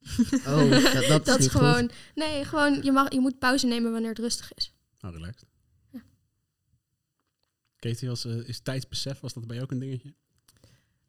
Oh, 0.46 0.70
dat, 0.70 0.82
dat 0.92 1.02
is 1.02 1.08
Dat 1.24 1.28
is 1.28 1.38
niet 1.38 1.50
goed. 1.50 1.60
gewoon... 1.60 1.90
Nee, 2.14 2.44
gewoon, 2.44 2.82
je, 2.82 2.92
mag, 2.92 3.12
je 3.12 3.20
moet 3.20 3.38
pauze 3.38 3.66
nemen 3.66 3.92
wanneer 3.92 4.10
het 4.10 4.18
rustig 4.18 4.52
is. 4.54 4.74
Nou, 5.00 5.14
relaxed. 5.14 5.48
Ja. 5.92 6.02
Katie, 7.76 8.08
was, 8.08 8.24
eh, 8.24 8.48
is 8.48 8.60
tijdsbesef, 8.60 9.20
was 9.20 9.32
dat 9.32 9.46
bij 9.46 9.56
jou 9.56 9.68
ook 9.68 9.72
een 9.72 9.86
dingetje? 9.86 10.14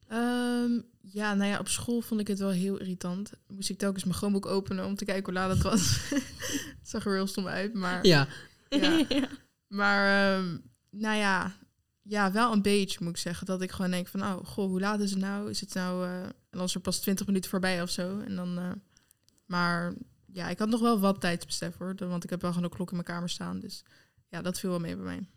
Ehm, 0.08 0.72
ja, 1.02 1.34
nou 1.34 1.50
ja, 1.52 1.60
op 1.60 1.68
school 1.68 2.02
vond 2.02 2.22
ik 2.22 2.28
het 2.28 2.40
wel 2.40 2.50
heel 2.50 2.78
irritant. 2.78 3.32
Moest 3.48 3.70
ik 3.70 3.78
telkens 3.78 4.04
mijn 4.04 4.16
Chromebook 4.16 4.46
openen 4.46 4.86
om 4.86 4.96
te 4.96 5.06
kijken 5.06 5.24
hoe 5.24 5.34
laat 5.34 5.50
het 5.50 5.62
was. 5.62 6.10
het 6.80 6.90
zag 6.90 7.06
er 7.06 7.14
heel 7.14 7.28
stom 7.28 7.48
uit, 7.48 7.74
maar... 7.74 8.06
Ja, 8.06 8.28
Ja. 9.10 9.28
Maar, 9.68 10.36
ehm, 10.38 10.58
nou 10.90 11.18
ja, 11.18 11.56
ja, 12.02 12.32
wel 12.32 12.52
een 12.52 12.62
beetje 12.62 12.98
moet 13.02 13.10
ik 13.10 13.18
zeggen. 13.18 13.46
Dat 13.46 13.62
ik 13.62 13.72
gewoon 13.72 13.92
denk 13.92 14.08
van, 14.08 14.22
oh, 14.22 14.46
goh, 14.46 14.68
hoe 14.68 14.80
laat 14.80 15.00
is 15.00 15.12
het 15.12 15.20
nou? 15.20 15.50
Is 15.50 15.60
het 15.60 15.74
nou... 15.74 16.06
eh, 16.06 16.24
en 16.24 16.34
dan 16.50 16.64
is 16.64 16.76
er 16.76 16.82
pas 16.82 17.00
20 17.00 17.26
minuten 17.26 17.50
voorbij 17.50 17.82
of 17.82 17.90
zo. 17.90 18.20
En 18.20 18.36
dan... 18.36 18.58
eh, 18.58 18.72
maar 19.46 19.94
ja, 20.26 20.50
ik 20.50 20.60
had 20.60 20.70
nog 20.70 20.80
wel 20.80 21.00
wat 21.00 21.22
tijdsbesef 21.22 21.78
hoor. 21.78 21.96
Want 21.98 22.24
ik 22.24 22.30
heb 22.30 22.42
wel 22.42 22.52
gewoon 22.52 22.70
een 22.70 22.76
klok 22.76 22.90
in 22.90 22.96
mijn 22.96 23.08
kamer 23.08 23.30
staan. 23.30 23.60
Dus 23.60 23.84
ja, 24.28 24.42
dat 24.42 24.60
viel 24.60 24.70
wel 24.70 24.80
mee 24.80 24.96
bij 24.96 25.06
mij. 25.06 25.28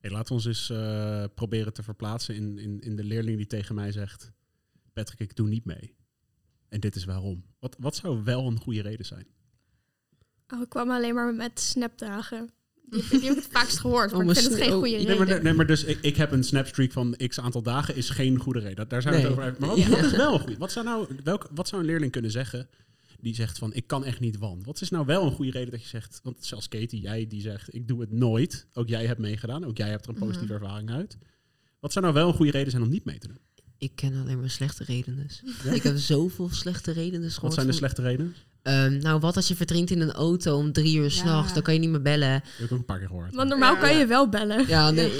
Hey, 0.00 0.10
laten 0.10 0.28
we 0.28 0.34
ons 0.34 0.44
eens 0.46 0.70
eh, 0.70 1.24
proberen 1.34 1.72
te 1.72 1.82
verplaatsen 1.82 2.34
in, 2.34 2.58
in, 2.58 2.80
in 2.80 2.96
de 2.96 3.04
leerling 3.04 3.36
die 3.36 3.46
tegen 3.46 3.74
mij 3.74 3.92
zegt... 3.92 4.32
Patrick, 4.92 5.20
ik 5.20 5.36
doe 5.36 5.48
niet 5.48 5.64
mee. 5.64 5.94
En 6.68 6.80
dit 6.80 6.96
is 6.96 7.04
waarom. 7.04 7.44
Wat, 7.58 7.76
wat 7.78 7.96
zou 7.96 8.24
wel 8.24 8.46
een 8.46 8.58
goede 8.60 8.82
reden 8.82 9.06
zijn? 9.06 9.26
Oh, 10.48 10.60
ik 10.62 10.68
kwam 10.68 10.90
alleen 10.90 11.14
maar 11.14 11.34
met 11.34 11.60
snapdagen. 11.60 12.50
Die, 12.90 13.08
die 13.08 13.20
heb 13.20 13.30
ik 13.36 13.42
het 13.42 13.52
vaakst 13.52 13.78
gehoord, 13.78 14.10
maar 14.12 14.20
Oh, 14.24 14.30
ik 14.30 14.36
vind 14.36 14.46
het 14.46 14.54
geen 14.56 14.64
sn- 14.70 14.72
goede 14.76 14.96
oh, 14.98 15.04
Nee, 15.06 15.18
maar, 15.18 15.26
reden. 15.26 15.44
nee, 15.44 15.52
maar 15.52 15.66
dus 15.66 15.84
ik, 15.84 15.98
ik 16.00 16.16
heb 16.16 16.32
een 16.32 16.44
snapstreak 16.44 16.92
van 16.92 17.16
x 17.28 17.40
aantal 17.40 17.62
dagen 17.62 17.96
is 17.96 18.10
geen 18.10 18.38
goede 18.38 18.58
reden. 18.58 18.88
Daar 18.88 19.02
zijn 19.02 19.14
we 19.14 19.20
Nee. 19.20 19.28
het 19.30 19.38
over 19.38 19.50
uit. 19.50 19.58
Maar 19.58 19.68
wat, 19.68 19.78
Ja. 19.78 19.88
wat 19.88 19.98
is 20.04 20.16
wel 20.16 20.32
een 20.34 20.40
goede? 20.40 20.56
Wat 20.58 20.72
zou, 20.72 20.84
nou, 20.84 21.08
welk, 21.24 21.48
wat 21.54 21.68
zou 21.68 21.80
een 21.80 21.86
leerling 21.86 22.12
kunnen 22.12 22.30
zeggen 22.30 22.68
die 23.22 23.34
zegt 23.34 23.58
van 23.58 23.74
ik 23.74 23.86
kan 23.86 24.04
echt 24.04 24.20
niet 24.20 24.38
want? 24.38 24.64
Wat 24.64 24.80
is 24.80 24.90
nou 24.90 25.06
wel 25.06 25.24
een 25.26 25.32
goede 25.32 25.50
reden 25.50 25.70
dat 25.70 25.82
je 25.82 25.88
zegt, 25.88 26.20
want 26.22 26.36
zelfs 26.44 26.68
Katie, 26.68 27.00
jij 27.00 27.26
die 27.26 27.40
zegt 27.40 27.74
ik 27.74 27.88
doe 27.88 28.00
het 28.00 28.12
nooit. 28.12 28.66
Ook 28.72 28.88
jij 28.88 29.06
hebt 29.06 29.20
meegedaan, 29.20 29.64
ook 29.64 29.76
jij 29.76 29.88
hebt 29.88 30.04
er 30.06 30.12
een 30.12 30.18
positieve 30.18 30.52
ervaring 30.54 30.90
uit. 30.90 31.18
Wat 31.80 31.92
zou 31.92 32.04
nou 32.04 32.16
wel 32.16 32.28
een 32.28 32.34
goede 32.34 32.50
reden 32.52 32.70
zijn 32.70 32.82
om 32.82 32.88
niet 32.88 33.04
mee 33.04 33.18
te 33.18 33.26
doen? 33.26 33.38
ik 33.78 33.92
ken 33.94 34.14
alleen 34.20 34.40
maar 34.40 34.50
slechte 34.50 34.84
redenen. 34.84 35.26
Ik 35.72 35.82
heb 35.82 35.96
zoveel 35.96 36.48
slechte 36.50 36.92
redenen 36.92 37.22
gehoord. 37.30 37.42
Wat 37.42 37.54
zijn 37.54 37.66
de 37.66 37.72
slechte 37.72 38.02
redenen? 38.02 38.34
Ehm, 38.62 38.98
nou, 38.98 39.20
wat 39.20 39.36
als 39.36 39.48
je 39.48 39.56
verdrinkt 39.56 39.90
in 39.90 40.00
een 40.00 40.12
auto 40.12 40.56
om 40.56 40.72
drie 40.72 40.96
uur 40.96 41.02
Ja. 41.02 41.08
s'nachts, 41.10 41.52
dan 41.54 41.62
kan 41.62 41.74
je 41.74 41.80
niet 41.80 41.90
meer 41.90 42.02
bellen. 42.02 42.32
Dat 42.32 42.42
heb 42.56 42.66
ik 42.66 42.72
ook 42.72 42.78
een 42.78 42.84
paar 42.84 42.98
keer 42.98 43.06
gehoord. 43.08 43.34
Want 43.34 43.48
normaal 43.48 43.74
Ja. 43.74 43.80
kan 43.80 43.96
je 43.98 44.06
wel 44.06 44.28
bellen. 44.28 44.66
Ja, 44.68 44.90
nee, 44.90 45.10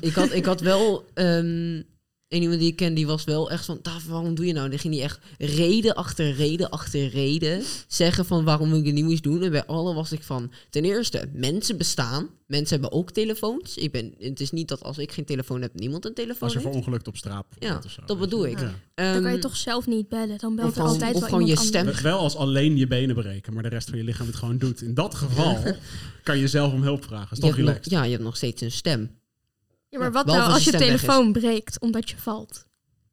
ik 0.00 0.12
had, 0.14 0.32
ik 0.32 0.44
had 0.44 0.60
wel... 0.60 1.08
ehm 1.14 1.82
een 2.28 2.42
iemand 2.42 2.60
die 2.60 2.68
ik 2.70 2.76
ken, 2.76 2.94
die 2.94 3.06
was 3.06 3.24
wel 3.24 3.50
echt 3.50 3.64
van... 3.64 3.80
Waarom 4.08 4.34
doe 4.34 4.46
je 4.46 4.52
nou? 4.52 4.68
Dan 4.68 4.78
ging 4.78 4.94
hij 4.94 5.02
echt 5.02 5.18
reden 5.38 5.94
achter 5.94 6.32
reden 6.32 6.70
achter 6.70 7.08
reden 7.08 7.62
zeggen 7.88 8.24
van 8.26 8.44
waarom 8.44 8.74
ik 8.74 8.84
het 8.84 8.94
niet 8.94 9.04
moest 9.04 9.22
doen. 9.22 9.42
En 9.42 9.50
bij 9.50 9.64
alle 9.66 9.94
was 9.94 10.12
ik 10.12 10.22
van... 10.22 10.52
Ten 10.70 10.84
eerste, 10.84 11.28
mensen 11.32 11.76
bestaan. 11.78 12.28
Mensen 12.46 12.80
hebben 12.80 12.98
ook 12.98 13.10
telefoons. 13.10 13.76
Ik 13.76 13.92
ben, 13.92 14.14
het 14.18 14.40
is 14.40 14.50
niet 14.50 14.68
dat 14.68 14.82
als 14.82 14.98
ik 14.98 15.12
geen 15.12 15.24
telefoon 15.24 15.62
heb, 15.62 15.74
niemand 15.74 16.04
een 16.04 16.14
telefoon 16.14 16.40
Als 16.42 16.52
je 16.52 16.58
heeft. 16.58 16.70
verongelukt 16.70 17.08
op 17.08 17.16
straat 17.16 17.46
Ja, 17.58 17.80
of 17.84 17.90
zo. 17.90 18.02
dat 18.06 18.18
bedoel 18.18 18.46
ik. 18.46 18.58
Ja. 18.58 18.64
Dan 18.94 19.12
kan 19.12 19.22
je 19.22 19.28
Ehm, 19.28 19.40
toch 19.40 19.56
zelf 19.56 19.86
niet 19.86 20.08
bellen. 20.08 20.38
Dan 20.38 20.56
belt 20.56 20.76
er 20.76 20.82
altijd 20.82 21.14
of 21.14 21.20
wel 21.20 21.28
gewoon 21.28 21.44
je 21.44 21.48
iemand 21.50 21.66
stem. 21.66 21.80
anders. 21.80 22.00
Wel 22.00 22.18
als 22.18 22.36
alleen 22.36 22.76
je 22.76 22.86
benen 22.86 23.14
breken, 23.14 23.54
maar 23.54 23.62
de 23.62 23.68
rest 23.68 23.88
van 23.88 23.98
je 23.98 24.04
lichaam 24.04 24.26
het 24.26 24.36
gewoon 24.36 24.58
doet. 24.58 24.82
In 24.82 24.94
dat 24.94 25.14
geval 25.14 25.58
kan 26.22 26.38
je 26.38 26.48
zelf 26.48 26.72
om 26.72 26.82
hulp 26.82 27.04
vragen. 27.04 27.32
Is 27.32 27.38
toch 27.38 27.48
nog- 27.48 27.58
relaxed? 27.58 27.90
ja, 27.90 28.04
je 28.04 28.10
hebt 28.10 28.22
nog 28.22 28.36
steeds 28.36 28.62
een 28.62 28.72
stem. 28.72 29.10
Ja, 29.96 30.02
maar 30.02 30.12
wat 30.12 30.26
nou 30.26 30.50
als 30.52 30.64
je 30.64 30.70
telefoon 30.70 31.32
breekt 31.32 31.80
omdat 31.80 32.10
je 32.10 32.16
valt? 32.16 32.66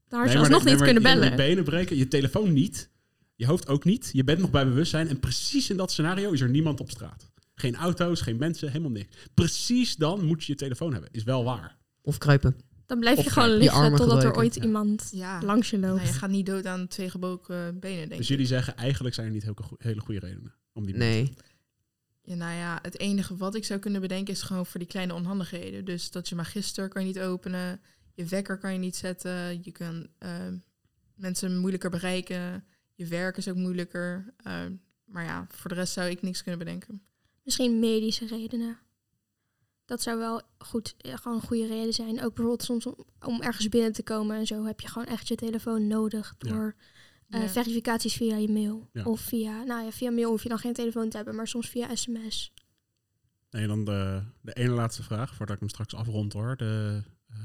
Dan 0.07 0.19
had 0.19 0.29
je 0.31 0.35
Nee, 0.37 0.43
maar 0.43 0.53
alsnog 0.53 0.63
nee, 0.63 0.73
niet 0.73 0.83
maar 0.83 0.93
kunnen 0.93 1.03
bellen. 1.03 1.29
Je 1.29 1.35
benen 1.49 1.63
breken, 1.63 1.97
je 1.97 2.07
telefoon 2.07 2.53
niet, 2.53 2.89
je 3.35 3.45
hoofd 3.45 3.67
ook 3.67 3.83
niet. 3.83 4.09
Je 4.13 4.23
bent 4.23 4.39
nog 4.39 4.51
bij 4.51 4.65
bewustzijn. 4.67 5.07
En 5.07 5.19
precies 5.19 5.69
in 5.69 5.77
dat 5.77 5.91
scenario 5.91 6.31
is 6.31 6.41
er 6.41 6.49
niemand 6.49 6.79
op 6.79 6.89
straat. 6.89 7.31
Geen 7.55 7.75
auto's, 7.75 8.21
geen 8.21 8.37
mensen, 8.37 8.67
helemaal 8.67 8.91
niks. 8.91 9.15
Precies 9.33 9.95
dan 9.95 10.25
moet 10.25 10.43
je 10.43 10.51
je 10.51 10.57
telefoon 10.57 10.91
hebben. 10.93 11.09
Is 11.11 11.23
wel 11.23 11.43
waar. 11.43 11.77
Of 12.01 12.17
kruipen. 12.17 12.55
Dan 12.85 12.99
blijf 12.99 13.17
Of 13.17 13.23
je 13.23 13.29
gewoon 13.29 13.49
liggen 13.57 13.95
totdat 13.95 14.23
er 14.23 14.35
ooit 14.35 14.55
iemand 14.55 15.09
Ja, 15.11 15.41
langs 15.43 15.69
je 15.69 15.79
loopt. 15.79 15.95
nou, 15.95 16.07
je 16.07 16.13
gaat 16.13 16.29
niet 16.29 16.45
dood 16.45 16.65
aan 16.65 16.87
twee 16.87 17.09
gebroken 17.09 17.79
benen, 17.79 17.97
denk 17.97 18.09
Dus 18.09 18.19
ik. 18.19 18.25
jullie 18.27 18.45
zeggen 18.45 18.75
eigenlijk 18.77 19.15
zijn 19.15 19.27
er 19.27 19.33
niet 19.33 19.43
hele 19.77 19.99
goede 19.99 20.19
redenen 20.19 20.53
om 20.73 20.85
die 20.85 20.95
Nee. 20.95 21.33
Ja, 22.25 22.35
nou 22.35 22.55
ja, 22.55 22.79
het 22.81 22.99
enige 22.99 23.35
wat 23.35 23.55
ik 23.55 23.65
zou 23.65 23.79
kunnen 23.79 24.01
bedenken 24.01 24.33
is 24.33 24.41
gewoon 24.41 24.65
voor 24.65 24.79
die 24.79 24.89
kleine 24.89 25.13
onhandigheden. 25.13 25.85
Dus 25.85 26.11
dat 26.11 26.29
je 26.29 26.35
magister 26.35 26.87
kan 26.87 27.01
je 27.01 27.07
niet 27.07 27.19
openen, 27.19 27.81
je 28.13 28.25
wekker 28.25 28.57
kan 28.57 28.73
je 28.73 28.79
niet 28.79 28.95
zetten, 28.95 29.63
je 29.63 29.71
kan 29.71 30.07
eh, 30.17 30.47
mensen 31.15 31.59
moeilijker 31.59 31.89
bereiken, 31.89 32.65
je 32.95 33.05
werk 33.05 33.37
is 33.37 33.47
ook 33.47 33.55
moeilijker. 33.55 34.33
Eh, 34.37 34.65
maar 35.05 35.23
ja, 35.23 35.47
voor 35.49 35.69
de 35.69 35.75
rest 35.75 35.93
zou 35.93 36.09
ik 36.09 36.21
niks 36.21 36.41
kunnen 36.41 36.59
bedenken. 36.59 37.01
Misschien 37.43 37.79
medische 37.79 38.27
redenen. 38.27 38.77
Dat 39.85 40.01
zou 40.01 40.17
wel 40.17 40.41
goed, 40.57 40.95
ja, 40.97 41.15
gewoon 41.15 41.37
een 41.37 41.47
goede 41.47 41.67
reden 41.67 41.93
zijn. 41.93 42.23
Ook 42.23 42.35
bijvoorbeeld 42.35 42.63
soms 42.63 42.85
om, 42.85 43.05
om 43.19 43.41
ergens 43.41 43.69
binnen 43.69 43.93
te 43.93 44.03
komen 44.03 44.37
en 44.37 44.47
zo 44.47 44.65
heb 44.65 44.79
je 44.79 44.87
gewoon 44.87 45.07
echt 45.07 45.27
je 45.27 45.35
telefoon 45.35 45.87
nodig 45.87 46.35
door 46.37 46.75
Ja. 47.41 47.49
verificaties 47.49 48.13
via 48.13 48.35
je 48.37 48.49
mail. 48.49 48.89
Ja. 48.93 49.03
Of 49.03 49.21
via, 49.21 49.63
nou 49.63 49.83
ja, 49.83 49.91
via 49.91 50.11
mail 50.11 50.29
hoef 50.29 50.43
je 50.43 50.49
dan 50.49 50.59
geen 50.59 50.73
telefoon 50.73 51.09
te 51.09 51.15
hebben, 51.15 51.35
maar 51.35 51.47
soms 51.47 51.69
via 51.69 51.95
sms. 51.95 52.53
Nee, 53.49 53.67
dan 53.67 53.85
de, 53.85 54.23
de 54.41 54.53
ene 54.53 54.71
laatste 54.73 55.03
vraag, 55.03 55.35
voordat 55.35 55.55
ik 55.55 55.61
hem 55.61 55.69
straks 55.69 55.95
afrond 55.95 56.33
hoor. 56.33 56.57
De, 56.57 57.03
eh, 57.29 57.37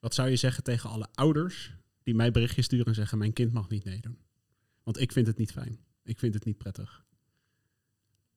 wat 0.00 0.14
zou 0.14 0.28
je 0.28 0.36
zeggen 0.36 0.62
tegen 0.64 0.90
alle 0.90 1.06
ouders 1.14 1.72
die 2.02 2.14
mij 2.14 2.30
berichtjes 2.30 2.64
sturen 2.64 2.86
en 2.86 2.94
zeggen: 2.94 3.18
Mijn 3.18 3.32
kind 3.32 3.52
mag 3.52 3.68
niet 3.68 3.84
meedoen? 3.84 4.18
Want 4.82 5.00
ik 5.00 5.12
vind 5.12 5.26
het 5.26 5.38
niet 5.38 5.52
fijn. 5.52 5.78
Ik 6.04 6.18
vind 6.18 6.34
het 6.34 6.44
niet 6.44 6.58
prettig. 6.58 7.04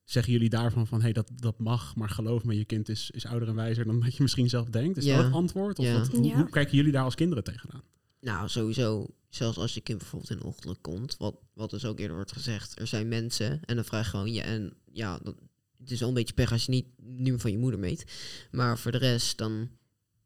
Zeggen 0.03 0.33
jullie 0.33 0.49
daarvan 0.49 0.87
van: 0.87 0.97
Hé, 0.97 1.03
hey, 1.03 1.13
dat, 1.13 1.31
dat 1.33 1.59
mag, 1.59 1.95
maar 1.95 2.09
geloof 2.09 2.43
me, 2.43 2.57
je 2.57 2.65
kind 2.65 2.89
is, 2.89 3.11
is 3.11 3.25
ouder 3.25 3.47
en 3.47 3.55
wijzer 3.55 3.85
dan 3.85 3.99
dat 3.99 4.15
je 4.15 4.21
misschien 4.23 4.49
zelf 4.49 4.69
denkt? 4.69 4.97
Is 4.97 5.05
Ja. 5.05 5.15
dat 5.15 5.25
het 5.25 5.33
antwoord? 5.33 5.79
Of 5.79 5.85
Ja. 5.85 5.97
wat, 5.99 6.07
hoe 6.07 6.49
kijken 6.49 6.75
jullie 6.77 6.91
daar 6.91 7.03
als 7.03 7.15
kinderen 7.15 7.43
tegenaan? 7.43 7.83
Nou, 8.25 8.49
sowieso. 8.49 9.15
Zelfs 9.29 9.57
als 9.57 9.73
je 9.73 9.81
kind 9.81 9.97
bijvoorbeeld 9.97 10.31
in 10.31 10.37
een 10.37 10.43
ongeluk 10.43 10.81
komt, 10.81 11.17
wat, 11.17 11.35
wat 11.53 11.69
dus 11.69 11.85
ook 11.85 11.99
eerder 11.99 12.15
wordt 12.15 12.31
gezegd. 12.31 12.79
Er 12.79 12.87
zijn 12.87 13.07
mensen 13.07 13.61
en 13.65 13.75
dan 13.75 13.85
vraag 13.85 14.03
je 14.03 14.09
gewoon, 14.09 14.33
ja, 14.33 14.43
en 14.43 14.73
ja, 14.91 15.17
dat, 15.17 15.35
het 15.77 15.91
is 15.91 15.99
wel 15.99 16.07
een 16.07 16.13
beetje 16.15 16.33
pech 16.33 16.51
als 16.51 16.65
je 16.65 16.71
niet 16.71 16.87
nu 16.97 17.39
van 17.39 17.51
je 17.51 17.57
moeder 17.57 17.79
meet. 17.79 18.05
Maar 18.51 18.77
voor 18.79 18.91
de 18.91 18.97
rest, 18.97 19.37
dan, 19.37 19.69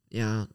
ja, 0.08 0.48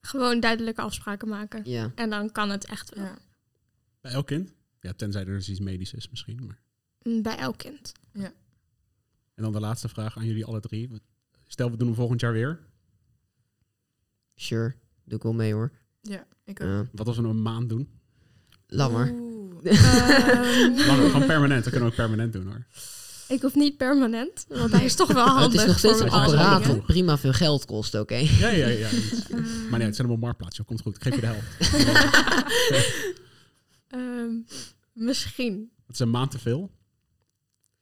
Gewoon 0.00 0.40
duidelijke 0.40 0.82
afspraken 0.82 1.28
maken. 1.28 1.70
ja. 1.70 1.92
En 1.94 2.10
dan 2.10 2.32
kan 2.32 2.50
het 2.50 2.64
echt 2.64 2.94
wel. 2.94 3.04
Ja. 3.04 3.18
Bij 4.00 4.12
elk 4.12 4.26
kind? 4.26 4.52
Ja, 4.80 4.92
tenzij 4.92 5.20
er 5.20 5.26
dus 5.26 5.48
iets 5.48 5.60
medisch 5.60 5.92
is 5.92 6.08
misschien. 6.08 6.46
Maar. 6.46 6.60
Mm, 7.02 7.22
Bij 7.22 7.36
elk 7.36 7.58
kind. 7.58 7.92
En 9.34 9.42
dan 9.42 9.52
de 9.52 9.60
laatste 9.60 9.88
vraag 9.88 10.16
aan 10.16 10.26
jullie 10.26 10.44
alle 10.44 10.60
drie. 10.60 10.90
Stel, 11.46 11.70
we 11.70 11.76
doen 11.76 11.86
hem 11.86 11.96
volgend 11.96 12.20
jaar 12.20 12.32
weer. 12.32 12.58
Sure, 14.34 14.74
doe 15.04 15.16
ik 15.16 15.22
wel 15.22 15.32
mee 15.32 15.52
hoor. 15.52 15.72
Ja, 16.00 16.26
ik 16.44 16.60
ook. 16.62 16.68
Ja. 16.68 16.86
Wat 16.92 17.06
als 17.06 17.16
we 17.16 17.22
hem 17.22 17.30
een 17.30 17.42
maand 17.42 17.68
doen? 17.68 17.88
laat 18.66 18.92
maar. 18.92 19.10
Oeh. 19.10 19.24
Ehm, 19.64 20.86
Langer, 20.86 21.10
gewoon 21.10 21.26
permanent. 21.26 21.64
Dat 21.64 21.72
kunnen 21.72 21.80
we 21.80 21.86
ook 21.86 21.94
permanent 21.94 22.32
doen 22.32 22.46
hoor. 22.46 22.66
ik 23.28 23.42
hoef 23.42 23.54
niet 23.54 23.76
permanent, 23.76 24.44
want 24.48 24.72
hij 24.72 24.84
is 24.84 24.94
toch 24.94 25.12
wel 25.12 25.26
handig. 25.26 25.52
het 25.52 25.60
is 25.60 25.66
nog 25.66 25.78
steeds 25.78 26.00
een 26.00 26.10
apparaat 26.10 26.64
dat 26.64 26.86
prima 26.86 27.18
veel 27.18 27.32
geld 27.32 27.64
kost, 27.64 27.94
oké? 27.94 28.14
Ja, 28.16 28.48
ja, 28.48 28.66
ja. 28.66 28.88
Maar 29.70 29.78
nee, 29.78 29.86
het 29.86 29.96
zijn 29.96 30.08
allemaal 30.08 30.16
marktplaats. 30.16 30.56
joh. 30.56 30.66
Komt 30.66 30.80
goed. 30.80 30.96
Ik 30.96 31.02
geef 31.02 31.14
je 31.14 31.20
de 31.20 31.26
helft. 31.26 31.74
ehm, 33.88 34.30
misschien, 34.92 35.70
Het 35.86 35.94
is 35.94 35.98
een 36.00 36.10
maand 36.10 36.30
te 36.30 36.38
veel. 36.38 36.70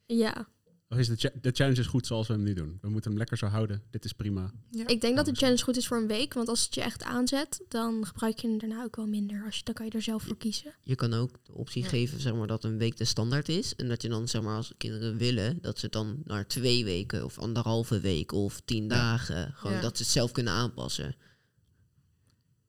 ja. 0.07 0.53
Of 0.95 1.01
is 1.01 1.09
de, 1.09 1.17
cha- 1.17 1.31
de 1.41 1.51
challenge 1.53 1.81
is 1.81 1.87
goed 1.87 2.07
zoals 2.07 2.27
we 2.27 2.33
hem 2.33 2.43
nu 2.43 2.53
doen? 2.53 2.79
We 2.81 2.89
moeten 2.89 3.11
hem 3.11 3.19
lekker 3.19 3.39
zo 3.39 3.47
houden. 3.47 3.83
Dit 3.91 4.05
is 4.05 4.13
prima. 4.13 4.53
Ja. 4.71 4.87
Ik 4.87 5.01
denk 5.01 5.17
dat 5.17 5.27
de 5.27 5.35
challenge 5.35 5.63
goed 5.63 5.77
is 5.77 5.87
voor 5.87 5.97
een 5.97 6.07
week, 6.07 6.35
want 6.35 6.49
als 6.49 6.65
het 6.65 6.75
je 6.75 6.81
echt 6.81 7.03
aanzet, 7.03 7.61
dan 7.69 8.07
gebruik 8.07 8.39
je 8.39 8.49
hem 8.49 8.59
daarna 8.59 8.83
ook 8.83 8.97
wel 8.97 9.07
minder. 9.07 9.43
Als 9.47 9.57
je, 9.57 9.65
dan 9.65 9.75
kan 9.75 9.87
je 9.87 9.93
er 9.93 10.03
zelf 10.03 10.23
voor 10.23 10.37
kiezen. 10.37 10.75
Je 10.83 10.95
kan 10.95 11.13
ook 11.15 11.31
de 11.47 11.53
optie 11.55 11.83
Ja. 11.83 11.89
geven, 11.89 12.21
zeg 12.21 12.35
maar, 12.35 12.47
dat 12.47 12.65
een 12.65 12.79
week 12.79 12.97
de 12.97 13.05
standaard 13.05 13.49
is. 13.49 13.75
En 13.75 13.89
dat 13.89 14.03
je 14.03 14.09
dan, 14.09 14.29
zeg 14.29 14.43
maar, 14.43 14.57
als 14.57 14.73
kinderen 14.77 15.17
willen, 15.17 15.59
dat 15.61 15.79
ze 15.79 15.85
het 15.85 15.95
dan 15.95 16.17
naar 16.25 16.47
twee 16.47 16.85
weken 16.85 17.25
of 17.25 17.39
anderhalve 17.39 18.01
week 18.01 18.33
of 18.33 18.61
tien 18.65 18.89
dagen, 18.89 19.53
gewoon 19.55 19.77
Ja. 19.77 19.81
dat 19.83 19.97
ze 19.97 20.03
het 20.03 20.13
zelf 20.13 20.33
kunnen 20.33 20.53
aanpassen. 20.53 21.15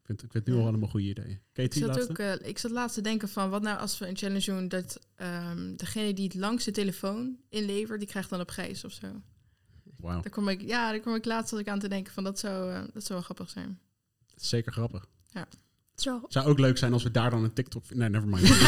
Ik 0.05 0.11
vind, 0.11 0.23
ik 0.23 0.31
vind 0.31 0.45
het 0.45 0.55
nu 0.55 0.61
al 0.61 0.67
allemaal 0.67 0.89
goede 0.89 1.05
ideeën. 1.05 1.41
Ik 1.53 1.73
zat, 1.73 1.87
laatste? 1.87 2.09
ook, 2.09 2.17
eh, 2.17 2.47
ik 2.49 2.57
zat 2.57 2.71
laatst 2.71 2.95
te 2.95 3.01
denken 3.01 3.29
van, 3.29 3.49
wat 3.49 3.61
nou 3.61 3.79
als 3.79 3.97
we 3.97 4.07
een 4.07 4.17
challenge 4.17 4.45
doen 4.45 4.67
dat 4.67 4.99
ehm, 5.15 5.75
degene 5.75 6.13
die 6.13 6.23
het 6.23 6.35
langste 6.35 6.71
telefoon 6.71 7.37
inlevert, 7.49 7.99
die 7.99 8.07
krijgt 8.07 8.29
dan 8.29 8.39
een 8.39 8.45
prijs 8.45 8.83
of 8.83 8.91
zo. 8.91 9.21
Wauw. 9.97 10.21
Daar 10.21 10.31
kwam 10.31 10.49
ik, 10.49 10.61
ja, 10.61 10.91
daar 10.91 10.99
kwam 10.99 11.15
ik 11.15 11.25
laatst 11.25 11.53
ik 11.53 11.67
aan 11.67 11.79
te 11.79 11.87
denken 11.87 12.13
van, 12.13 12.23
dat 12.23 12.39
zou, 12.39 12.71
eh, 12.71 12.79
dat 12.79 13.03
zou 13.03 13.13
wel 13.13 13.21
grappig 13.21 13.49
zijn. 13.49 13.79
Zeker 14.35 14.71
grappig. 14.71 15.07
Zo. 15.95 16.21
Zou 16.27 16.47
ook 16.47 16.59
leuk 16.59 16.77
zijn 16.77 16.93
als 16.93 17.03
we 17.03 17.11
daar 17.11 17.29
dan 17.29 17.43
een 17.43 17.53
TikTok... 17.53 17.83
Nee, 17.93 18.09
never 18.09 18.27
mind. 18.27 18.41
Niet, 18.49 18.59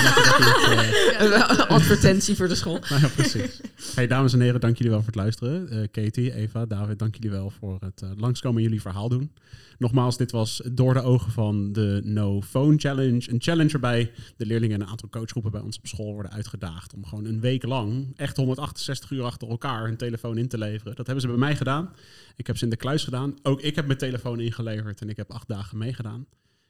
eh, 1.17 1.69
Advertentie 1.69 2.35
voor 2.35 2.47
de 2.47 2.55
school. 2.55 2.79
nou 2.89 3.01
ja, 3.05 3.07
precies. 3.07 3.61
Hey, 3.95 4.07
dames 4.07 4.33
en 4.33 4.41
heren, 4.41 4.59
dank 4.59 4.77
jullie 4.77 4.91
wel 4.91 5.01
voor 5.01 5.11
het 5.11 5.21
luisteren. 5.21 5.69
Eh, 5.69 5.87
Katie, 5.91 6.33
Eva, 6.33 6.65
David, 6.65 6.99
dank 6.99 7.15
jullie 7.15 7.29
wel 7.29 7.49
voor 7.49 7.77
het 7.79 8.01
eh, 8.01 8.09
langskomen 8.15 8.57
en 8.57 8.63
jullie 8.63 8.81
verhaal 8.81 9.09
doen. 9.09 9.31
Nogmaals, 9.77 10.17
dit 10.17 10.31
was 10.31 10.61
door 10.71 10.93
de 10.93 11.01
ogen 11.01 11.31
van 11.31 11.71
de 11.71 12.01
No 12.03 12.41
Phone 12.41 12.77
Challenge. 12.77 13.31
Een 13.31 13.41
challenge 13.41 13.71
waarbij 13.71 14.11
de 14.37 14.45
leerlingen 14.45 14.75
en 14.75 14.81
een 14.81 14.87
aantal 14.87 15.09
coachgroepen 15.09 15.51
bij 15.51 15.61
ons 15.61 15.77
op 15.77 15.87
school 15.87 16.13
worden 16.13 16.31
uitgedaagd 16.31 16.93
om 16.93 17.05
gewoon 17.05 17.25
een 17.25 17.39
week 17.39 17.63
lang, 17.63 18.13
echt 18.15 18.37
168 18.37 19.11
uur 19.11 19.23
achter 19.23 19.49
elkaar, 19.49 19.85
hun 19.85 19.97
telefoon 19.97 20.37
in 20.37 20.47
te 20.47 20.57
leveren. 20.57 20.95
Dat 20.95 21.05
hebben 21.05 21.21
ze 21.21 21.27
bij 21.27 21.37
mij 21.37 21.55
gedaan. 21.55 21.93
Ik 22.35 22.47
heb 22.47 22.57
ze 22.57 22.63
in 22.63 22.69
de 22.69 22.75
kluis 22.75 23.03
gedaan. 23.03 23.35
Ook 23.43 23.61
ik 23.61 23.75
heb 23.75 23.85
mijn 23.85 23.97
telefoon 23.97 24.39
ingeleverd 24.39 25.01
en 25.01 25.09
ik 25.09 25.17
heb 25.17 25.31
acht 25.31 25.47
dagen 25.47 25.77
meegedaan. 25.77 26.25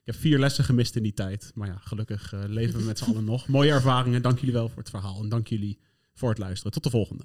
Ik 0.07 0.13
heb 0.13 0.21
vier 0.21 0.39
lessen 0.39 0.63
gemist 0.63 0.95
in 0.95 1.03
die 1.03 1.13
tijd. 1.13 1.51
Maar 1.55 1.67
ja, 1.67 1.77
gelukkig 1.77 2.33
eh, 2.33 2.43
leven 2.47 2.79
we 2.79 2.85
met 2.85 2.97
z'n 2.97 3.09
allen 3.09 3.23
nog. 3.23 3.47
Mooie 3.47 3.71
ervaringen. 3.71 4.21
Dank 4.21 4.39
jullie 4.39 4.53
wel 4.53 4.69
voor 4.69 4.77
het 4.77 4.89
verhaal. 4.89 5.21
En 5.23 5.29
dank 5.29 5.47
jullie 5.47 5.79
voor 6.13 6.29
het 6.29 6.37
luisteren. 6.37 6.71
Tot 6.71 6.83
de 6.83 6.89
volgende. 6.89 7.23